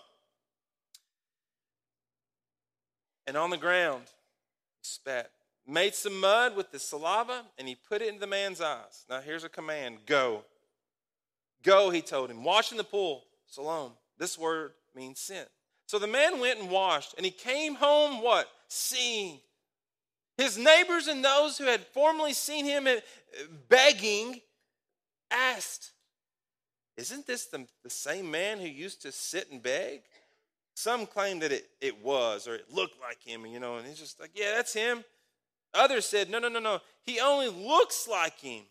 And 3.26 3.36
on 3.36 3.50
the 3.50 3.58
ground, 3.58 4.04
he 4.04 4.84
spat 4.84 5.32
made 5.68 5.94
some 5.94 6.20
mud 6.20 6.56
with 6.56 6.72
the 6.72 6.80
saliva, 6.80 7.44
and 7.58 7.68
he 7.68 7.76
put 7.76 8.02
it 8.02 8.14
in 8.14 8.20
the 8.20 8.28
man's 8.28 8.62
eyes. 8.62 9.06
Now, 9.10 9.20
here's 9.20 9.44
a 9.44 9.50
command 9.50 9.98
go. 10.06 10.46
Go, 11.64 11.90
he 11.90 12.02
told 12.02 12.32
him. 12.32 12.44
Wash 12.44 12.72
in 12.72 12.78
the 12.78 12.84
pool, 12.84 13.26
Siloam. 13.48 13.92
This 14.18 14.38
word 14.38 14.72
means 14.96 15.20
sin. 15.20 15.46
So 15.86 16.00
the 16.00 16.08
man 16.08 16.40
went 16.40 16.60
and 16.60 16.70
washed, 16.70 17.16
and 17.18 17.26
he 17.26 17.32
came 17.32 17.76
home 17.76 18.22
what? 18.24 18.48
Seeing. 18.70 19.40
His 20.38 20.58
neighbors 20.58 21.08
and 21.08 21.24
those 21.24 21.58
who 21.58 21.66
had 21.66 21.82
formerly 21.82 22.34
seen 22.34 22.66
him 22.66 22.86
uh, 22.88 23.00
begging 23.70 24.42
asked, 25.32 25.92
Isn't 26.96 27.26
this 27.26 27.46
the, 27.46 27.66
the 27.84 27.90
same 27.90 28.30
man 28.30 28.60
who 28.60 28.68
used 28.68 29.02
to 29.02 29.12
sit 29.12 29.52
and 29.52 29.62
beg? 29.62 30.02
Some 30.76 31.08
claimed 31.08 31.42
that 31.42 31.52
it, 31.52 31.68
it 31.82 32.04
was, 32.04 32.48
or 32.48 32.54
it 32.54 32.72
looked 32.72 33.02
like 33.02 33.24
him, 33.24 33.48
you 33.48 33.60
know, 33.60 33.78
and 33.78 33.88
he's 33.88 33.98
just 33.98 34.20
like, 34.20 34.32
Yeah, 34.36 34.52
that's 34.56 34.74
him. 34.74 35.04
Others 35.74 36.06
said, 36.06 36.30
No, 36.30 36.38
no, 36.40 36.50
no, 36.50 36.60
no. 36.60 36.82
He 37.02 37.20
only 37.20 37.50
looks 37.50 38.08
like 38.08 38.40
him. 38.40 38.64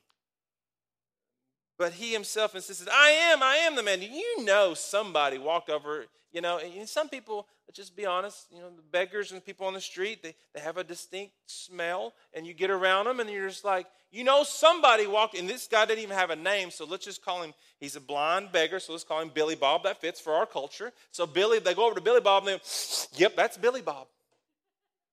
But 1.78 1.92
he 1.92 2.12
himself 2.12 2.54
insisted, 2.54 2.88
I 2.90 3.10
am, 3.10 3.42
I 3.42 3.56
am 3.56 3.76
the 3.76 3.82
man. 3.82 4.00
You 4.00 4.44
know 4.44 4.72
somebody 4.72 5.36
walked 5.36 5.68
over, 5.68 6.06
you 6.32 6.40
know, 6.40 6.58
and 6.58 6.88
some 6.88 7.08
people, 7.08 7.46
let's 7.68 7.76
just 7.76 7.94
be 7.94 8.06
honest, 8.06 8.46
you 8.50 8.60
know, 8.60 8.70
the 8.70 8.82
beggars 8.90 9.32
and 9.32 9.44
people 9.44 9.66
on 9.66 9.74
the 9.74 9.80
street, 9.80 10.22
they, 10.22 10.34
they 10.54 10.60
have 10.60 10.78
a 10.78 10.84
distinct 10.84 11.34
smell, 11.44 12.14
and 12.32 12.46
you 12.46 12.54
get 12.54 12.70
around 12.70 13.04
them 13.04 13.20
and 13.20 13.28
you're 13.28 13.48
just 13.48 13.64
like, 13.64 13.86
you 14.10 14.24
know 14.24 14.42
somebody 14.42 15.06
walked, 15.06 15.36
and 15.36 15.48
this 15.48 15.66
guy 15.66 15.84
didn't 15.84 16.02
even 16.02 16.16
have 16.16 16.30
a 16.30 16.36
name, 16.36 16.70
so 16.70 16.86
let's 16.86 17.04
just 17.04 17.22
call 17.22 17.42
him, 17.42 17.52
he's 17.78 17.96
a 17.96 18.00
blind 18.00 18.52
beggar, 18.52 18.80
so 18.80 18.92
let's 18.92 19.04
call 19.04 19.20
him 19.20 19.30
Billy 19.34 19.54
Bob. 19.54 19.82
That 19.82 20.00
fits 20.00 20.18
for 20.18 20.32
our 20.32 20.46
culture. 20.46 20.92
So 21.10 21.26
Billy, 21.26 21.58
they 21.58 21.74
go 21.74 21.84
over 21.84 21.96
to 21.96 22.00
Billy 22.00 22.22
Bob 22.22 22.46
and 22.46 22.58
they, 22.58 23.20
yep, 23.20 23.36
that's 23.36 23.58
Billy 23.58 23.82
Bob. 23.82 24.06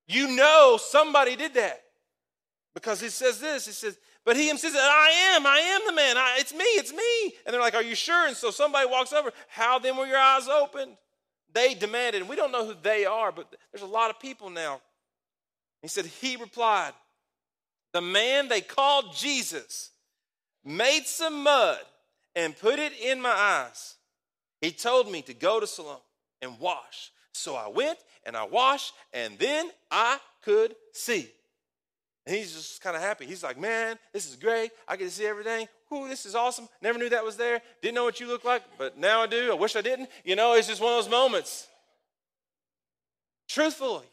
You 0.07 0.33
know 0.35 0.77
somebody 0.79 1.35
did 1.35 1.55
that. 1.55 1.81
Because 2.73 2.99
he 2.99 3.09
says 3.09 3.39
this, 3.39 3.65
he 3.65 3.71
says, 3.71 3.97
but 4.25 4.37
he 4.37 4.49
says, 4.57 4.73
I 4.75 5.35
am, 5.35 5.45
I 5.45 5.59
am 5.59 5.81
the 5.85 5.93
man. 5.93 6.17
I, 6.17 6.37
it's 6.39 6.53
me, 6.53 6.63
it's 6.63 6.93
me. 6.93 7.35
And 7.45 7.53
they're 7.53 7.61
like, 7.61 7.75
Are 7.75 7.83
you 7.83 7.95
sure? 7.95 8.27
And 8.27 8.35
so 8.35 8.51
somebody 8.51 8.87
walks 8.87 9.11
over. 9.11 9.31
How 9.47 9.79
then 9.79 9.97
were 9.97 10.05
your 10.05 10.17
eyes 10.17 10.47
opened? 10.47 10.95
They 11.53 11.75
demanded, 11.75 12.21
and 12.21 12.29
we 12.29 12.35
don't 12.35 12.51
know 12.51 12.65
who 12.65 12.75
they 12.81 13.05
are, 13.05 13.31
but 13.31 13.53
there's 13.71 13.83
a 13.83 13.87
lot 13.87 14.09
of 14.09 14.19
people 14.19 14.49
now. 14.49 14.81
He 15.81 15.87
said, 15.87 16.05
He 16.05 16.35
replied, 16.37 16.93
The 17.91 18.01
man 18.01 18.47
they 18.47 18.61
called 18.61 19.15
Jesus 19.15 19.91
made 20.63 21.05
some 21.05 21.43
mud 21.43 21.79
and 22.35 22.57
put 22.57 22.79
it 22.79 22.93
in 22.99 23.21
my 23.21 23.29
eyes. 23.29 23.95
He 24.61 24.71
told 24.71 25.11
me 25.11 25.21
to 25.23 25.33
go 25.33 25.59
to 25.59 25.67
Siloam 25.67 25.99
and 26.41 26.57
wash. 26.59 27.11
So 27.33 27.55
I 27.55 27.67
went 27.67 27.99
and 28.25 28.37
I 28.37 28.45
washed, 28.45 28.93
and 29.11 29.37
then 29.37 29.69
I 29.91 30.17
could 30.43 30.75
see. 30.93 31.29
And 32.25 32.35
he's 32.35 32.53
just 32.53 32.81
kind 32.81 32.95
of 32.95 33.01
happy. 33.01 33.25
He's 33.25 33.43
like, 33.43 33.59
man, 33.59 33.97
this 34.13 34.29
is 34.29 34.35
great. 34.37 34.71
I 34.87 34.95
get 34.95 35.05
to 35.05 35.11
see 35.11 35.25
everything. 35.25 35.67
Whoo, 35.89 36.07
this 36.07 36.25
is 36.25 36.35
awesome. 36.35 36.69
Never 36.81 36.97
knew 36.97 37.09
that 37.09 37.23
was 37.23 37.35
there. 37.35 37.61
Didn't 37.81 37.95
know 37.95 38.05
what 38.05 38.19
you 38.19 38.27
look 38.27 38.45
like, 38.45 38.63
but 38.77 38.97
now 38.97 39.21
I 39.21 39.27
do. 39.27 39.51
I 39.51 39.55
wish 39.55 39.75
I 39.75 39.81
didn't. 39.81 40.09
You 40.23 40.35
know, 40.35 40.53
it's 40.53 40.67
just 40.67 40.81
one 40.81 40.93
of 40.93 41.03
those 41.03 41.11
moments. 41.11 41.67
Truthfully. 43.47 44.05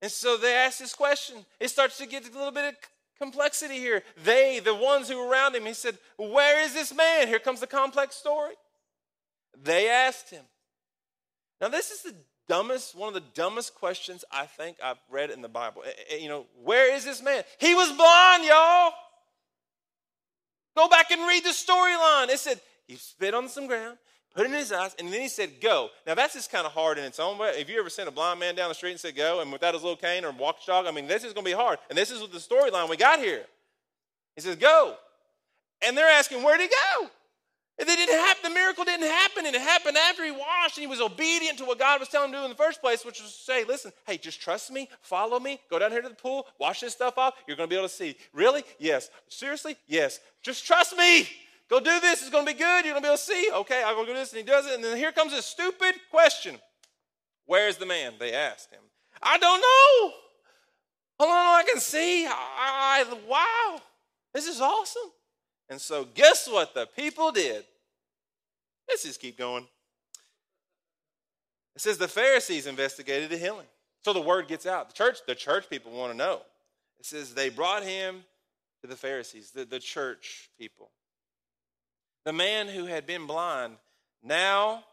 And 0.00 0.10
so 0.10 0.36
they 0.36 0.54
ask 0.54 0.78
this 0.78 0.94
question. 0.94 1.44
It 1.60 1.68
starts 1.68 1.98
to 1.98 2.06
get 2.06 2.28
a 2.28 2.32
little 2.32 2.50
bit 2.50 2.64
of 2.64 2.74
complexity 3.18 3.76
here. 3.76 4.02
They, 4.24 4.60
the 4.60 4.74
ones 4.74 5.08
who 5.08 5.18
were 5.18 5.28
around 5.28 5.54
him, 5.54 5.66
he 5.66 5.74
said, 5.74 5.98
Where 6.16 6.62
is 6.62 6.72
this 6.72 6.94
man? 6.94 7.28
Here 7.28 7.38
comes 7.38 7.60
the 7.60 7.66
complex 7.66 8.16
story. 8.16 8.54
They 9.62 9.88
asked 9.88 10.30
him. 10.30 10.44
Now, 11.60 11.68
this 11.68 11.90
is 11.90 12.02
the 12.02 12.14
dumbest, 12.48 12.94
one 12.94 13.08
of 13.08 13.14
the 13.14 13.28
dumbest 13.34 13.74
questions 13.74 14.24
I 14.30 14.46
think 14.46 14.76
I've 14.82 14.98
read 15.10 15.30
in 15.30 15.42
the 15.42 15.48
Bible. 15.48 15.82
Eh, 15.86 15.90
eh, 16.10 16.16
you 16.16 16.28
know, 16.28 16.46
where 16.62 16.94
is 16.94 17.04
this 17.04 17.22
man? 17.22 17.42
He 17.58 17.74
was 17.74 17.90
blind, 17.92 18.44
y'all. 18.44 18.92
Go 20.76 20.88
back 20.88 21.10
and 21.10 21.26
read 21.26 21.44
the 21.44 21.50
storyline. 21.50 22.28
It 22.28 22.38
said 22.38 22.60
he 22.86 22.96
spit 22.96 23.34
on 23.34 23.48
some 23.48 23.66
ground, 23.66 23.96
put 24.34 24.44
it 24.44 24.52
in 24.52 24.58
his 24.58 24.70
eyes, 24.70 24.94
and 24.98 25.12
then 25.12 25.20
he 25.20 25.28
said, 25.28 25.60
Go. 25.60 25.88
Now, 26.06 26.14
that's 26.14 26.34
just 26.34 26.52
kind 26.52 26.66
of 26.66 26.72
hard 26.72 26.98
in 26.98 27.04
its 27.04 27.18
own 27.18 27.38
way. 27.38 27.50
If 27.56 27.70
you 27.70 27.78
ever 27.80 27.90
sent 27.90 28.08
a 28.08 28.12
blind 28.12 28.40
man 28.40 28.54
down 28.54 28.68
the 28.68 28.74
street 28.74 28.92
and 28.92 29.00
said, 29.00 29.16
Go, 29.16 29.40
and 29.40 29.50
without 29.50 29.74
his 29.74 29.82
little 29.82 29.96
cane 29.96 30.24
or 30.24 30.32
walk 30.32 30.64
dog, 30.66 30.86
I 30.86 30.90
mean, 30.90 31.06
this 31.06 31.24
is 31.24 31.32
going 31.32 31.44
to 31.44 31.50
be 31.50 31.56
hard. 31.56 31.78
And 31.88 31.96
this 31.96 32.10
is 32.10 32.20
what 32.20 32.32
the 32.32 32.38
storyline 32.38 32.90
we 32.90 32.96
got 32.96 33.18
here. 33.18 33.44
He 34.34 34.42
says, 34.42 34.56
Go. 34.56 34.96
And 35.82 35.96
they're 35.96 36.10
asking, 36.10 36.42
Where'd 36.42 36.60
he 36.60 36.68
go? 36.68 37.08
It 37.78 37.84
didn't 37.84 38.14
happen, 38.14 38.50
the 38.50 38.54
miracle 38.54 38.84
didn't 38.84 39.06
happen, 39.06 39.44
and 39.44 39.54
it 39.54 39.60
happened 39.60 39.98
after 39.98 40.24
he 40.24 40.30
washed 40.30 40.78
and 40.78 40.82
he 40.82 40.86
was 40.86 41.00
obedient 41.00 41.58
to 41.58 41.66
what 41.66 41.78
God 41.78 42.00
was 42.00 42.08
telling 42.08 42.28
him 42.28 42.32
to 42.32 42.38
do 42.38 42.44
in 42.44 42.50
the 42.50 42.56
first 42.56 42.80
place, 42.80 43.04
which 43.04 43.20
was 43.20 43.32
to 43.32 43.42
say, 43.42 43.64
listen, 43.64 43.92
hey, 44.06 44.16
just 44.16 44.40
trust 44.40 44.70
me, 44.70 44.88
follow 45.02 45.38
me, 45.38 45.60
go 45.68 45.78
down 45.78 45.90
here 45.90 46.00
to 46.00 46.08
the 46.08 46.14
pool, 46.14 46.46
wash 46.58 46.80
this 46.80 46.94
stuff 46.94 47.18
off, 47.18 47.34
you're 47.46 47.56
gonna 47.56 47.68
be 47.68 47.76
able 47.76 47.86
to 47.86 47.94
see. 47.94 48.16
Really? 48.32 48.64
Yes. 48.78 49.10
Seriously? 49.28 49.76
Yes. 49.86 50.20
Just 50.42 50.66
trust 50.66 50.96
me. 50.96 51.28
Go 51.68 51.78
do 51.78 52.00
this, 52.00 52.22
it's 52.22 52.30
gonna 52.30 52.46
be 52.46 52.54
good, 52.54 52.84
you're 52.86 52.94
gonna 52.94 53.02
be 53.02 53.08
able 53.08 53.18
to 53.18 53.22
see. 53.22 53.50
Okay, 53.52 53.82
I'll 53.84 53.94
go 53.94 54.06
do 54.06 54.14
this, 54.14 54.32
and 54.32 54.38
he 54.38 54.44
does 54.44 54.66
it, 54.66 54.72
and 54.74 54.82
then 54.82 54.96
here 54.96 55.12
comes 55.12 55.34
a 55.34 55.42
stupid 55.42 55.96
question. 56.10 56.58
Where's 57.44 57.76
the 57.76 57.86
man? 57.86 58.14
They 58.18 58.32
asked 58.32 58.72
him. 58.72 58.80
I 59.22 59.36
don't 59.36 59.60
know. 59.60 60.14
Hold 61.18 61.30
on, 61.30 61.60
I 61.60 61.64
can 61.70 61.80
see. 61.80 62.26
I, 62.26 63.04
I, 63.06 63.18
wow, 63.28 63.80
this 64.32 64.46
is 64.46 64.60
awesome. 64.60 65.10
And 65.68 65.80
so, 65.80 66.04
guess 66.04 66.48
what 66.48 66.74
the 66.74 66.86
people 66.86 67.32
did? 67.32 67.64
Let's 68.88 69.04
just 69.04 69.20
keep 69.20 69.36
going. 69.36 69.66
It 71.74 71.82
says 71.82 71.98
the 71.98 72.08
Pharisees 72.08 72.66
investigated 72.66 73.30
the 73.30 73.36
healing. 73.36 73.66
So 74.02 74.12
the 74.12 74.20
word 74.20 74.48
gets 74.48 74.66
out. 74.66 74.88
The 74.88 74.94
church, 74.94 75.18
the 75.26 75.34
church 75.34 75.68
people 75.68 75.92
want 75.92 76.12
to 76.12 76.16
know. 76.16 76.40
It 76.98 77.06
says 77.06 77.34
they 77.34 77.50
brought 77.50 77.82
him 77.82 78.24
to 78.80 78.86
the 78.86 78.96
Pharisees, 78.96 79.50
the, 79.50 79.64
the 79.64 79.80
church 79.80 80.48
people. 80.58 80.90
The 82.24 82.32
man 82.32 82.68
who 82.68 82.86
had 82.86 83.06
been 83.06 83.26
blind, 83.26 83.76
now, 84.22 84.84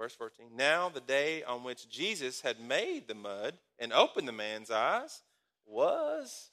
verse 0.00 0.14
14, 0.14 0.46
now 0.56 0.88
the 0.88 1.00
day 1.00 1.42
on 1.42 1.64
which 1.64 1.88
Jesus 1.88 2.40
had 2.40 2.60
made 2.60 3.08
the 3.08 3.14
mud 3.14 3.54
and 3.78 3.92
opened 3.92 4.26
the 4.26 4.32
man's 4.32 4.70
eyes 4.70 5.22
was 5.66 6.50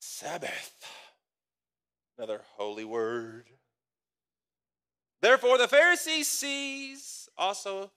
Sabbath. 0.00 0.74
Another 2.22 2.42
holy 2.56 2.84
word. 2.84 3.50
Therefore, 5.20 5.58
the 5.58 5.66
Pharisees 5.66 6.28
sees 6.28 7.28
also 7.36 7.90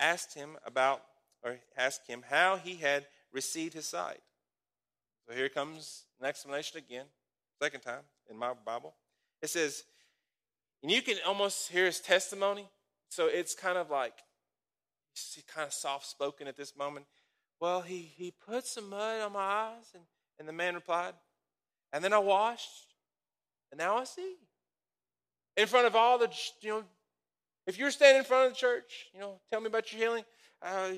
asked 0.00 0.32
him 0.32 0.56
about, 0.64 1.02
or 1.44 1.58
asked 1.76 2.06
him 2.06 2.24
how 2.26 2.56
he 2.56 2.76
had 2.76 3.04
received 3.34 3.74
his 3.74 3.84
sight. 3.84 4.22
So 5.28 5.34
here 5.34 5.50
comes 5.50 6.06
an 6.18 6.26
explanation 6.26 6.78
again, 6.78 7.04
second 7.62 7.82
time 7.82 8.00
in 8.30 8.38
my 8.38 8.54
Bible. 8.54 8.94
It 9.42 9.50
says, 9.50 9.84
and 10.82 10.90
you 10.90 11.02
can 11.02 11.18
almost 11.26 11.70
hear 11.70 11.84
his 11.84 12.00
testimony. 12.00 12.66
So 13.10 13.26
it's 13.26 13.54
kind 13.54 13.76
of 13.76 13.90
like, 13.90 14.14
he's 15.12 15.44
kind 15.54 15.66
of 15.66 15.74
soft 15.74 16.06
spoken 16.06 16.48
at 16.48 16.56
this 16.56 16.74
moment. 16.78 17.04
Well, 17.60 17.82
he, 17.82 18.10
he 18.16 18.32
put 18.48 18.64
some 18.64 18.88
mud 18.88 19.20
on 19.20 19.34
my 19.34 19.40
eyes, 19.40 19.90
and, 19.92 20.04
and 20.38 20.48
the 20.48 20.54
man 20.54 20.76
replied, 20.76 21.12
and 21.92 22.02
then 22.02 22.14
I 22.14 22.18
washed, 22.18 22.85
and 23.70 23.78
now 23.78 23.96
I 23.96 24.04
see. 24.04 24.36
In 25.56 25.66
front 25.66 25.86
of 25.86 25.96
all 25.96 26.18
the, 26.18 26.28
you 26.60 26.70
know, 26.70 26.84
if 27.66 27.78
you're 27.78 27.90
standing 27.90 28.18
in 28.18 28.24
front 28.24 28.46
of 28.46 28.52
the 28.52 28.58
church, 28.58 29.06
you 29.12 29.20
know, 29.20 29.40
tell 29.50 29.60
me 29.60 29.66
about 29.66 29.92
your 29.92 30.00
healing. 30.00 30.24
Uh, 30.62 30.92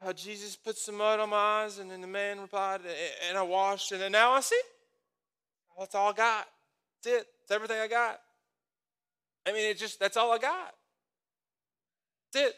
uh, 0.00 0.12
Jesus 0.12 0.56
put 0.56 0.76
some 0.76 0.96
mud 0.96 1.20
on 1.20 1.30
my 1.30 1.36
eyes, 1.36 1.78
and 1.78 1.90
then 1.90 2.00
the 2.00 2.06
man 2.06 2.40
replied, 2.40 2.80
and 3.28 3.36
I 3.36 3.42
washed, 3.42 3.92
and 3.92 4.12
now 4.12 4.32
I 4.32 4.40
see. 4.40 4.60
That's 5.78 5.94
all 5.94 6.10
I 6.10 6.12
got. 6.12 6.46
That's 7.02 7.20
it. 7.20 7.26
Everything 7.50 7.78
I 7.78 7.88
got. 7.88 8.20
I 9.46 9.52
mean, 9.52 9.70
it 9.70 9.78
just, 9.78 10.00
that's 10.00 10.16
all 10.16 10.32
I 10.32 10.38
got. 10.38 10.74
That's 12.32 12.46
it. 12.46 12.54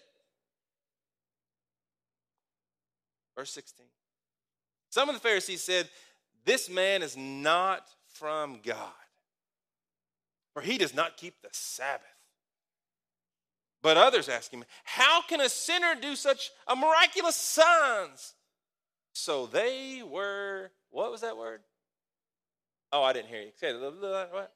Verse 3.36 3.51
16. 3.51 3.86
Some 4.90 5.09
of 5.09 5.14
the 5.14 5.20
Pharisees 5.20 5.62
said, 5.62 5.88
This 6.45 6.70
man 6.70 7.03
is 7.03 7.16
not 7.16 7.82
from 8.14 8.61
God 8.64 8.92
for 10.59 10.62
he 10.62 10.76
does 10.76 10.92
not 10.92 11.16
keep 11.16 11.40
the 11.40 11.48
Sabbath. 11.52 12.02
But 13.80 13.96
others 13.96 14.28
ask 14.28 14.50
him, 14.50 14.64
How 14.82 15.22
can 15.22 15.40
a 15.40 15.48
sinner 15.48 15.94
do 15.94 16.16
such 16.16 16.50
a 16.66 16.74
miraculous 16.74 17.36
signs? 17.36 18.34
So 19.12 19.46
they 19.46 20.02
were, 20.04 20.72
what 20.90 21.12
was 21.12 21.20
that 21.20 21.36
word? 21.36 21.61
Oh, 22.92 23.04
I 23.04 23.12
didn't 23.12 23.28
hear 23.28 23.42
you. 23.42 23.52
What? 24.32 24.52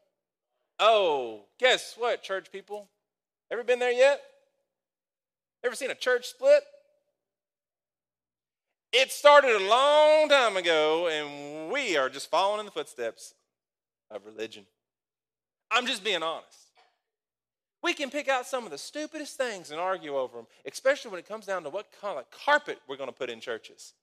Oh, 0.80 1.44
guess 1.60 1.94
what, 1.96 2.24
church 2.24 2.50
people? 2.50 2.88
Ever 3.48 3.62
been 3.62 3.78
there 3.78 3.92
yet? 3.92 4.20
Ever 5.62 5.76
seen 5.76 5.92
a 5.92 5.94
church 5.94 6.26
split? 6.26 6.64
It 8.92 9.12
started 9.12 9.52
a 9.52 9.68
long 9.68 10.28
time 10.28 10.56
ago, 10.56 11.06
and 11.06 11.72
we 11.72 11.96
are 11.96 12.08
just 12.10 12.28
following 12.28 12.58
in 12.58 12.66
the 12.66 12.72
footsteps 12.72 13.34
of 14.10 14.26
religion. 14.26 14.66
I'm 15.72 15.86
just 15.86 16.04
being 16.04 16.22
honest. 16.22 16.58
We 17.82 17.94
can 17.94 18.10
pick 18.10 18.28
out 18.28 18.46
some 18.46 18.64
of 18.64 18.70
the 18.70 18.78
stupidest 18.78 19.36
things 19.36 19.70
and 19.70 19.80
argue 19.80 20.16
over 20.16 20.36
them, 20.36 20.46
especially 20.70 21.10
when 21.10 21.18
it 21.18 21.26
comes 21.26 21.46
down 21.46 21.64
to 21.64 21.70
what 21.70 21.86
kind 22.00 22.18
of 22.18 22.26
carpet 22.30 22.78
we're 22.88 22.96
going 22.96 23.08
to 23.08 23.14
put 23.14 23.30
in 23.30 23.40
churches. 23.40 23.94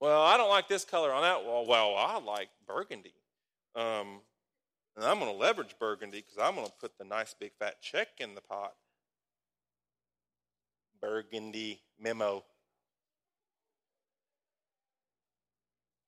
Well, 0.00 0.22
I 0.22 0.38
don't 0.38 0.48
like 0.48 0.66
this 0.66 0.84
color 0.84 1.12
on 1.12 1.22
that 1.22 1.44
wall. 1.44 1.66
Well, 1.66 1.94
I 1.96 2.18
like 2.18 2.48
burgundy. 2.66 3.12
Um, 3.76 4.20
and 4.96 5.04
I'm 5.04 5.18
going 5.18 5.30
to 5.30 5.36
leverage 5.36 5.76
burgundy 5.78 6.24
because 6.26 6.38
I'm 6.42 6.54
going 6.54 6.66
to 6.66 6.72
put 6.80 6.96
the 6.96 7.04
nice 7.04 7.34
big 7.38 7.52
fat 7.58 7.82
check 7.82 8.08
in 8.18 8.34
the 8.34 8.40
pot. 8.40 8.72
Burgundy 11.02 11.82
memo. 12.00 12.44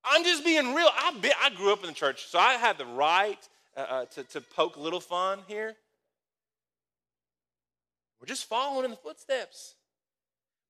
I'm 0.04 0.24
just 0.24 0.44
being 0.44 0.74
real. 0.74 0.88
I, 0.94 1.14
be, 1.20 1.30
I 1.40 1.50
grew 1.50 1.72
up 1.72 1.82
in 1.82 1.88
the 1.88 1.94
church, 1.94 2.26
so 2.26 2.38
I 2.38 2.54
had 2.54 2.78
the 2.78 2.86
right 2.86 3.48
uh, 3.76 3.80
uh, 3.80 4.04
to, 4.06 4.24
to 4.24 4.40
poke 4.40 4.76
little 4.76 5.00
fun 5.00 5.40
here. 5.46 5.74
We're 8.20 8.26
just 8.26 8.48
following 8.48 8.84
in 8.84 8.90
the 8.90 8.96
footsteps. 8.96 9.74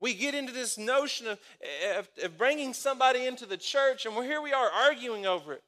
We 0.01 0.15
get 0.15 0.35
into 0.35 0.53
this 0.53 0.79
notion 0.79 1.29
of, 1.29 1.39
of, 1.97 2.09
of 2.23 2.39
bringing 2.39 2.75
somebody 2.75 3.27
into 3.27 3.47
the 3.47 3.57
church, 3.57 4.07
and 4.07 4.17
we're, 4.17 4.25
here 4.25 4.43
we 4.43 4.53
are 4.53 4.71
arguing 4.71 5.27
over 5.27 5.53
it. 5.53 5.63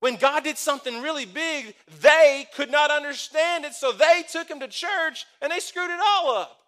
When 0.00 0.16
God 0.16 0.44
did 0.44 0.58
something 0.58 1.02
really 1.02 1.24
big, 1.24 1.74
they 2.02 2.46
could 2.54 2.70
not 2.70 2.90
understand 2.90 3.64
it, 3.64 3.72
so 3.72 3.92
they 3.92 4.24
took 4.30 4.48
him 4.48 4.60
to 4.60 4.68
church 4.68 5.24
and 5.40 5.50
they 5.50 5.58
screwed 5.58 5.90
it 5.90 6.00
all 6.00 6.36
up. 6.36 6.58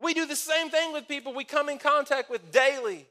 We 0.00 0.12
do 0.12 0.26
the 0.26 0.36
same 0.36 0.70
thing 0.70 0.92
with 0.92 1.06
people 1.08 1.32
we 1.32 1.44
come 1.44 1.68
in 1.68 1.78
contact 1.78 2.28
with 2.28 2.50
daily. 2.50 3.06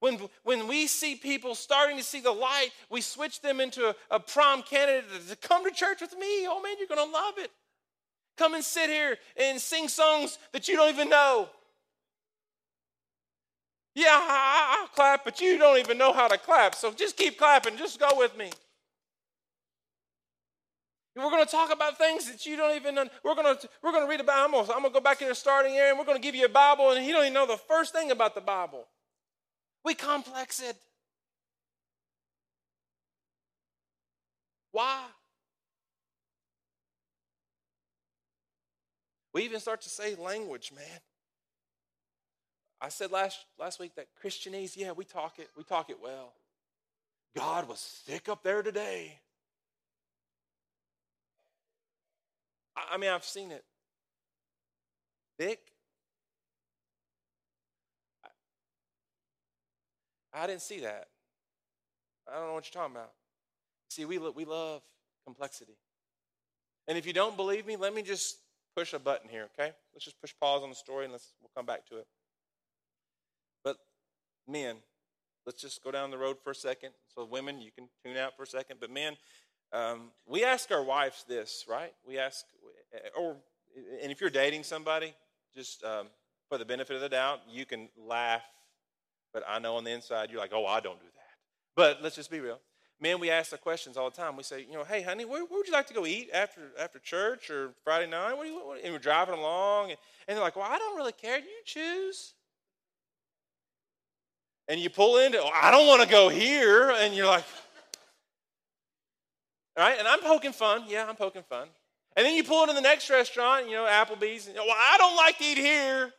When, 0.00 0.20
when 0.44 0.68
we 0.68 0.86
see 0.86 1.16
people 1.16 1.54
starting 1.54 1.96
to 1.96 2.04
see 2.04 2.20
the 2.20 2.30
light, 2.30 2.70
we 2.88 3.00
switch 3.00 3.40
them 3.40 3.60
into 3.60 3.88
a, 3.88 3.94
a 4.10 4.20
prom 4.20 4.62
candidate 4.62 5.04
to 5.28 5.36
come 5.36 5.64
to 5.64 5.70
church 5.70 6.00
with 6.00 6.16
me. 6.16 6.46
Oh 6.46 6.60
man, 6.62 6.74
you're 6.78 6.88
going 6.88 7.04
to 7.04 7.12
love 7.12 7.34
it. 7.38 7.50
Come 8.36 8.54
and 8.54 8.62
sit 8.62 8.88
here 8.88 9.16
and 9.36 9.60
sing 9.60 9.88
songs 9.88 10.38
that 10.52 10.68
you 10.68 10.76
don't 10.76 10.90
even 10.90 11.08
know. 11.08 11.48
Yeah, 13.96 14.06
I, 14.12 14.78
will 14.82 14.88
clap, 14.94 15.24
but 15.24 15.40
you 15.40 15.58
don't 15.58 15.78
even 15.78 15.98
know 15.98 16.12
how 16.12 16.28
to 16.28 16.38
clap. 16.38 16.76
So 16.76 16.92
just 16.92 17.16
keep 17.16 17.36
clapping. 17.36 17.76
Just 17.76 17.98
go 17.98 18.10
with 18.16 18.36
me. 18.36 18.50
We're 21.16 21.30
going 21.30 21.44
to 21.44 21.50
talk 21.50 21.72
about 21.72 21.98
things 21.98 22.30
that 22.30 22.46
you 22.46 22.56
don't 22.56 22.76
even 22.76 22.94
know. 22.94 23.06
We're 23.24 23.34
going 23.34 23.56
to, 23.56 23.68
we're 23.82 23.90
going 23.90 24.04
to 24.04 24.08
read 24.08 24.20
about. 24.20 24.44
I'm 24.44 24.52
going, 24.52 24.66
to, 24.66 24.72
I'm 24.72 24.82
going 24.82 24.92
to 24.92 25.00
go 25.00 25.02
back 25.02 25.20
in 25.20 25.26
the 25.26 25.34
starting 25.34 25.74
area 25.74 25.90
and 25.90 25.98
we're 25.98 26.04
going 26.04 26.16
to 26.16 26.22
give 26.22 26.36
you 26.36 26.44
a 26.44 26.48
Bible, 26.48 26.92
and 26.92 27.04
you 27.04 27.12
don't 27.12 27.22
even 27.22 27.34
know 27.34 27.46
the 27.46 27.56
first 27.56 27.92
thing 27.92 28.12
about 28.12 28.36
the 28.36 28.40
Bible. 28.40 28.86
We 29.84 29.94
complex 29.94 30.60
it. 30.60 30.76
Why? 34.72 35.04
We 39.32 39.44
even 39.44 39.60
start 39.60 39.80
to 39.82 39.88
say 39.88 40.14
language, 40.14 40.72
man. 40.74 41.00
I 42.80 42.88
said 42.88 43.10
last, 43.10 43.44
last 43.58 43.80
week 43.80 43.94
that 43.96 44.06
Christianese, 44.22 44.76
yeah, 44.76 44.92
we 44.92 45.04
talk 45.04 45.38
it, 45.38 45.48
we 45.56 45.64
talk 45.64 45.90
it 45.90 45.98
well. 46.02 46.32
God 47.36 47.68
was 47.68 48.02
thick 48.06 48.28
up 48.28 48.42
there 48.42 48.62
today. 48.62 49.18
I, 52.76 52.94
I 52.94 52.96
mean, 52.98 53.10
I've 53.10 53.24
seen 53.24 53.50
it. 53.50 53.64
Thick. 55.38 55.60
I, 60.32 60.46
didn't 60.46 60.62
see 60.62 60.80
that. 60.80 61.08
I 62.30 62.38
don't 62.38 62.48
know 62.48 62.54
what 62.54 62.72
you're 62.72 62.82
talking 62.82 62.96
about. 62.96 63.12
See, 63.88 64.04
we, 64.04 64.18
we 64.18 64.44
love 64.44 64.82
complexity. 65.24 65.76
And 66.86 66.96
if 66.96 67.06
you 67.06 67.12
don't 67.12 67.36
believe 67.36 67.66
me, 67.66 67.76
let 67.76 67.94
me 67.94 68.02
just 68.02 68.38
push 68.76 68.92
a 68.92 68.98
button 68.98 69.28
here, 69.28 69.48
okay? 69.58 69.72
Let's 69.92 70.04
just 70.04 70.20
push 70.20 70.32
pause 70.40 70.62
on 70.62 70.68
the 70.68 70.74
story 70.74 71.04
and 71.04 71.12
let's 71.12 71.32
we'll 71.40 71.50
come 71.56 71.66
back 71.66 71.86
to 71.88 71.98
it. 71.98 72.06
But 73.64 73.76
men, 74.46 74.76
let's 75.46 75.60
just 75.60 75.82
go 75.82 75.90
down 75.90 76.10
the 76.10 76.18
road 76.18 76.36
for 76.42 76.50
a 76.50 76.54
second. 76.54 76.90
So 77.14 77.24
women, 77.24 77.60
you 77.60 77.70
can 77.70 77.88
tune 78.04 78.16
out 78.16 78.36
for 78.36 78.44
a 78.44 78.46
second. 78.46 78.78
But 78.80 78.90
men, 78.90 79.16
um, 79.72 80.10
we 80.26 80.44
ask 80.44 80.70
our 80.70 80.82
wives 80.82 81.24
this, 81.28 81.64
right? 81.68 81.92
We 82.06 82.18
ask, 82.18 82.44
or 83.18 83.36
and 84.02 84.10
if 84.10 84.20
you're 84.20 84.30
dating 84.30 84.62
somebody, 84.62 85.14
just 85.54 85.84
um, 85.84 86.06
for 86.48 86.58
the 86.58 86.64
benefit 86.64 86.96
of 86.96 87.02
the 87.02 87.08
doubt, 87.08 87.40
you 87.50 87.66
can 87.66 87.88
laugh. 87.96 88.42
But 89.32 89.44
I 89.48 89.58
know 89.58 89.76
on 89.76 89.84
the 89.84 89.90
inside 89.90 90.30
you're 90.30 90.40
like, 90.40 90.52
oh, 90.52 90.66
I 90.66 90.80
don't 90.80 90.98
do 90.98 91.06
that. 91.06 91.36
But 91.76 92.02
let's 92.02 92.16
just 92.16 92.30
be 92.30 92.40
real 92.40 92.60
men, 93.00 93.20
we 93.20 93.30
ask 93.30 93.50
the 93.50 93.58
questions 93.58 93.96
all 93.96 94.10
the 94.10 94.16
time. 94.16 94.36
We 94.36 94.42
say, 94.42 94.64
you 94.68 94.74
know, 94.74 94.84
hey, 94.84 95.02
honey, 95.02 95.24
where, 95.24 95.44
where 95.44 95.58
would 95.58 95.66
you 95.66 95.72
like 95.72 95.86
to 95.88 95.94
go 95.94 96.06
eat 96.06 96.30
after 96.32 96.60
after 96.78 96.98
church 96.98 97.50
or 97.50 97.70
Friday 97.84 98.10
night? 98.10 98.34
What 98.36 98.44
do 98.44 98.50
you? 98.50 98.56
What, 98.56 98.80
and 98.82 98.92
we're 98.92 98.98
driving 98.98 99.34
along, 99.34 99.90
and, 99.90 99.98
and 100.26 100.36
they're 100.36 100.44
like, 100.44 100.56
well, 100.56 100.68
I 100.68 100.78
don't 100.78 100.96
really 100.96 101.12
care. 101.12 101.38
You 101.38 101.44
choose. 101.64 102.34
And 104.68 104.78
you 104.78 104.90
pull 104.90 105.18
into, 105.18 105.40
oh, 105.40 105.50
I 105.54 105.70
don't 105.70 105.86
want 105.86 106.02
to 106.02 106.08
go 106.08 106.28
here, 106.28 106.90
and 106.90 107.14
you're 107.14 107.26
like, 107.26 107.44
all 109.76 109.84
right. 109.84 109.98
And 109.98 110.06
I'm 110.06 110.20
poking 110.20 110.52
fun. 110.52 110.84
Yeah, 110.86 111.06
I'm 111.08 111.16
poking 111.16 111.42
fun. 111.42 111.68
And 112.16 112.26
then 112.26 112.34
you 112.34 112.44
pull 112.44 112.62
into 112.62 112.74
the 112.74 112.80
next 112.80 113.08
restaurant, 113.08 113.66
you 113.66 113.74
know, 113.74 113.86
Applebee's. 113.86 114.48
And, 114.48 114.56
well, 114.56 114.76
I 114.76 114.96
don't 114.98 115.16
like 115.16 115.38
to 115.38 115.44
eat 115.44 115.58
here. 115.58 116.12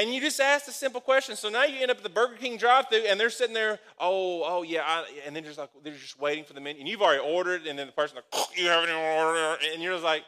And 0.00 0.14
you 0.14 0.20
just 0.22 0.40
ask 0.40 0.66
a 0.66 0.72
simple 0.72 1.02
question. 1.02 1.36
So 1.36 1.50
now 1.50 1.64
you 1.64 1.82
end 1.82 1.90
up 1.90 1.98
at 1.98 2.02
the 2.02 2.08
Burger 2.08 2.36
King 2.36 2.56
drive-through, 2.56 3.00
and 3.00 3.20
they're 3.20 3.28
sitting 3.28 3.52
there. 3.52 3.78
Oh, 3.98 4.42
oh 4.46 4.62
yeah, 4.62 4.82
I, 4.82 5.04
and 5.26 5.36
then 5.36 5.44
just 5.44 5.58
like 5.58 5.68
they're 5.84 5.92
just 5.92 6.18
waiting 6.18 6.42
for 6.42 6.54
the 6.54 6.60
menu, 6.60 6.80
and 6.80 6.88
you've 6.88 7.02
already 7.02 7.22
ordered, 7.22 7.66
and 7.66 7.78
then 7.78 7.86
the 7.86 7.92
person 7.92 8.16
like, 8.16 8.56
you 8.56 8.64
haven't 8.64 8.90
ordered, 8.90 9.58
and 9.74 9.82
you're 9.82 9.92
just 9.92 10.02
like, 10.02 10.24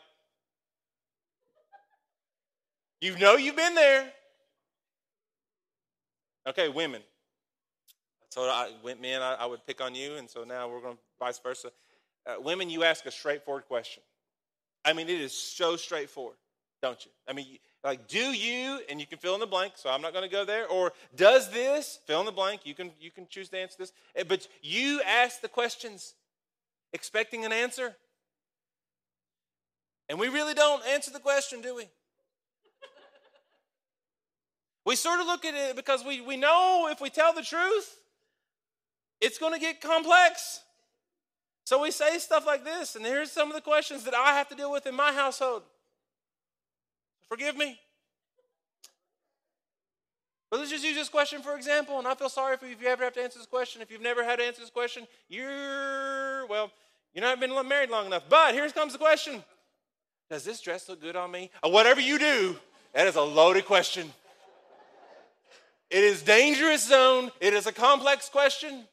you 3.01 3.16
know 3.16 3.37
you've 3.37 3.57
been 3.57 3.75
there. 3.75 4.12
Okay, 6.47 6.68
women. 6.68 7.01
I 7.01 8.25
So 8.33 8.43
I 8.43 8.73
went 8.83 9.01
men, 9.01 9.23
I, 9.23 9.35
I 9.41 9.47
would 9.47 9.66
pick 9.66 9.81
on 9.81 9.95
you, 9.95 10.16
and 10.16 10.29
so 10.29 10.45
now 10.45 10.68
we're 10.68 10.81
going 10.81 10.97
to 10.97 11.03
vice 11.18 11.39
versa. 11.39 11.70
Uh, 12.27 12.35
women, 12.41 12.70
you 12.70 12.83
ask 12.85 13.07
a 13.07 13.11
straightforward 13.11 13.66
question. 13.66 14.03
I 14.85 14.93
mean, 14.93 15.09
it 15.09 15.20
is 15.20 15.33
so 15.33 15.77
straightforward, 15.77 16.37
don't 16.83 17.05
you? 17.05 17.11
I 17.26 17.33
mean. 17.33 17.59
Like, 17.85 18.07
do 18.07 18.18
you, 18.18 18.80
and 18.89 19.01
you 19.01 19.07
can 19.07 19.18
fill 19.18 19.35
in 19.35 19.41
the 19.41 19.47
blank, 19.47 19.72
so 19.74 19.91
I'm 19.91 20.03
not 20.03 20.12
going 20.12 20.22
to 20.22 20.30
go 20.30 20.45
there, 20.45 20.68
or 20.68 20.93
does 21.16 21.51
this, 21.51 21.99
fill 22.07 22.20
in 22.20 22.26
the 22.26 22.33
blank, 22.33 22.61
you 22.64 22.74
can, 22.74 22.93
you 23.01 23.11
can 23.11 23.26
choose 23.28 23.49
to 23.49 23.59
answer 23.59 23.74
this. 23.76 23.93
Eh, 24.14 24.22
but 24.22 24.47
you 24.62 25.03
ask 25.05 25.41
the 25.41 25.49
questions 25.49 26.14
expecting 26.93 27.45
an 27.45 27.53
answer. 27.53 27.97
And 30.09 30.20
we 30.20 30.28
really 30.28 30.55
don't 30.55 30.87
answer 30.87 31.11
the 31.11 31.18
question, 31.18 31.61
do 31.61 31.74
we? 31.74 31.83
we 34.87 34.95
sort 34.95 35.18
of 35.18 35.26
look 35.26 35.45
at 35.45 35.55
it 35.55 35.74
because 35.74 36.05
we, 36.05 36.20
we 36.20 36.37
know 36.37 36.89
if 36.89 37.01
we 37.01 37.11
tell 37.11 37.33
the 37.33 37.43
truth, 37.43 37.97
it's 39.20 39.39
going 39.39 39.55
to 39.55 39.61
get 39.61 39.80
complex. 39.80 40.61
So 41.64 41.83
we 41.83 41.91
say 41.91 42.18
stuff 42.18 42.47
like 42.47 42.64
this, 42.64 42.95
and 42.95 43.05
here's 43.05 43.33
some 43.33 43.49
of 43.49 43.55
the 43.55 43.61
questions 43.61 44.05
that 44.05 44.14
I 44.14 44.35
have 44.35 44.49
to 44.51 44.55
deal 44.55 44.70
with 44.70 44.87
in 44.87 44.95
my 44.95 45.12
household. 45.12 45.62
Forgive 47.33 47.57
me. 47.57 47.78
But 50.51 50.61
let's 50.61 50.70
just 50.70 50.85
use 50.85 50.97
this 50.97 51.09
question 51.09 51.41
for 51.41 51.57
example, 51.57 51.99
and 51.99 52.07
I 52.07 52.14
feel 52.14 52.28
sorry 52.28 52.59
for 52.59 52.66
if 52.66 52.83
you 52.83 52.89
ever 52.89 53.05
have 53.05 53.14
to 53.14 53.22
answer 53.22 53.39
this 53.39 53.47
question. 53.47 53.80
If 53.80 53.91
you've 53.91 54.03
never 54.03 54.22
had 54.22 54.39
to 54.39 54.45
answer 54.45 54.61
this 54.61 54.68
question, 54.68 55.07
you're, 55.30 56.45
well, 56.49 56.70
you 57.14 57.22
not 57.22 57.41
been 57.41 57.55
married 57.66 57.89
long 57.89 58.05
enough. 58.05 58.24
But 58.28 58.53
here 58.53 58.68
comes 58.68 58.93
the 58.93 58.99
question 58.99 59.43
Does 60.28 60.45
this 60.45 60.61
dress 60.61 60.91
look 60.91 61.01
good 61.01 61.16
on 61.16 61.30
me? 61.30 61.51
Or 61.62 61.72
whatever 61.72 62.03
you 62.03 62.18
do, 62.18 62.59
that 62.93 63.07
is 63.07 63.16
a 63.16 63.22
loaded 63.22 63.64
question. 63.64 64.12
It 65.89 66.05
is 66.05 66.20
dangerous 66.20 66.87
zone. 66.87 67.30
It 67.41 67.55
is 67.55 67.66
a 67.66 67.72
complex 67.72 68.28
question. 68.28 68.85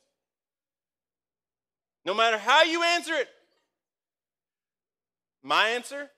No 2.05 2.13
matter 2.13 2.37
how 2.37 2.63
you 2.63 2.83
answer 2.83 3.15
it, 3.15 3.27
my 5.43 5.67
answer 5.71 6.09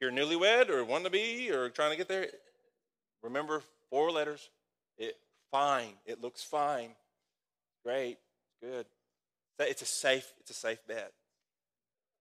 you're 0.00 0.12
newlywed 0.12 0.70
or 0.70 0.84
want 0.84 1.04
to 1.04 1.10
be 1.10 1.50
or 1.50 1.68
trying 1.68 1.90
to 1.90 1.96
get 1.96 2.08
there, 2.08 2.28
remember 3.22 3.62
four 3.90 4.10
letters. 4.10 4.48
It 4.96 5.16
fine. 5.50 5.94
It 6.06 6.20
looks 6.20 6.42
fine. 6.42 6.90
Great. 7.84 8.18
Good. 8.62 8.86
It's 9.60 9.82
a 9.82 9.86
safe, 9.86 10.32
it's 10.40 10.50
a 10.50 10.54
safe 10.54 10.78
bet. 10.86 11.12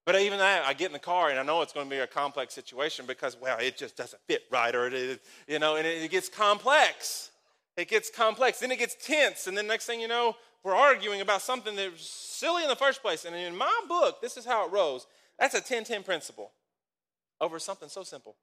But 0.05 0.15
even 0.21 0.39
that, 0.39 0.65
I 0.65 0.73
get 0.73 0.87
in 0.87 0.93
the 0.93 0.99
car 0.99 1.29
and 1.29 1.37
I 1.37 1.43
know 1.43 1.61
it's 1.61 1.73
going 1.73 1.87
to 1.87 1.95
be 1.95 1.99
a 1.99 2.07
complex 2.07 2.53
situation 2.53 3.05
because, 3.05 3.35
well, 3.39 3.57
it 3.59 3.77
just 3.77 3.97
doesn't 3.97 4.21
fit 4.25 4.43
right, 4.49 4.73
or 4.73 4.87
it, 4.87 5.21
you 5.47 5.59
know, 5.59 5.75
and 5.75 5.85
it 5.85 6.09
gets 6.09 6.29
complex. 6.29 7.31
It 7.75 7.89
gets 7.89 8.09
complex. 8.09 8.59
Then 8.59 8.71
it 8.71 8.79
gets 8.79 8.95
tense, 9.05 9.47
and 9.47 9.57
then 9.57 9.67
next 9.67 9.85
thing 9.85 9.99
you 9.99 10.07
know, 10.07 10.35
we're 10.63 10.75
arguing 10.75 11.21
about 11.21 11.41
something 11.41 11.75
that 11.75 11.91
was 11.91 12.01
silly 12.01 12.63
in 12.63 12.69
the 12.69 12.75
first 12.75 13.01
place. 13.01 13.25
And 13.25 13.35
in 13.35 13.55
my 13.55 13.81
book, 13.87 14.21
this 14.21 14.37
is 14.37 14.45
how 14.45 14.65
it 14.65 14.71
rose. 14.71 15.05
That's 15.37 15.53
a 15.53 15.61
10-10 15.61 16.05
principle 16.05 16.51
over 17.39 17.59
something 17.59 17.89
so 17.89 18.03
simple. 18.03 18.35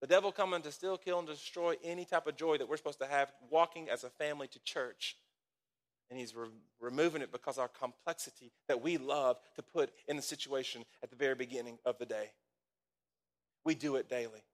The 0.00 0.06
devil 0.06 0.32
coming 0.32 0.60
to 0.62 0.72
steal, 0.72 0.98
kill, 0.98 1.18
and 1.18 1.28
destroy 1.28 1.76
any 1.82 2.04
type 2.04 2.26
of 2.26 2.36
joy 2.36 2.58
that 2.58 2.68
we're 2.68 2.76
supposed 2.76 3.00
to 3.00 3.06
have 3.06 3.32
walking 3.50 3.88
as 3.88 4.04
a 4.04 4.10
family 4.10 4.48
to 4.48 4.58
church 4.62 5.16
and 6.10 6.18
he's 6.18 6.34
re- 6.34 6.48
removing 6.80 7.22
it 7.22 7.32
because 7.32 7.58
our 7.58 7.68
complexity 7.68 8.52
that 8.68 8.82
we 8.82 8.98
love 8.98 9.36
to 9.56 9.62
put 9.62 9.90
in 10.06 10.16
the 10.16 10.22
situation 10.22 10.84
at 11.02 11.10
the 11.10 11.16
very 11.16 11.34
beginning 11.34 11.78
of 11.84 11.98
the 11.98 12.06
day. 12.06 12.30
We 13.64 13.74
do 13.74 13.96
it 13.96 14.08
daily. 14.08 14.44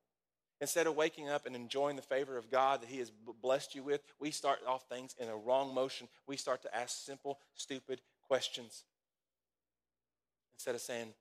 Instead 0.61 0.86
of 0.86 0.94
waking 0.94 1.28
up 1.28 1.46
and 1.46 1.57
enjoying 1.57 1.96
the 1.96 2.03
favor 2.03 2.36
of 2.36 2.51
God 2.51 2.82
that 2.82 2.88
He 2.88 2.98
has 2.98 3.11
blessed 3.42 3.74
you 3.74 3.82
with, 3.82 4.03
we 4.18 4.30
start 4.30 4.61
off 4.66 4.84
things 4.88 5.14
in 5.18 5.28
a 5.28 5.36
wrong 5.36 5.74
motion. 5.74 6.07
We 6.26 6.36
start 6.36 6.62
to 6.62 6.76
ask 6.76 7.05
simple, 7.05 7.38
stupid 7.55 8.03
questions. 8.26 8.84
Instead 10.55 10.74
of 10.74 10.82
saying, 10.82 11.14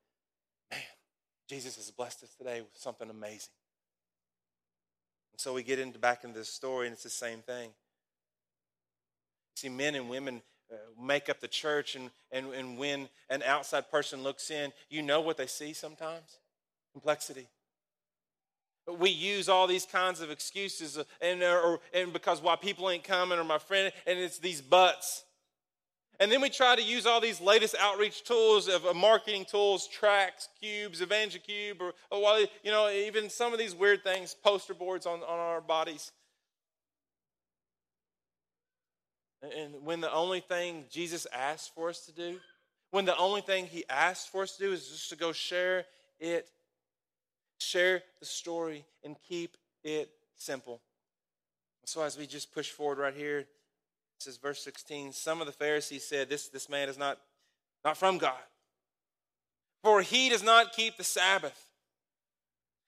Jesus 1.49 1.77
has 1.77 1.89
blessed 1.89 2.23
us 2.23 2.35
today 2.35 2.61
with 2.61 2.69
something 2.75 3.09
amazing. 3.09 3.49
And 5.33 5.41
so 5.41 5.51
we 5.51 5.63
get 5.63 5.79
into 5.79 5.97
back 5.97 6.23
into 6.23 6.37
this 6.37 6.49
story, 6.49 6.85
and 6.85 6.93
it's 6.93 7.01
the 7.01 7.09
same 7.09 7.39
thing. 7.39 7.71
See, 9.55 9.67
men 9.67 9.95
and 9.95 10.07
women 10.09 10.43
uh, 10.71 10.75
make 11.01 11.27
up 11.27 11.39
the 11.39 11.47
church, 11.47 11.95
and, 11.95 12.11
and, 12.31 12.53
and 12.53 12.77
when 12.77 13.09
an 13.31 13.41
outside 13.41 13.89
person 13.89 14.21
looks 14.21 14.51
in, 14.51 14.71
you 14.91 15.01
know 15.01 15.21
what 15.21 15.37
they 15.37 15.47
see 15.47 15.73
sometimes? 15.73 16.37
Complexity. 16.93 17.47
We 18.87 19.09
use 19.09 19.49
all 19.49 19.65
these 19.65 19.87
kinds 19.87 20.21
of 20.21 20.29
excuses, 20.29 20.99
uh, 20.99 21.03
and, 21.19 21.41
or, 21.41 21.79
and 21.95 22.13
because 22.13 22.43
why 22.43 22.57
people 22.57 22.87
ain't 22.91 23.03
coming, 23.03 23.39
or 23.39 23.43
my 23.43 23.57
friend, 23.57 23.91
and 24.05 24.19
it's 24.19 24.37
these 24.37 24.61
buts. 24.61 25.23
And 26.19 26.29
then 26.29 26.41
we 26.41 26.49
try 26.49 26.75
to 26.75 26.83
use 26.83 27.05
all 27.05 27.21
these 27.21 27.39
latest 27.39 27.75
outreach 27.79 28.25
tools 28.25 28.67
of 28.67 28.85
uh, 28.85 28.93
marketing 28.93 29.45
tools, 29.45 29.87
tracts, 29.87 30.49
cubes, 30.59 30.99
EvangeCube, 30.99 31.79
or, 31.79 31.93
or 32.11 32.39
you 32.61 32.71
know, 32.71 32.89
even 32.89 33.29
some 33.29 33.53
of 33.53 33.59
these 33.59 33.73
weird 33.73 34.03
things, 34.03 34.35
poster 34.43 34.73
boards 34.73 35.05
on, 35.05 35.19
on 35.19 35.39
our 35.39 35.61
bodies. 35.61 36.11
And 39.41 39.75
when 39.85 40.01
the 40.01 40.11
only 40.11 40.41
thing 40.41 40.85
Jesus 40.91 41.25
asked 41.33 41.73
for 41.73 41.87
us 41.87 42.05
to 42.07 42.11
do, 42.11 42.39
when 42.91 43.05
the 43.05 43.15
only 43.17 43.39
thing 43.39 43.67
he 43.67 43.85
asked 43.89 44.29
for 44.29 44.43
us 44.43 44.57
to 44.57 44.63
do 44.63 44.73
is 44.73 44.89
just 44.89 45.09
to 45.11 45.15
go 45.15 45.31
share 45.31 45.85
it, 46.19 46.49
share 47.59 48.03
the 48.19 48.25
story, 48.25 48.83
and 49.05 49.15
keep 49.27 49.55
it 49.85 50.09
simple. 50.35 50.81
So 51.85 52.01
as 52.01 52.17
we 52.17 52.27
just 52.27 52.53
push 52.53 52.69
forward 52.69 52.97
right 52.97 53.13
here, 53.13 53.45
says 54.23 54.37
verse 54.37 54.63
16, 54.63 55.13
some 55.13 55.41
of 55.41 55.47
the 55.47 55.53
Pharisees 55.53 56.05
said, 56.05 56.29
This, 56.29 56.47
this 56.49 56.69
man 56.69 56.89
is 56.89 56.97
not, 56.97 57.19
not 57.83 57.97
from 57.97 58.17
God. 58.17 58.33
For 59.83 60.01
he 60.01 60.29
does 60.29 60.43
not 60.43 60.73
keep 60.73 60.97
the 60.97 61.03
Sabbath. 61.03 61.69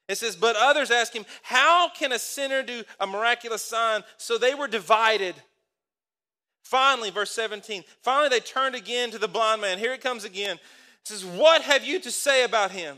It 0.08 0.18
says, 0.18 0.36
but 0.36 0.58
others 0.58 0.92
ask 0.92 1.14
him, 1.14 1.26
How 1.42 1.90
can 1.90 2.12
a 2.12 2.20
sinner 2.20 2.64
do 2.64 2.84
a 3.00 3.08
miraculous 3.08 3.62
sign? 3.62 4.04
So 4.18 4.38
they 4.38 4.54
were 4.54 4.68
divided. 4.68 5.36
Finally, 6.64 7.12
verse 7.12 7.32
17, 7.32 7.84
finally 8.02 8.30
they 8.30 8.40
turned 8.40 8.76
again 8.76 9.12
to 9.12 9.18
the 9.18 9.28
blind 9.28 9.62
man. 9.62 9.78
Here 9.80 9.94
it 9.94 10.02
comes 10.02 10.24
again. 10.26 10.58
It 10.58 11.08
says, 11.08 11.24
What 11.24 11.62
have 11.62 11.86
you 11.86 12.00
to 12.02 12.12
say 12.12 12.44
about 12.44 12.72
him? 12.72 12.98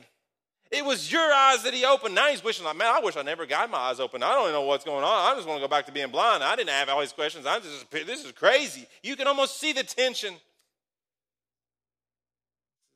It 0.73 0.83
was 0.83 1.11
your 1.11 1.31
eyes 1.31 1.61
that 1.63 1.73
he 1.75 1.85
opened. 1.85 2.15
Now 2.15 2.29
he's 2.29 2.43
wishing, 2.43 2.65
like, 2.65 2.75
man, 2.75 2.91
I 2.91 2.99
wish 2.99 3.15
I 3.15 3.21
never 3.21 3.45
got 3.45 3.69
my 3.69 3.77
eyes 3.77 3.99
open. 3.99 4.23
I 4.23 4.33
don't 4.33 4.51
know 4.51 4.63
what's 4.63 4.83
going 4.83 5.03
on. 5.03 5.31
I 5.31 5.35
just 5.35 5.47
want 5.47 5.61
to 5.61 5.67
go 5.67 5.69
back 5.69 5.85
to 5.85 5.91
being 5.91 6.09
blind. 6.09 6.43
I 6.43 6.55
didn't 6.55 6.71
have 6.71 6.89
all 6.89 6.99
these 6.99 7.13
questions. 7.13 7.45
I'm 7.45 7.61
just, 7.61 7.91
this 7.91 8.25
is 8.25 8.31
crazy. 8.31 8.87
You 9.03 9.15
can 9.15 9.27
almost 9.27 9.59
see 9.59 9.71
the 9.71 9.83
tension. 9.83 10.33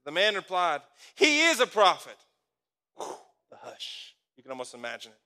The 0.06 0.12
man 0.12 0.34
replied, 0.34 0.82
He 1.14 1.42
is 1.42 1.60
a 1.60 1.68
prophet. 1.68 2.18
Whew, 2.96 3.14
the 3.52 3.58
hush. 3.58 4.16
You 4.38 4.42
can 4.42 4.52
almost 4.52 4.74
imagine 4.74 5.12
it. 5.12 5.20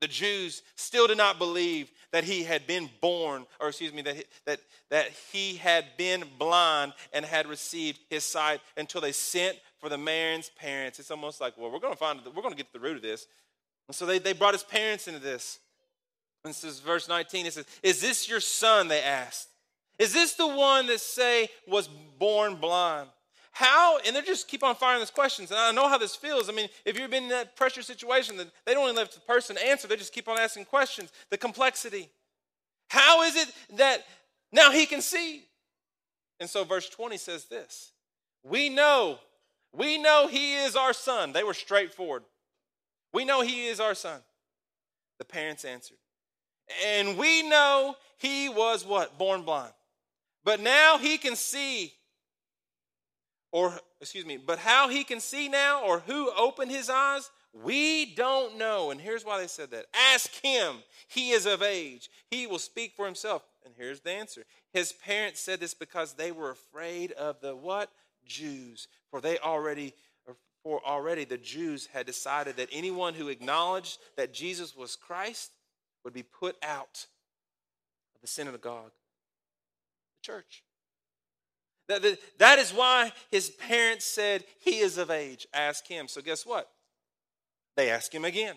The 0.00 0.08
Jews 0.08 0.62
still 0.76 1.06
did 1.06 1.18
not 1.18 1.38
believe 1.38 1.90
that 2.12 2.24
he 2.24 2.42
had 2.42 2.66
been 2.66 2.88
born, 3.00 3.46
or 3.60 3.68
excuse 3.68 3.92
me, 3.92 4.02
that 4.02 4.16
he, 4.16 4.24
that, 4.44 4.60
that 4.90 5.08
he 5.32 5.56
had 5.56 5.84
been 5.98 6.24
blind 6.38 6.94
and 7.12 7.24
had 7.24 7.46
received 7.46 7.98
his 8.08 8.24
sight 8.24 8.60
until 8.76 9.00
they 9.00 9.12
sent 9.12 9.58
for 9.78 9.88
the 9.88 9.98
man's 9.98 10.50
parents. 10.50 10.98
It's 10.98 11.10
almost 11.10 11.40
like, 11.40 11.56
well, 11.56 11.70
we're 11.70 11.78
going 11.78 11.92
to 11.92 11.98
find, 11.98 12.20
we're 12.24 12.42
going 12.42 12.54
to 12.54 12.56
get 12.56 12.72
to 12.72 12.72
the 12.72 12.80
root 12.80 12.96
of 12.96 13.02
this. 13.02 13.26
And 13.88 13.94
so 13.94 14.06
they, 14.06 14.18
they 14.18 14.32
brought 14.32 14.54
his 14.54 14.64
parents 14.64 15.08
into 15.08 15.20
this. 15.20 15.58
And 16.44 16.52
this 16.52 16.64
is 16.64 16.80
verse 16.80 17.08
19. 17.08 17.46
It 17.46 17.52
says, 17.52 17.66
Is 17.82 18.00
this 18.00 18.28
your 18.28 18.40
son? 18.40 18.88
They 18.88 19.02
asked. 19.02 19.48
Is 19.98 20.12
this 20.12 20.34
the 20.34 20.46
one 20.46 20.86
that 20.88 21.00
say 21.00 21.48
was 21.66 21.88
born 22.18 22.56
blind? 22.56 23.08
How, 23.52 23.98
and 24.06 24.14
they 24.14 24.20
just 24.20 24.48
keep 24.48 24.62
on 24.62 24.74
firing 24.74 25.00
these 25.00 25.10
questions. 25.10 25.50
And 25.50 25.58
I 25.58 25.72
know 25.72 25.88
how 25.88 25.96
this 25.96 26.14
feels. 26.14 26.50
I 26.50 26.52
mean, 26.52 26.68
if 26.84 26.98
you've 26.98 27.10
been 27.10 27.22
in 27.22 27.28
that 27.30 27.56
pressure 27.56 27.80
situation, 27.80 28.36
that 28.36 28.48
they 28.66 28.74
don't 28.74 28.84
even 28.84 28.96
let 28.96 29.10
the 29.12 29.20
person 29.20 29.56
answer, 29.64 29.88
they 29.88 29.96
just 29.96 30.12
keep 30.12 30.28
on 30.28 30.38
asking 30.38 30.66
questions. 30.66 31.10
The 31.30 31.38
complexity. 31.38 32.10
How 32.88 33.22
is 33.22 33.34
it 33.34 33.50
that 33.76 34.04
now 34.52 34.70
he 34.70 34.84
can 34.84 35.00
see? 35.00 35.44
And 36.38 36.48
so 36.48 36.64
verse 36.64 36.88
20 36.88 37.16
says 37.16 37.46
this 37.46 37.92
We 38.44 38.68
know, 38.68 39.18
we 39.76 39.98
know 39.98 40.28
he 40.28 40.54
is 40.54 40.76
our 40.76 40.92
son. 40.92 41.32
They 41.32 41.44
were 41.44 41.54
straightforward. 41.54 42.22
We 43.12 43.24
know 43.24 43.42
he 43.42 43.66
is 43.66 43.80
our 43.80 43.94
son. 43.94 44.20
The 45.18 45.24
parents 45.24 45.64
answered. 45.64 45.98
And 46.84 47.16
we 47.16 47.48
know 47.48 47.96
he 48.18 48.48
was 48.48 48.84
what? 48.84 49.18
Born 49.18 49.42
blind. 49.42 49.72
But 50.44 50.60
now 50.60 50.98
he 50.98 51.18
can 51.18 51.36
see 51.36 51.92
or 53.56 53.72
excuse 54.02 54.26
me, 54.26 54.36
but 54.36 54.58
how 54.58 54.88
he 54.88 55.02
can 55.02 55.18
see 55.18 55.48
now 55.48 55.82
or 55.82 56.00
who 56.00 56.30
opened 56.36 56.70
his 56.70 56.90
eyes, 56.90 57.30
we 57.54 58.14
don't 58.14 58.58
know. 58.58 58.90
And 58.90 59.00
here's 59.00 59.24
why 59.24 59.40
they 59.40 59.46
said 59.46 59.70
that. 59.70 59.86
Ask 60.12 60.30
him. 60.42 60.76
He 61.08 61.30
is 61.30 61.46
of 61.46 61.62
age. 61.62 62.10
He 62.30 62.46
will 62.46 62.58
speak 62.58 62.92
for 62.94 63.06
himself. 63.06 63.42
And 63.64 63.72
here's 63.76 64.00
the 64.00 64.10
answer. 64.10 64.44
His 64.74 64.92
parents 64.92 65.40
said 65.40 65.60
this 65.60 65.72
because 65.72 66.12
they 66.12 66.32
were 66.32 66.50
afraid 66.50 67.12
of 67.12 67.40
the 67.40 67.56
what? 67.56 67.90
Jews. 68.26 68.88
For 69.10 69.20
they 69.20 69.38
already 69.38 69.94
for 70.62 70.84
already 70.84 71.24
the 71.24 71.38
Jews 71.38 71.86
had 71.92 72.06
decided 72.06 72.56
that 72.56 72.68
anyone 72.72 73.14
who 73.14 73.28
acknowledged 73.28 73.98
that 74.16 74.34
Jesus 74.34 74.74
was 74.76 74.96
Christ 74.96 75.52
would 76.02 76.12
be 76.12 76.24
put 76.24 76.56
out 76.60 77.06
of 78.16 78.20
the 78.20 78.26
synagogue, 78.26 78.90
the 78.90 80.22
church. 80.22 80.64
That, 81.88 82.02
that, 82.02 82.18
that 82.38 82.58
is 82.58 82.72
why 82.72 83.12
his 83.30 83.50
parents 83.50 84.04
said, 84.04 84.42
He 84.58 84.78
is 84.78 84.98
of 84.98 85.08
age. 85.08 85.46
Ask 85.54 85.86
him. 85.86 86.08
So, 86.08 86.20
guess 86.20 86.44
what? 86.44 86.68
They 87.76 87.88
ask 87.88 88.12
him 88.12 88.24
again. 88.24 88.56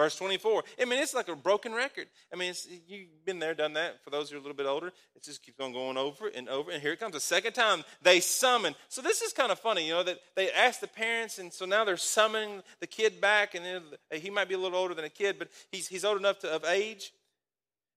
Verse 0.00 0.16
24. 0.16 0.64
I 0.80 0.86
mean, 0.86 0.98
it's 0.98 1.12
like 1.12 1.28
a 1.28 1.36
broken 1.36 1.74
record. 1.74 2.06
I 2.32 2.36
mean, 2.36 2.54
you've 2.88 3.22
been 3.26 3.38
there, 3.38 3.52
done 3.52 3.74
that. 3.74 4.02
For 4.02 4.08
those 4.08 4.30
who 4.30 4.36
are 4.36 4.38
a 4.38 4.40
little 4.40 4.56
bit 4.56 4.64
older, 4.64 4.86
it 4.86 5.22
just 5.22 5.42
keeps 5.42 5.60
on 5.60 5.74
going 5.74 5.98
over 5.98 6.28
and 6.28 6.48
over. 6.48 6.70
And 6.70 6.80
here 6.80 6.92
it 6.92 7.00
comes. 7.00 7.12
The 7.12 7.20
second 7.20 7.52
time 7.52 7.84
they 8.00 8.20
summon. 8.20 8.74
So 8.88 9.02
this 9.02 9.20
is 9.20 9.34
kind 9.34 9.52
of 9.52 9.58
funny, 9.58 9.86
you 9.86 9.92
know, 9.92 10.02
that 10.02 10.18
they 10.36 10.50
ask 10.52 10.80
the 10.80 10.88
parents, 10.88 11.38
and 11.38 11.52
so 11.52 11.66
now 11.66 11.84
they're 11.84 11.98
summoning 11.98 12.62
the 12.80 12.86
kid 12.86 13.20
back. 13.20 13.54
And 13.54 13.84
he 14.10 14.30
might 14.30 14.48
be 14.48 14.54
a 14.54 14.58
little 14.58 14.78
older 14.78 14.94
than 14.94 15.04
a 15.04 15.10
kid, 15.10 15.36
but 15.38 15.48
he's, 15.70 15.86
he's 15.86 16.02
old 16.02 16.16
enough 16.16 16.38
to, 16.38 16.50
of 16.50 16.64
age. 16.64 17.12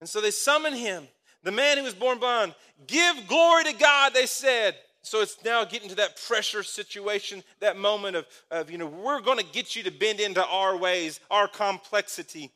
And 0.01 0.09
so 0.09 0.19
they 0.19 0.31
summon 0.31 0.73
him 0.73 1.07
the 1.43 1.53
man 1.53 1.77
who 1.77 1.85
was 1.85 1.93
born 1.93 2.19
blind, 2.19 2.53
give 2.85 3.29
glory 3.29 3.63
to 3.63 3.73
God, 3.73 4.13
they 4.13 4.25
said. 4.25 4.75
So 5.03 5.21
it's 5.21 5.43
now 5.43 5.65
getting 5.65 5.89
to 5.89 5.95
that 5.95 6.19
pressure 6.27 6.63
situation, 6.63 7.43
that 7.59 7.77
moment 7.77 8.15
of, 8.15 8.25
of 8.49 8.71
you 8.71 8.77
know, 8.77 8.87
we're 8.87 9.19
going 9.19 9.37
to 9.37 9.45
get 9.45 9.75
you 9.75 9.83
to 9.83 9.91
bend 9.91 10.21
into 10.21 10.43
our 10.45 10.77
ways, 10.77 11.19
our 11.29 11.47
complexity. 11.47 12.51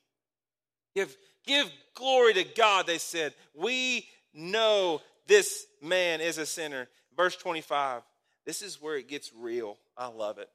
Give, 0.95 1.15
give 1.45 1.69
glory 1.93 2.33
to 2.35 2.45
God, 2.45 2.87
they 2.87 2.99
said. 2.99 3.33
We 3.53 4.07
know 4.33 5.01
this 5.27 5.67
man 5.81 6.21
is 6.21 6.37
a 6.37 6.45
sinner. 6.45 6.87
Verse 7.17 7.35
25, 7.35 8.01
this 8.45 8.61
is 8.61 8.81
where 8.81 8.95
it 8.95 9.09
gets 9.09 9.31
real. 9.37 9.77
I 9.97 10.07
love 10.07 10.37
it. 10.37 10.49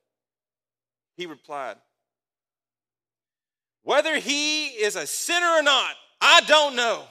He 1.16 1.26
replied, 1.26 1.76
Whether 3.82 4.18
he 4.18 4.68
is 4.68 4.96
a 4.96 5.06
sinner 5.06 5.46
or 5.46 5.62
not, 5.62 5.94
I 6.22 6.40
don't 6.46 6.74
know. 6.74 7.04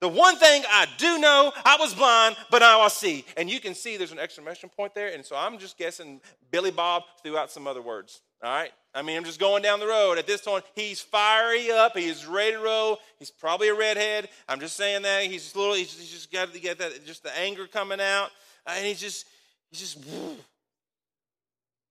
The 0.00 0.08
one 0.08 0.36
thing 0.36 0.62
I 0.68 0.86
do 0.98 1.18
know, 1.18 1.52
I 1.64 1.78
was 1.80 1.94
blind, 1.94 2.36
but 2.50 2.58
now 2.58 2.80
I 2.80 2.88
see. 2.88 3.24
And 3.36 3.48
you 3.48 3.60
can 3.60 3.74
see 3.74 3.96
there's 3.96 4.12
an 4.12 4.18
exclamation 4.18 4.68
point 4.68 4.94
there. 4.94 5.08
And 5.08 5.24
so 5.24 5.36
I'm 5.36 5.58
just 5.58 5.78
guessing 5.78 6.20
Billy 6.50 6.70
Bob 6.70 7.04
threw 7.22 7.38
out 7.38 7.50
some 7.50 7.66
other 7.66 7.80
words. 7.80 8.20
All 8.42 8.50
right? 8.50 8.72
I 8.94 9.00
mean, 9.00 9.16
I'm 9.16 9.24
just 9.24 9.40
going 9.40 9.62
down 9.62 9.80
the 9.80 9.86
road. 9.86 10.18
At 10.18 10.26
this 10.26 10.42
point, 10.42 10.64
he's 10.74 11.00
fiery 11.00 11.70
up. 11.70 11.96
He's 11.96 12.26
ready 12.26 12.52
to 12.52 12.58
roll. 12.58 12.98
He's 13.18 13.30
probably 13.30 13.68
a 13.68 13.74
redhead. 13.74 14.28
I'm 14.48 14.60
just 14.60 14.76
saying 14.76 15.02
that. 15.02 15.24
He's 15.24 15.44
just 15.44 15.56
little, 15.56 15.74
he's, 15.74 15.98
he's 15.98 16.10
just 16.10 16.30
got 16.30 16.52
to 16.52 16.60
get 16.60 16.78
that, 16.78 17.06
just 17.06 17.22
the 17.22 17.36
anger 17.38 17.66
coming 17.66 18.00
out. 18.00 18.30
Uh, 18.66 18.74
and 18.76 18.86
he's 18.86 19.00
just, 19.00 19.26
he's 19.70 19.80
just, 19.80 20.04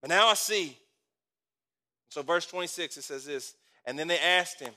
But 0.01 0.10
now 0.10 0.28
I 0.28 0.36
see. 0.36 0.78
So, 2.10 2.22
verse 2.22 2.45
26, 2.45 2.97
it 2.97 3.03
says 3.03 3.26
this. 3.26 3.56
And 3.86 3.97
then 3.97 4.08
they 4.08 4.20
asked 4.20 4.60
him, 4.60 4.74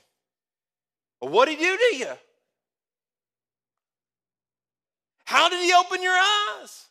Well, 1.21 1.31
what 1.31 1.47
did 1.47 1.59
he 1.59 1.63
do 1.63 1.77
to 1.77 1.95
you? 1.95 2.13
How 5.29 5.47
did 5.47 5.63
he 5.63 5.71
open 5.71 6.01
your 6.01 6.17
eyes? 6.17 6.87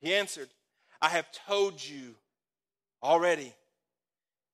He 0.00 0.12
answered, 0.12 0.48
I 1.00 1.08
have 1.08 1.28
told 1.46 1.86
you 1.86 2.16
already, 3.00 3.54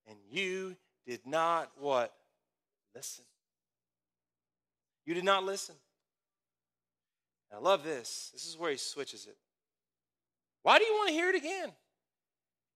and 0.07 0.19
you 0.31 0.77
did 1.07 1.21
not 1.25 1.71
what? 1.79 2.13
Listen. 2.95 3.25
You 5.07 5.15
did 5.15 5.25
not 5.25 5.45
listen. 5.45 5.77
I 7.51 7.59
love 7.59 7.85
this. 7.85 8.29
This 8.35 8.47
is 8.47 8.59
where 8.59 8.71
he 8.71 8.77
switches 8.77 9.25
it. 9.25 9.39
Why 10.63 10.79
do 10.79 10.85
you 10.85 10.93
want 10.93 11.09
to 11.09 11.15
hear 11.15 11.31
it 11.31 11.37
again? 11.37 11.73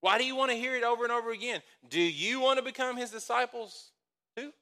Why 0.01 0.17
do 0.17 0.25
you 0.25 0.37
want 0.37 0.53
to 0.53 0.57
hear 0.57 0.75
it 0.75 0.85
over 0.85 1.05
and 1.05 1.13
over 1.13 1.33
again? 1.33 1.61
Do 1.91 2.01
you 2.01 2.41
want 2.41 2.59
to 2.59 2.65
become 2.65 2.97
his 2.97 3.11
disciples 3.11 3.91
too? 4.39 4.55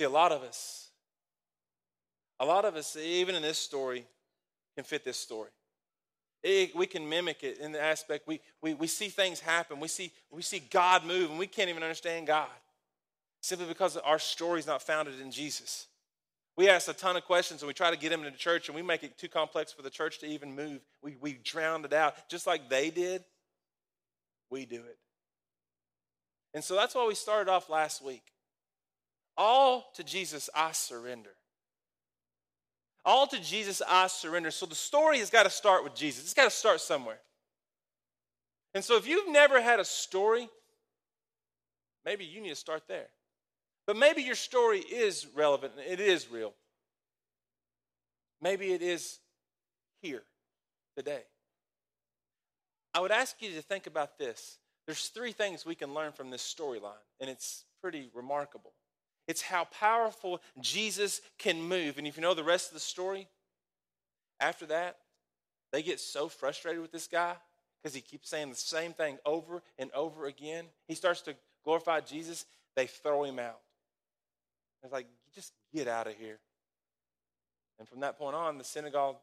See, 0.00 0.04
a 0.04 0.08
lot 0.08 0.32
of 0.32 0.42
us, 0.42 0.88
a 2.38 2.46
lot 2.46 2.64
of 2.64 2.74
us, 2.74 2.96
even 2.96 3.34
in 3.34 3.42
this 3.42 3.58
story, 3.58 4.06
can 4.74 4.82
fit 4.82 5.04
this 5.04 5.18
story. 5.18 5.50
It, 6.42 6.74
we 6.74 6.86
can 6.86 7.06
mimic 7.06 7.44
it 7.44 7.58
in 7.58 7.70
the 7.70 7.82
aspect 7.82 8.26
we, 8.26 8.40
we, 8.62 8.72
we 8.72 8.86
see 8.86 9.08
things 9.08 9.40
happen. 9.40 9.78
We 9.78 9.88
see, 9.88 10.10
we 10.30 10.40
see 10.40 10.60
God 10.70 11.04
move, 11.04 11.28
and 11.28 11.38
we 11.38 11.46
can't 11.46 11.68
even 11.68 11.82
understand 11.82 12.26
God 12.26 12.48
simply 13.42 13.66
because 13.66 13.98
our 13.98 14.18
story 14.18 14.60
is 14.60 14.66
not 14.66 14.80
founded 14.80 15.20
in 15.20 15.30
Jesus. 15.30 15.86
We 16.56 16.70
ask 16.70 16.88
a 16.88 16.94
ton 16.94 17.18
of 17.18 17.26
questions 17.26 17.60
and 17.60 17.68
we 17.68 17.74
try 17.74 17.90
to 17.90 17.98
get 17.98 18.08
them 18.08 18.24
into 18.24 18.38
church 18.38 18.70
and 18.70 18.76
we 18.76 18.80
make 18.80 19.02
it 19.02 19.18
too 19.18 19.28
complex 19.28 19.70
for 19.70 19.82
the 19.82 19.90
church 19.90 20.18
to 20.20 20.26
even 20.26 20.56
move. 20.56 20.80
We, 21.02 21.16
we 21.20 21.34
drowned 21.44 21.84
it 21.84 21.92
out. 21.92 22.26
Just 22.30 22.46
like 22.46 22.70
they 22.70 22.88
did, 22.88 23.22
we 24.48 24.64
do 24.64 24.76
it. 24.76 24.96
And 26.54 26.64
so 26.64 26.74
that's 26.74 26.94
why 26.94 27.06
we 27.06 27.14
started 27.14 27.50
off 27.50 27.68
last 27.68 28.02
week. 28.02 28.22
All 29.42 29.86
to 29.94 30.04
Jesus 30.04 30.50
I 30.54 30.72
surrender. 30.72 31.30
All 33.06 33.26
to 33.26 33.40
Jesus 33.40 33.80
I 33.88 34.06
surrender. 34.08 34.50
So 34.50 34.66
the 34.66 34.74
story 34.74 35.18
has 35.20 35.30
got 35.30 35.44
to 35.44 35.50
start 35.50 35.82
with 35.82 35.94
Jesus. 35.94 36.24
It's 36.24 36.34
got 36.34 36.44
to 36.44 36.50
start 36.50 36.78
somewhere. 36.82 37.20
And 38.74 38.84
so 38.84 38.98
if 38.98 39.08
you've 39.08 39.30
never 39.30 39.62
had 39.62 39.80
a 39.80 39.84
story, 39.86 40.46
maybe 42.04 42.26
you 42.26 42.42
need 42.42 42.50
to 42.50 42.54
start 42.54 42.82
there. 42.86 43.06
But 43.86 43.96
maybe 43.96 44.20
your 44.20 44.34
story 44.34 44.80
is 44.80 45.26
relevant, 45.34 45.72
and 45.78 45.90
it 45.90 46.00
is 46.00 46.30
real. 46.30 46.52
Maybe 48.42 48.74
it 48.74 48.82
is 48.82 49.20
here 50.02 50.22
today. 50.98 51.22
I 52.92 53.00
would 53.00 53.10
ask 53.10 53.40
you 53.40 53.52
to 53.52 53.62
think 53.62 53.86
about 53.86 54.18
this. 54.18 54.58
There's 54.84 55.06
three 55.06 55.32
things 55.32 55.64
we 55.64 55.74
can 55.74 55.94
learn 55.94 56.12
from 56.12 56.28
this 56.28 56.42
storyline, 56.42 56.92
and 57.20 57.30
it's 57.30 57.64
pretty 57.80 58.10
remarkable. 58.12 58.72
It's 59.30 59.42
how 59.42 59.62
powerful 59.66 60.42
Jesus 60.60 61.20
can 61.38 61.62
move. 61.62 61.98
And 61.98 62.06
if 62.08 62.16
you 62.16 62.22
know 62.22 62.34
the 62.34 62.42
rest 62.42 62.66
of 62.66 62.74
the 62.74 62.80
story, 62.80 63.28
after 64.40 64.66
that, 64.66 64.96
they 65.70 65.84
get 65.84 66.00
so 66.00 66.28
frustrated 66.28 66.82
with 66.82 66.90
this 66.90 67.06
guy 67.06 67.36
because 67.80 67.94
he 67.94 68.00
keeps 68.00 68.28
saying 68.28 68.48
the 68.50 68.56
same 68.56 68.92
thing 68.92 69.18
over 69.24 69.62
and 69.78 69.88
over 69.92 70.26
again. 70.26 70.64
He 70.88 70.96
starts 70.96 71.20
to 71.22 71.36
glorify 71.62 72.00
Jesus, 72.00 72.44
they 72.74 72.88
throw 72.88 73.22
him 73.22 73.38
out. 73.38 73.60
It's 74.82 74.92
like, 74.92 75.06
just 75.32 75.52
get 75.72 75.86
out 75.86 76.08
of 76.08 76.14
here. 76.16 76.40
And 77.78 77.88
from 77.88 78.00
that 78.00 78.18
point 78.18 78.34
on, 78.34 78.58
the 78.58 78.64
synagogue, 78.64 79.18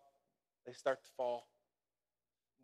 they 0.65 0.71
start 0.71 1.03
to 1.03 1.11
fall. 1.17 1.47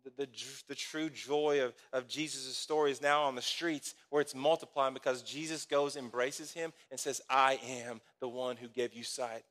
The, 0.04 0.28
the, 0.68 0.74
true 0.74 1.08
joy 1.08 1.62
of, 1.62 1.74
of 1.92 2.08
Jesus' 2.08 2.56
story 2.58 2.90
is 2.90 3.00
now 3.00 3.22
on 3.22 3.34
the 3.34 3.42
streets 3.42 3.94
where 4.10 4.20
it's 4.20 4.34
multiplying 4.34 4.92
because 4.92 5.22
Jesus 5.22 5.64
goes, 5.64 5.96
embraces 5.96 6.52
him, 6.52 6.74
and 6.90 7.00
says, 7.00 7.22
I 7.30 7.58
am 7.66 8.02
the 8.20 8.28
one 8.28 8.56
who 8.56 8.68
gave 8.68 8.92
you 8.92 9.02
sight. 9.02 9.44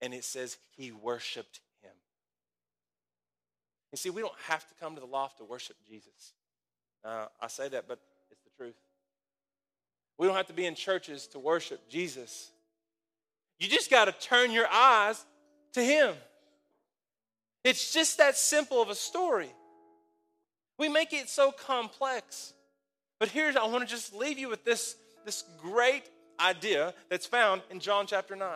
And 0.00 0.14
it 0.14 0.24
says 0.24 0.56
he 0.70 0.90
worshiped 0.90 1.60
him. 1.82 1.92
You 3.92 3.98
see, 3.98 4.08
we 4.08 4.22
don't 4.22 4.32
have 4.46 4.66
to 4.68 4.74
come 4.80 4.94
to 4.94 5.00
the 5.00 5.06
loft 5.06 5.38
to 5.38 5.44
worship 5.44 5.76
Jesus. 5.86 6.32
Uh, 7.04 7.26
I 7.40 7.48
say 7.48 7.68
that, 7.68 7.84
but 7.86 7.98
it's 8.30 8.42
the 8.42 8.50
truth. 8.56 8.76
We 10.16 10.26
don't 10.26 10.36
have 10.36 10.46
to 10.46 10.54
be 10.54 10.66
in 10.66 10.74
churches 10.74 11.26
to 11.28 11.38
worship 11.38 11.88
Jesus. 11.88 12.50
You 13.58 13.68
just 13.68 13.90
got 13.90 14.06
to 14.06 14.12
turn 14.12 14.50
your 14.50 14.66
eyes 14.66 15.24
to 15.72 15.82
Him. 15.82 16.14
It's 17.64 17.92
just 17.92 18.18
that 18.18 18.36
simple 18.36 18.80
of 18.80 18.88
a 18.88 18.94
story. 18.94 19.50
We 20.80 20.88
make 20.88 21.12
it 21.12 21.28
so 21.28 21.52
complex. 21.52 22.54
But 23.18 23.28
here's, 23.28 23.54
I 23.54 23.66
want 23.66 23.86
to 23.86 23.94
just 23.94 24.14
leave 24.14 24.38
you 24.38 24.48
with 24.48 24.64
this, 24.64 24.96
this 25.26 25.44
great 25.60 26.04
idea 26.40 26.94
that's 27.10 27.26
found 27.26 27.60
in 27.70 27.80
John 27.80 28.06
chapter 28.06 28.34
9. 28.34 28.48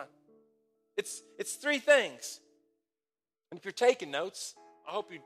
It's, 0.97 1.21
it's 1.37 1.53
three 1.53 1.77
things. 1.77 2.39
And 3.51 3.59
if 3.59 3.63
you're 3.63 3.71
taking 3.71 4.09
notes, 4.09 4.55
I 4.87 4.91
hope 4.91 5.13
you 5.13 5.19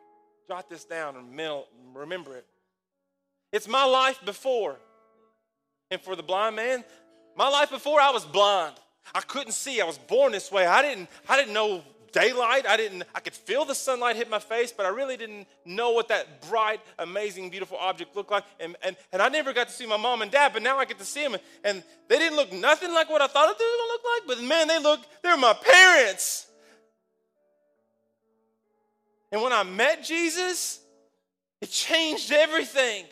jot 0.50 0.70
this 0.70 0.84
down 0.84 1.16
and 1.16 1.39
remember 1.93 2.36
it. 2.36 2.45
It's 3.54 3.70
my 3.70 3.86
life 3.86 4.20
before. 4.26 4.76
And 5.91 6.02
for 6.02 6.18
the 6.18 6.24
blind 6.24 6.58
man, 6.58 6.84
my 7.38 7.47
life 7.47 7.70
before 7.70 8.02
I 8.02 8.12
was 8.12 8.26
blind. 8.26 8.76
I 9.16 9.22
couldn't 9.22 9.54
see. 9.54 9.80
I 9.80 9.86
was 9.86 9.97
born 9.97 10.34
this 10.34 10.52
way. 10.52 10.66
I 10.66 10.82
didn't, 10.82 11.08
I 11.30 11.38
didn't 11.38 11.54
know 11.54 11.82
daylight. 12.12 12.66
I 12.68 12.78
didn't, 12.78 13.03
I 13.14 13.20
could 13.20 13.34
feel 13.34 13.66
the 13.66 13.76
sunlight 13.76 14.16
hit 14.16 14.30
my 14.30 14.39
face, 14.39 14.72
but 14.72 14.86
I 14.86 14.89
really 14.89 15.18
didn't 15.18 15.47
know 15.66 15.91
what 15.91 16.07
that 16.10 16.47
bright, 16.49 16.82
amazing, 16.97 17.49
beautiful 17.49 17.78
object 17.78 18.16
looked 18.16 18.32
like. 18.32 18.43
And, 18.60 18.76
and, 18.84 18.95
and 19.12 19.22
I 19.22 19.30
never 19.30 19.53
got 19.53 19.68
to 19.68 19.74
see 19.74 19.86
my 19.86 19.97
mom 19.97 20.22
and 20.22 20.32
dad, 20.32 20.53
but 20.53 20.62
now 20.62 20.78
I 20.78 20.86
get 20.86 20.99
to 20.99 21.05
see 21.05 21.24
them. 21.24 21.36
And 21.64 21.84
they 22.07 22.18
didn't 22.18 22.36
look 22.36 22.51
nothing 22.51 22.93
like 22.93 23.10
what 23.10 23.22
I 23.22 23.28
thought 23.28 23.57
they 23.57 23.66
were 23.66 23.78
gonna 23.78 23.91
look 23.91 24.01
like, 24.03 24.38
but 24.38 24.47
man, 24.47 24.68
they 24.68 24.80
look, 24.80 25.01
they're 25.22 25.38
my 25.38 25.53
parents. 25.53 26.47
And 29.32 29.41
when 29.41 29.53
I 29.53 29.64
met 29.64 30.03
Jesus, 30.03 30.80
it 31.62 31.70
changed 31.70 32.32
everything. 32.32 33.05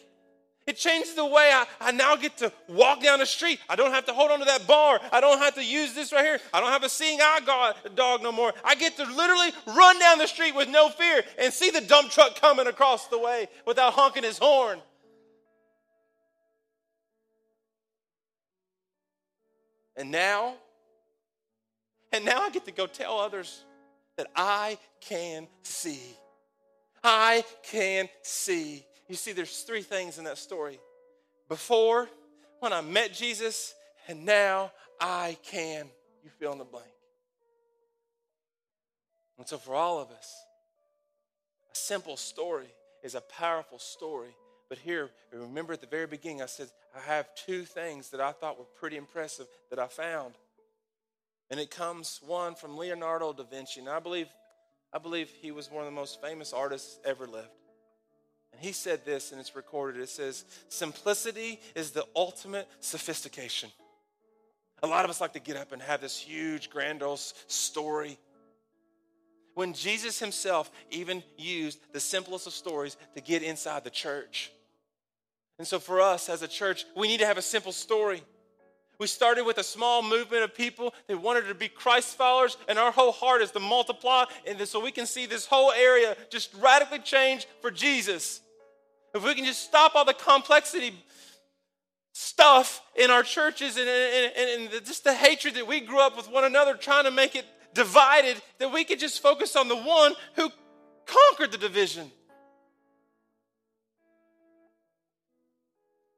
It 0.67 0.75
changes 0.75 1.15
the 1.15 1.25
way 1.25 1.49
I, 1.53 1.65
I 1.79 1.91
now 1.91 2.17
get 2.17 2.37
to 2.39 2.51
walk 2.67 3.01
down 3.01 3.19
the 3.19 3.25
street. 3.25 3.59
I 3.69 3.77
don't 3.77 3.91
have 3.91 4.05
to 4.07 4.13
hold 4.13 4.31
on 4.31 4.39
to 4.39 4.45
that 4.45 4.67
bar. 4.67 4.99
I 5.13 5.21
don't 5.21 5.39
have 5.39 5.55
to 5.55 5.63
use 5.63 5.93
this 5.93 6.11
right 6.11 6.25
here. 6.25 6.39
I 6.53 6.59
don't 6.59 6.71
have 6.71 6.83
a 6.83 6.89
seeing 6.89 7.19
eye 7.21 7.73
dog 7.95 8.21
no 8.21 8.33
more. 8.33 8.53
I 8.65 8.75
get 8.75 8.97
to 8.97 9.05
literally 9.05 9.51
run 9.65 9.97
down 9.97 10.17
the 10.17 10.27
street 10.27 10.53
with 10.55 10.67
no 10.67 10.89
fear 10.89 11.23
and 11.39 11.53
see 11.53 11.69
the 11.69 11.79
dump 11.79 12.11
truck 12.11 12.39
coming 12.39 12.67
across 12.67 13.07
the 13.07 13.17
way 13.17 13.47
without 13.65 13.93
honking 13.93 14.23
his 14.23 14.37
horn. 14.37 14.79
And 19.95 20.11
now, 20.11 20.55
and 22.11 22.25
now 22.25 22.41
I 22.41 22.49
get 22.49 22.65
to 22.65 22.71
go 22.71 22.87
tell 22.87 23.19
others 23.19 23.63
that 24.17 24.27
I 24.35 24.77
can 24.99 25.47
see. 25.63 26.01
I 27.03 27.45
can 27.63 28.09
see. 28.21 28.86
You 29.07 29.15
see, 29.15 29.31
there's 29.31 29.61
three 29.61 29.81
things 29.81 30.17
in 30.17 30.25
that 30.25 30.37
story. 30.37 30.79
Before, 31.47 32.09
when 32.59 32.73
I 32.73 32.81
met 32.81 33.13
Jesus, 33.13 33.73
and 34.07 34.25
now 34.25 34.71
I 34.99 35.37
can. 35.43 35.87
You 36.23 36.29
fill 36.39 36.53
in 36.53 36.57
the 36.57 36.65
blank. 36.65 36.85
And 39.37 39.47
so, 39.47 39.57
for 39.57 39.75
all 39.75 39.99
of 39.99 40.09
us, 40.09 40.33
a 41.71 41.75
simple 41.75 42.17
story 42.17 42.67
is 43.03 43.15
a 43.15 43.21
powerful 43.21 43.79
story. 43.79 44.35
But 44.69 44.79
here, 44.79 45.09
remember 45.31 45.73
at 45.73 45.81
the 45.81 45.87
very 45.87 46.07
beginning, 46.07 46.41
I 46.41 46.47
said, 46.47 46.69
I 46.95 46.99
have 47.01 47.27
two 47.35 47.63
things 47.63 48.09
that 48.09 48.19
I 48.19 48.31
thought 48.31 48.57
were 48.57 48.65
pretty 48.65 48.97
impressive 48.97 49.47
that 49.69 49.79
I 49.79 49.87
found. 49.87 50.33
And 51.49 51.59
it 51.59 51.71
comes 51.71 52.19
one 52.25 52.55
from 52.55 52.75
Leonardo 52.75 53.31
da 53.31 53.43
Vinci. 53.43 53.79
And 53.79 53.87
I 53.87 53.99
believe, 53.99 54.27
I 54.91 54.97
believe 54.97 55.29
he 55.41 55.51
was 55.51 55.71
one 55.71 55.83
of 55.83 55.85
the 55.85 55.95
most 55.95 56.21
famous 56.21 56.51
artists 56.51 56.99
ever 57.05 57.27
lived. 57.27 57.47
And 58.57 58.65
he 58.65 58.71
said 58.71 59.05
this, 59.05 59.31
and 59.31 59.39
it's 59.39 59.55
recorded. 59.55 60.01
It 60.01 60.09
says, 60.09 60.43
Simplicity 60.67 61.59
is 61.75 61.91
the 61.91 62.05
ultimate 62.15 62.67
sophistication. 62.79 63.69
A 64.81 64.87
lot 64.87 65.05
of 65.05 65.11
us 65.11 65.21
like 65.21 65.33
to 65.33 65.39
get 65.39 65.57
up 65.57 65.73
and 65.73 65.81
have 65.81 66.01
this 66.01 66.17
huge, 66.17 66.71
grandiose 66.71 67.35
story. 67.45 68.17
When 69.53 69.73
Jesus 69.73 70.19
himself 70.19 70.71
even 70.89 71.21
used 71.37 71.79
the 71.93 71.99
simplest 71.99 72.47
of 72.47 72.53
stories 72.53 72.97
to 73.13 73.21
get 73.21 73.43
inside 73.43 73.83
the 73.83 73.91
church. 73.91 74.51
And 75.59 75.67
so, 75.67 75.77
for 75.77 76.01
us 76.01 76.27
as 76.27 76.41
a 76.41 76.47
church, 76.47 76.85
we 76.95 77.07
need 77.07 77.19
to 77.19 77.27
have 77.27 77.37
a 77.37 77.43
simple 77.43 77.71
story. 77.71 78.23
We 78.99 79.05
started 79.05 79.45
with 79.45 79.59
a 79.59 79.63
small 79.63 80.01
movement 80.01 80.43
of 80.43 80.55
people 80.55 80.95
that 81.07 81.21
wanted 81.21 81.47
to 81.47 81.53
be 81.53 81.67
Christ 81.67 82.17
followers, 82.17 82.57
and 82.67 82.79
our 82.79 82.91
whole 82.91 83.11
heart 83.11 83.43
is 83.43 83.51
to 83.51 83.59
multiply, 83.59 84.25
and 84.47 84.59
so 84.67 84.79
we 84.79 84.91
can 84.91 85.05
see 85.05 85.27
this 85.27 85.45
whole 85.45 85.71
area 85.71 86.17
just 86.31 86.51
radically 86.55 86.99
change 86.99 87.47
for 87.61 87.69
Jesus. 87.69 88.41
If 89.13 89.23
we 89.23 89.33
can 89.35 89.45
just 89.45 89.63
stop 89.63 89.95
all 89.95 90.05
the 90.05 90.13
complexity 90.13 90.93
stuff 92.13 92.81
in 92.95 93.11
our 93.11 93.23
churches 93.23 93.77
and, 93.77 93.87
and, 93.87 94.33
and, 94.35 94.73
and 94.73 94.85
just 94.85 95.03
the 95.03 95.13
hatred 95.13 95.53
that 95.55 95.67
we 95.67 95.79
grew 95.79 95.99
up 95.99 96.17
with 96.17 96.29
one 96.29 96.43
another, 96.43 96.73
trying 96.75 97.03
to 97.03 97.11
make 97.11 97.35
it 97.35 97.45
divided, 97.73 98.41
that 98.57 98.71
we 98.71 98.83
could 98.83 98.99
just 98.99 99.21
focus 99.21 99.55
on 99.55 99.67
the 99.67 99.75
one 99.75 100.13
who 100.35 100.49
conquered 101.05 101.51
the 101.51 101.57
division. 101.57 102.11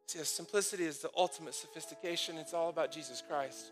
See, 0.08 0.24
simplicity 0.24 0.86
is 0.86 1.00
the 1.00 1.12
ultimate 1.16 1.54
sophistication. 1.54 2.38
It's 2.38 2.54
all 2.54 2.70
about 2.70 2.92
Jesus 2.92 3.22
Christ. 3.28 3.72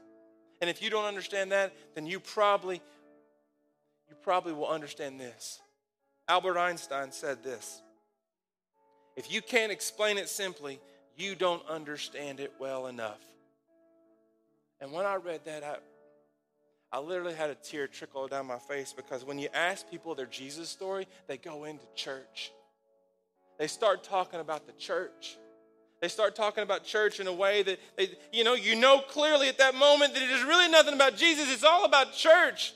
And 0.62 0.70
if 0.70 0.82
you 0.82 0.90
don't 0.90 1.06
understand 1.06 1.52
that, 1.52 1.74
then 1.96 2.06
you 2.06 2.20
probably 2.20 2.82
you 4.10 4.16
probably 4.22 4.54
will 4.54 4.68
understand 4.68 5.20
this. 5.20 5.60
Albert 6.28 6.58
Einstein 6.58 7.12
said 7.12 7.44
this. 7.44 7.82
If 9.18 9.32
you 9.32 9.42
can't 9.42 9.72
explain 9.72 10.20
it 10.20 10.30
simply, 10.30 10.80
you 11.18 11.34
don't 11.34 11.68
understand 11.68 12.40
it 12.40 12.54
well 12.60 12.86
enough. 12.86 13.20
And 14.80 14.92
when 14.92 15.08
I 15.08 15.16
read 15.16 15.44
that, 15.46 15.64
I, 15.64 15.78
I 16.96 17.00
literally 17.00 17.34
had 17.34 17.50
a 17.50 17.56
tear 17.56 17.88
trickle 17.88 18.28
down 18.28 18.46
my 18.46 18.60
face 18.60 18.94
because 18.96 19.26
when 19.26 19.40
you 19.40 19.50
ask 19.56 19.90
people 19.90 20.14
their 20.14 20.28
Jesus 20.28 20.70
story, 20.70 21.08
they 21.28 21.38
go 21.38 21.66
into 21.66 21.84
church. 21.96 22.52
They 23.58 23.66
start 23.66 24.04
talking 24.04 24.40
about 24.40 24.68
the 24.68 24.74
church. 24.74 25.36
They 26.00 26.10
start 26.10 26.36
talking 26.36 26.62
about 26.62 26.84
church 26.84 27.20
in 27.20 27.26
a 27.26 27.34
way 27.34 27.64
that 27.64 27.80
they, 27.98 28.12
you 28.32 28.44
know, 28.44 28.54
you 28.54 28.76
know 28.76 29.00
clearly 29.00 29.50
at 29.50 29.58
that 29.58 29.74
moment 29.74 30.14
that 30.14 30.22
it 30.22 30.30
is 30.30 30.44
really 30.44 30.70
nothing 30.70 30.94
about 30.94 31.18
Jesus. 31.18 31.52
It's 31.52 31.64
all 31.64 31.86
about 31.86 32.14
church. 32.14 32.74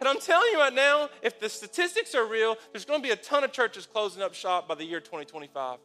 And 0.00 0.08
I'm 0.08 0.20
telling 0.20 0.48
you 0.52 0.58
right 0.58 0.72
now, 0.72 1.08
if 1.22 1.40
the 1.40 1.48
statistics 1.48 2.14
are 2.14 2.26
real, 2.26 2.56
there's 2.72 2.84
going 2.84 3.00
to 3.00 3.06
be 3.06 3.12
a 3.12 3.16
ton 3.16 3.42
of 3.44 3.52
churches 3.52 3.86
closing 3.86 4.22
up 4.22 4.34
shop 4.34 4.68
by 4.68 4.74
the 4.74 4.84
year 4.84 5.00
2025. 5.00 5.78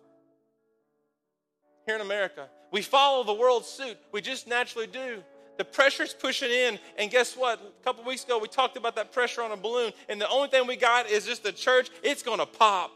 Here 1.86 1.95
in 1.95 2.01
America, 2.01 2.47
we 2.72 2.82
follow 2.82 3.24
the 3.24 3.34
world's 3.34 3.68
suit. 3.68 3.97
We 4.11 4.22
just 4.22 4.47
naturally 4.47 4.88
do. 4.88 5.24
The 5.57 5.66
pressure's 5.66 6.14
pushing 6.14 6.49
in, 6.49 6.80
and 6.97 7.11
guess 7.11 7.38
what? 7.38 7.59
A 7.59 7.84
couple 7.84 8.03
weeks 8.03 8.24
ago, 8.24 8.39
we 8.39 8.47
talked 8.47 8.78
about 8.78 8.95
that 8.95 9.11
pressure 9.11 9.41
on 9.41 9.51
a 9.51 9.57
balloon, 9.57 9.91
and 10.09 10.20
the 10.20 10.28
only 10.30 10.49
thing 10.49 10.66
we 10.66 10.76
got 10.76 11.07
is 11.07 11.26
just 11.26 11.43
the 11.43 11.51
church. 11.51 11.89
It's 12.01 12.24
going 12.24 12.39
to 12.39 12.45
pop. 12.45 12.91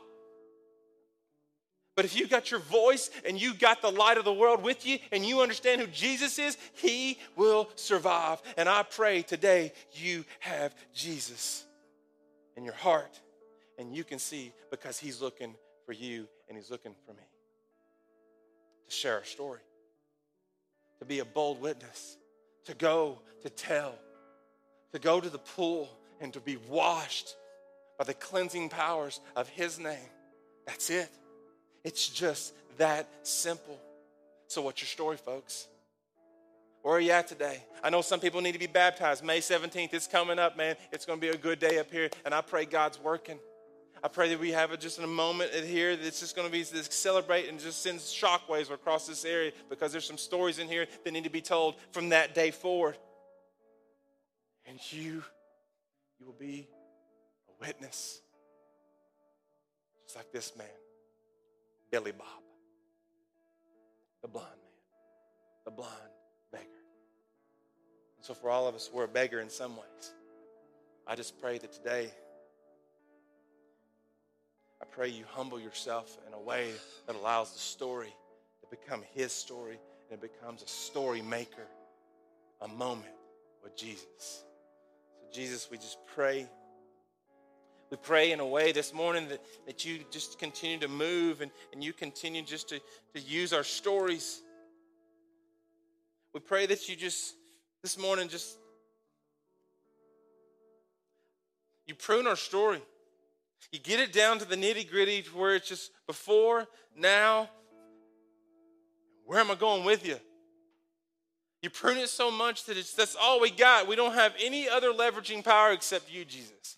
But 1.97 2.05
if 2.05 2.15
you 2.15 2.27
got 2.27 2.51
your 2.51 2.59
voice 2.59 3.09
and 3.25 3.41
you 3.41 3.55
got 3.55 3.81
the 3.81 3.91
light 3.91 4.19
of 4.19 4.23
the 4.23 4.31
world 4.31 4.61
with 4.61 4.85
you 4.85 4.99
and 5.11 5.25
you 5.25 5.41
understand 5.41 5.81
who 5.81 5.87
Jesus 5.87 6.37
is, 6.37 6.55
he 6.73 7.17
will 7.35 7.69
survive. 7.73 8.39
And 8.55 8.69
I 8.69 8.83
pray 8.83 9.23
today 9.23 9.73
you 9.93 10.23
have 10.41 10.75
Jesus 10.93 11.65
in 12.55 12.63
your 12.63 12.75
heart 12.75 13.19
and 13.79 13.95
you 13.95 14.03
can 14.03 14.19
see 14.19 14.53
because 14.69 14.99
he's 14.99 15.23
looking 15.23 15.55
for 15.87 15.91
you 15.91 16.27
and 16.47 16.55
he's 16.55 16.69
looking 16.69 16.93
for 17.03 17.13
me 17.13 17.23
to 18.87 18.95
share 18.95 19.15
our 19.15 19.25
story, 19.25 19.61
to 20.99 21.05
be 21.05 21.17
a 21.17 21.25
bold 21.25 21.59
witness, 21.59 22.17
to 22.65 22.75
go 22.75 23.17
to 23.41 23.49
tell, 23.49 23.95
to 24.93 24.99
go 24.99 25.19
to 25.19 25.31
the 25.31 25.39
pool 25.39 25.89
and 26.21 26.31
to 26.33 26.39
be 26.39 26.57
washed 26.69 27.35
by 27.97 28.03
the 28.03 28.13
cleansing 28.13 28.69
powers 28.69 29.19
of 29.35 29.49
his 29.49 29.79
name. 29.79 29.97
That's 30.67 30.91
it. 30.91 31.09
It's 31.87 32.09
just 32.09 32.53
that 32.79 33.07
simple. 33.23 33.79
So, 34.47 34.61
what's 34.61 34.81
your 34.81 34.87
story, 34.87 35.15
folks? 35.15 35.69
Where 36.81 36.95
are 36.95 36.99
you 36.99 37.11
at 37.11 37.29
today? 37.29 37.63
I 37.81 37.89
know 37.89 38.01
some 38.01 38.19
people 38.19 38.41
need 38.41 38.51
to 38.51 38.59
be 38.59 38.67
baptized. 38.67 39.23
May 39.23 39.39
17th, 39.39 39.93
it's 39.93 40.05
coming 40.05 40.37
up, 40.37 40.57
man. 40.57 40.75
It's 40.91 41.05
going 41.05 41.17
to 41.17 41.25
be 41.25 41.29
a 41.29 41.37
good 41.37 41.59
day 41.59 41.79
up 41.79 41.89
here, 41.89 42.09
and 42.25 42.33
I 42.33 42.41
pray 42.41 42.65
God's 42.65 42.99
working. 42.99 43.39
I 44.03 44.09
pray 44.09 44.27
that 44.27 44.39
we 44.39 44.51
have 44.51 44.73
a, 44.73 44.77
just 44.77 44.97
in 44.97 45.05
a 45.05 45.07
moment 45.07 45.53
here 45.53 45.95
that's 45.95 46.19
just 46.19 46.35
going 46.35 46.45
to 46.45 46.51
be 46.51 46.61
this 46.61 46.87
celebrate 46.91 47.47
and 47.47 47.57
just 47.57 47.81
send 47.81 47.99
shockwaves 47.99 48.69
across 48.69 49.07
this 49.07 49.23
area 49.23 49.53
because 49.69 49.93
there's 49.93 50.05
some 50.05 50.17
stories 50.17 50.59
in 50.59 50.67
here 50.67 50.87
that 51.05 51.11
need 51.13 51.23
to 51.23 51.29
be 51.29 51.41
told 51.41 51.75
from 51.93 52.09
that 52.09 52.35
day 52.35 52.51
forward. 52.51 52.97
And 54.65 54.77
you, 54.91 55.23
you 56.19 56.25
will 56.25 56.35
be 56.37 56.67
a 57.47 57.65
witness, 57.65 58.19
just 60.03 60.17
like 60.17 60.33
this 60.33 60.51
man. 60.57 60.67
Billy 61.91 62.11
Bob, 62.11 62.27
the 64.21 64.27
blind 64.27 64.47
man, 64.47 64.71
the 65.65 65.71
blind 65.71 65.91
beggar. 66.51 66.63
And 68.17 68.25
so, 68.25 68.33
for 68.33 68.49
all 68.49 68.67
of 68.67 68.75
us, 68.75 68.89
we're 68.93 69.05
a 69.05 69.07
beggar 69.07 69.39
in 69.39 69.49
some 69.49 69.75
ways. 69.75 70.13
I 71.05 71.15
just 71.15 71.39
pray 71.41 71.57
that 71.57 71.71
today, 71.71 72.11
I 74.81 74.85
pray 74.85 75.07
you 75.07 75.23
humble 75.29 75.59
yourself 75.59 76.17
in 76.27 76.33
a 76.33 76.39
way 76.39 76.71
that 77.05 77.15
allows 77.15 77.53
the 77.53 77.59
story 77.59 78.13
to 78.61 78.67
become 78.69 79.01
his 79.13 79.31
story 79.31 79.79
and 80.11 80.21
it 80.21 80.33
becomes 80.33 80.61
a 80.61 80.67
story 80.67 81.21
maker, 81.21 81.67
a 82.61 82.67
moment 82.67 83.07
with 83.63 83.75
Jesus. 83.75 84.05
So, 84.19 85.25
Jesus, 85.33 85.69
we 85.71 85.77
just 85.77 85.97
pray 86.13 86.47
we 87.89 87.97
pray 87.97 88.31
in 88.31 88.39
a 88.39 88.45
way 88.45 88.71
this 88.71 88.93
morning 88.93 89.29
that, 89.29 89.41
that 89.65 89.85
you 89.85 89.99
just 90.11 90.39
continue 90.39 90.77
to 90.79 90.87
move 90.87 91.41
and, 91.41 91.51
and 91.71 91.83
you 91.83 91.93
continue 91.93 92.41
just 92.41 92.69
to, 92.69 92.79
to 93.13 93.19
use 93.21 93.53
our 93.53 93.63
stories. 93.63 94.41
We 96.33 96.41
pray 96.41 96.65
that 96.65 96.89
you 96.89 96.95
just, 96.95 97.35
this 97.81 97.97
morning, 97.97 98.27
just, 98.27 98.57
you 101.85 101.95
prune 101.95 102.27
our 102.27 102.35
story. 102.35 102.81
You 103.71 103.79
get 103.79 103.99
it 103.99 104.11
down 104.11 104.39
to 104.39 104.45
the 104.45 104.55
nitty 104.55 104.89
gritty 104.89 105.23
where 105.33 105.55
it's 105.55 105.69
just 105.69 105.91
before, 106.07 106.67
now, 106.95 107.49
where 109.25 109.39
am 109.39 109.49
I 109.49 109.55
going 109.55 109.85
with 109.85 110.05
you? 110.05 110.17
You 111.61 111.69
prune 111.69 111.97
it 111.97 112.09
so 112.09 112.29
much 112.29 112.65
that 112.65 112.77
it's 112.77 112.93
that's 112.93 113.15
all 113.15 113.41
we 113.41 113.49
got. 113.49 113.87
We 113.87 113.95
don't 113.95 114.13
have 114.13 114.33
any 114.41 114.69
other 114.69 114.91
leveraging 114.93 115.43
power 115.43 115.71
except 115.71 116.11
you, 116.11 116.23
Jesus. 116.23 116.77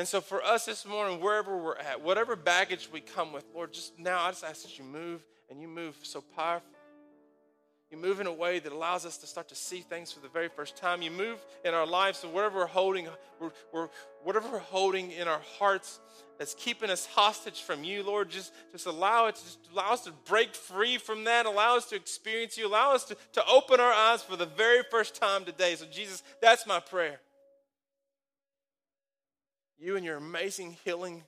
And 0.00 0.08
so 0.08 0.22
for 0.22 0.42
us 0.42 0.64
this 0.64 0.86
morning, 0.86 1.20
wherever 1.20 1.58
we're 1.58 1.76
at, 1.76 2.00
whatever 2.00 2.34
baggage 2.34 2.88
we 2.90 3.02
come 3.02 3.34
with, 3.34 3.44
Lord, 3.54 3.74
just 3.74 3.98
now 3.98 4.22
I 4.22 4.30
just 4.30 4.42
ask 4.42 4.62
that 4.62 4.78
you 4.78 4.84
move 4.86 5.22
and 5.50 5.60
you 5.60 5.68
move 5.68 5.94
so 6.04 6.22
powerful. 6.22 6.70
You 7.90 7.98
move 7.98 8.18
in 8.18 8.26
a 8.26 8.32
way 8.32 8.60
that 8.60 8.72
allows 8.72 9.04
us 9.04 9.18
to 9.18 9.26
start 9.26 9.50
to 9.50 9.54
see 9.54 9.80
things 9.80 10.10
for 10.10 10.20
the 10.20 10.30
very 10.30 10.48
first 10.48 10.74
time. 10.74 11.02
You 11.02 11.10
move 11.10 11.44
in 11.66 11.74
our 11.74 11.86
lives, 11.86 12.20
so 12.20 12.30
whatever 12.30 12.60
we're 12.60 12.66
holding, 12.66 13.08
we're, 13.38 13.50
we're, 13.74 13.88
whatever 14.22 14.48
we're 14.48 14.58
holding 14.60 15.10
in 15.10 15.28
our 15.28 15.42
hearts 15.58 16.00
that's 16.38 16.54
keeping 16.54 16.88
us 16.88 17.04
hostage 17.04 17.60
from 17.60 17.84
you, 17.84 18.02
Lord, 18.02 18.30
just, 18.30 18.54
just 18.72 18.86
allow 18.86 19.26
it, 19.26 19.34
just 19.34 19.58
allow 19.70 19.92
us 19.92 20.04
to 20.04 20.12
break 20.24 20.54
free 20.54 20.96
from 20.96 21.24
that, 21.24 21.44
allow 21.44 21.76
us 21.76 21.84
to 21.90 21.96
experience 21.96 22.56
you, 22.56 22.66
allow 22.66 22.94
us 22.94 23.04
to, 23.04 23.18
to 23.34 23.46
open 23.46 23.80
our 23.80 23.92
eyes 23.92 24.22
for 24.22 24.36
the 24.36 24.46
very 24.46 24.82
first 24.90 25.14
time 25.14 25.44
today. 25.44 25.74
So, 25.74 25.84
Jesus, 25.84 26.22
that's 26.40 26.66
my 26.66 26.80
prayer. 26.80 27.20
You 29.80 29.96
and 29.96 30.04
your 30.04 30.18
amazing 30.18 30.76
healing, 30.84 31.24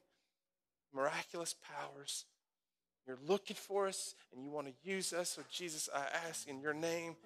miraculous 0.94 1.55
powers. 1.55 2.26
You're 3.07 3.18
looking 3.26 3.57
for 3.57 3.88
us 3.88 4.14
and 4.32 4.44
you 4.44 4.50
want 4.50 4.66
to 4.66 4.74
use 4.88 5.14
us. 5.14 5.30
So, 5.30 5.42
Jesus, 5.50 5.88
I 5.92 6.05
ask 6.28 6.46
in 6.46 6.61
your 6.61 6.74
name 6.74 7.16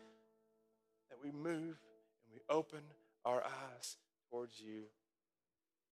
that 1.10 1.18
we 1.22 1.32
move 1.32 1.76
and 2.24 2.32
we 2.32 2.40
open 2.48 2.78
our 3.24 3.42
eyes 3.42 3.96
towards 4.30 4.60
you 4.60 4.84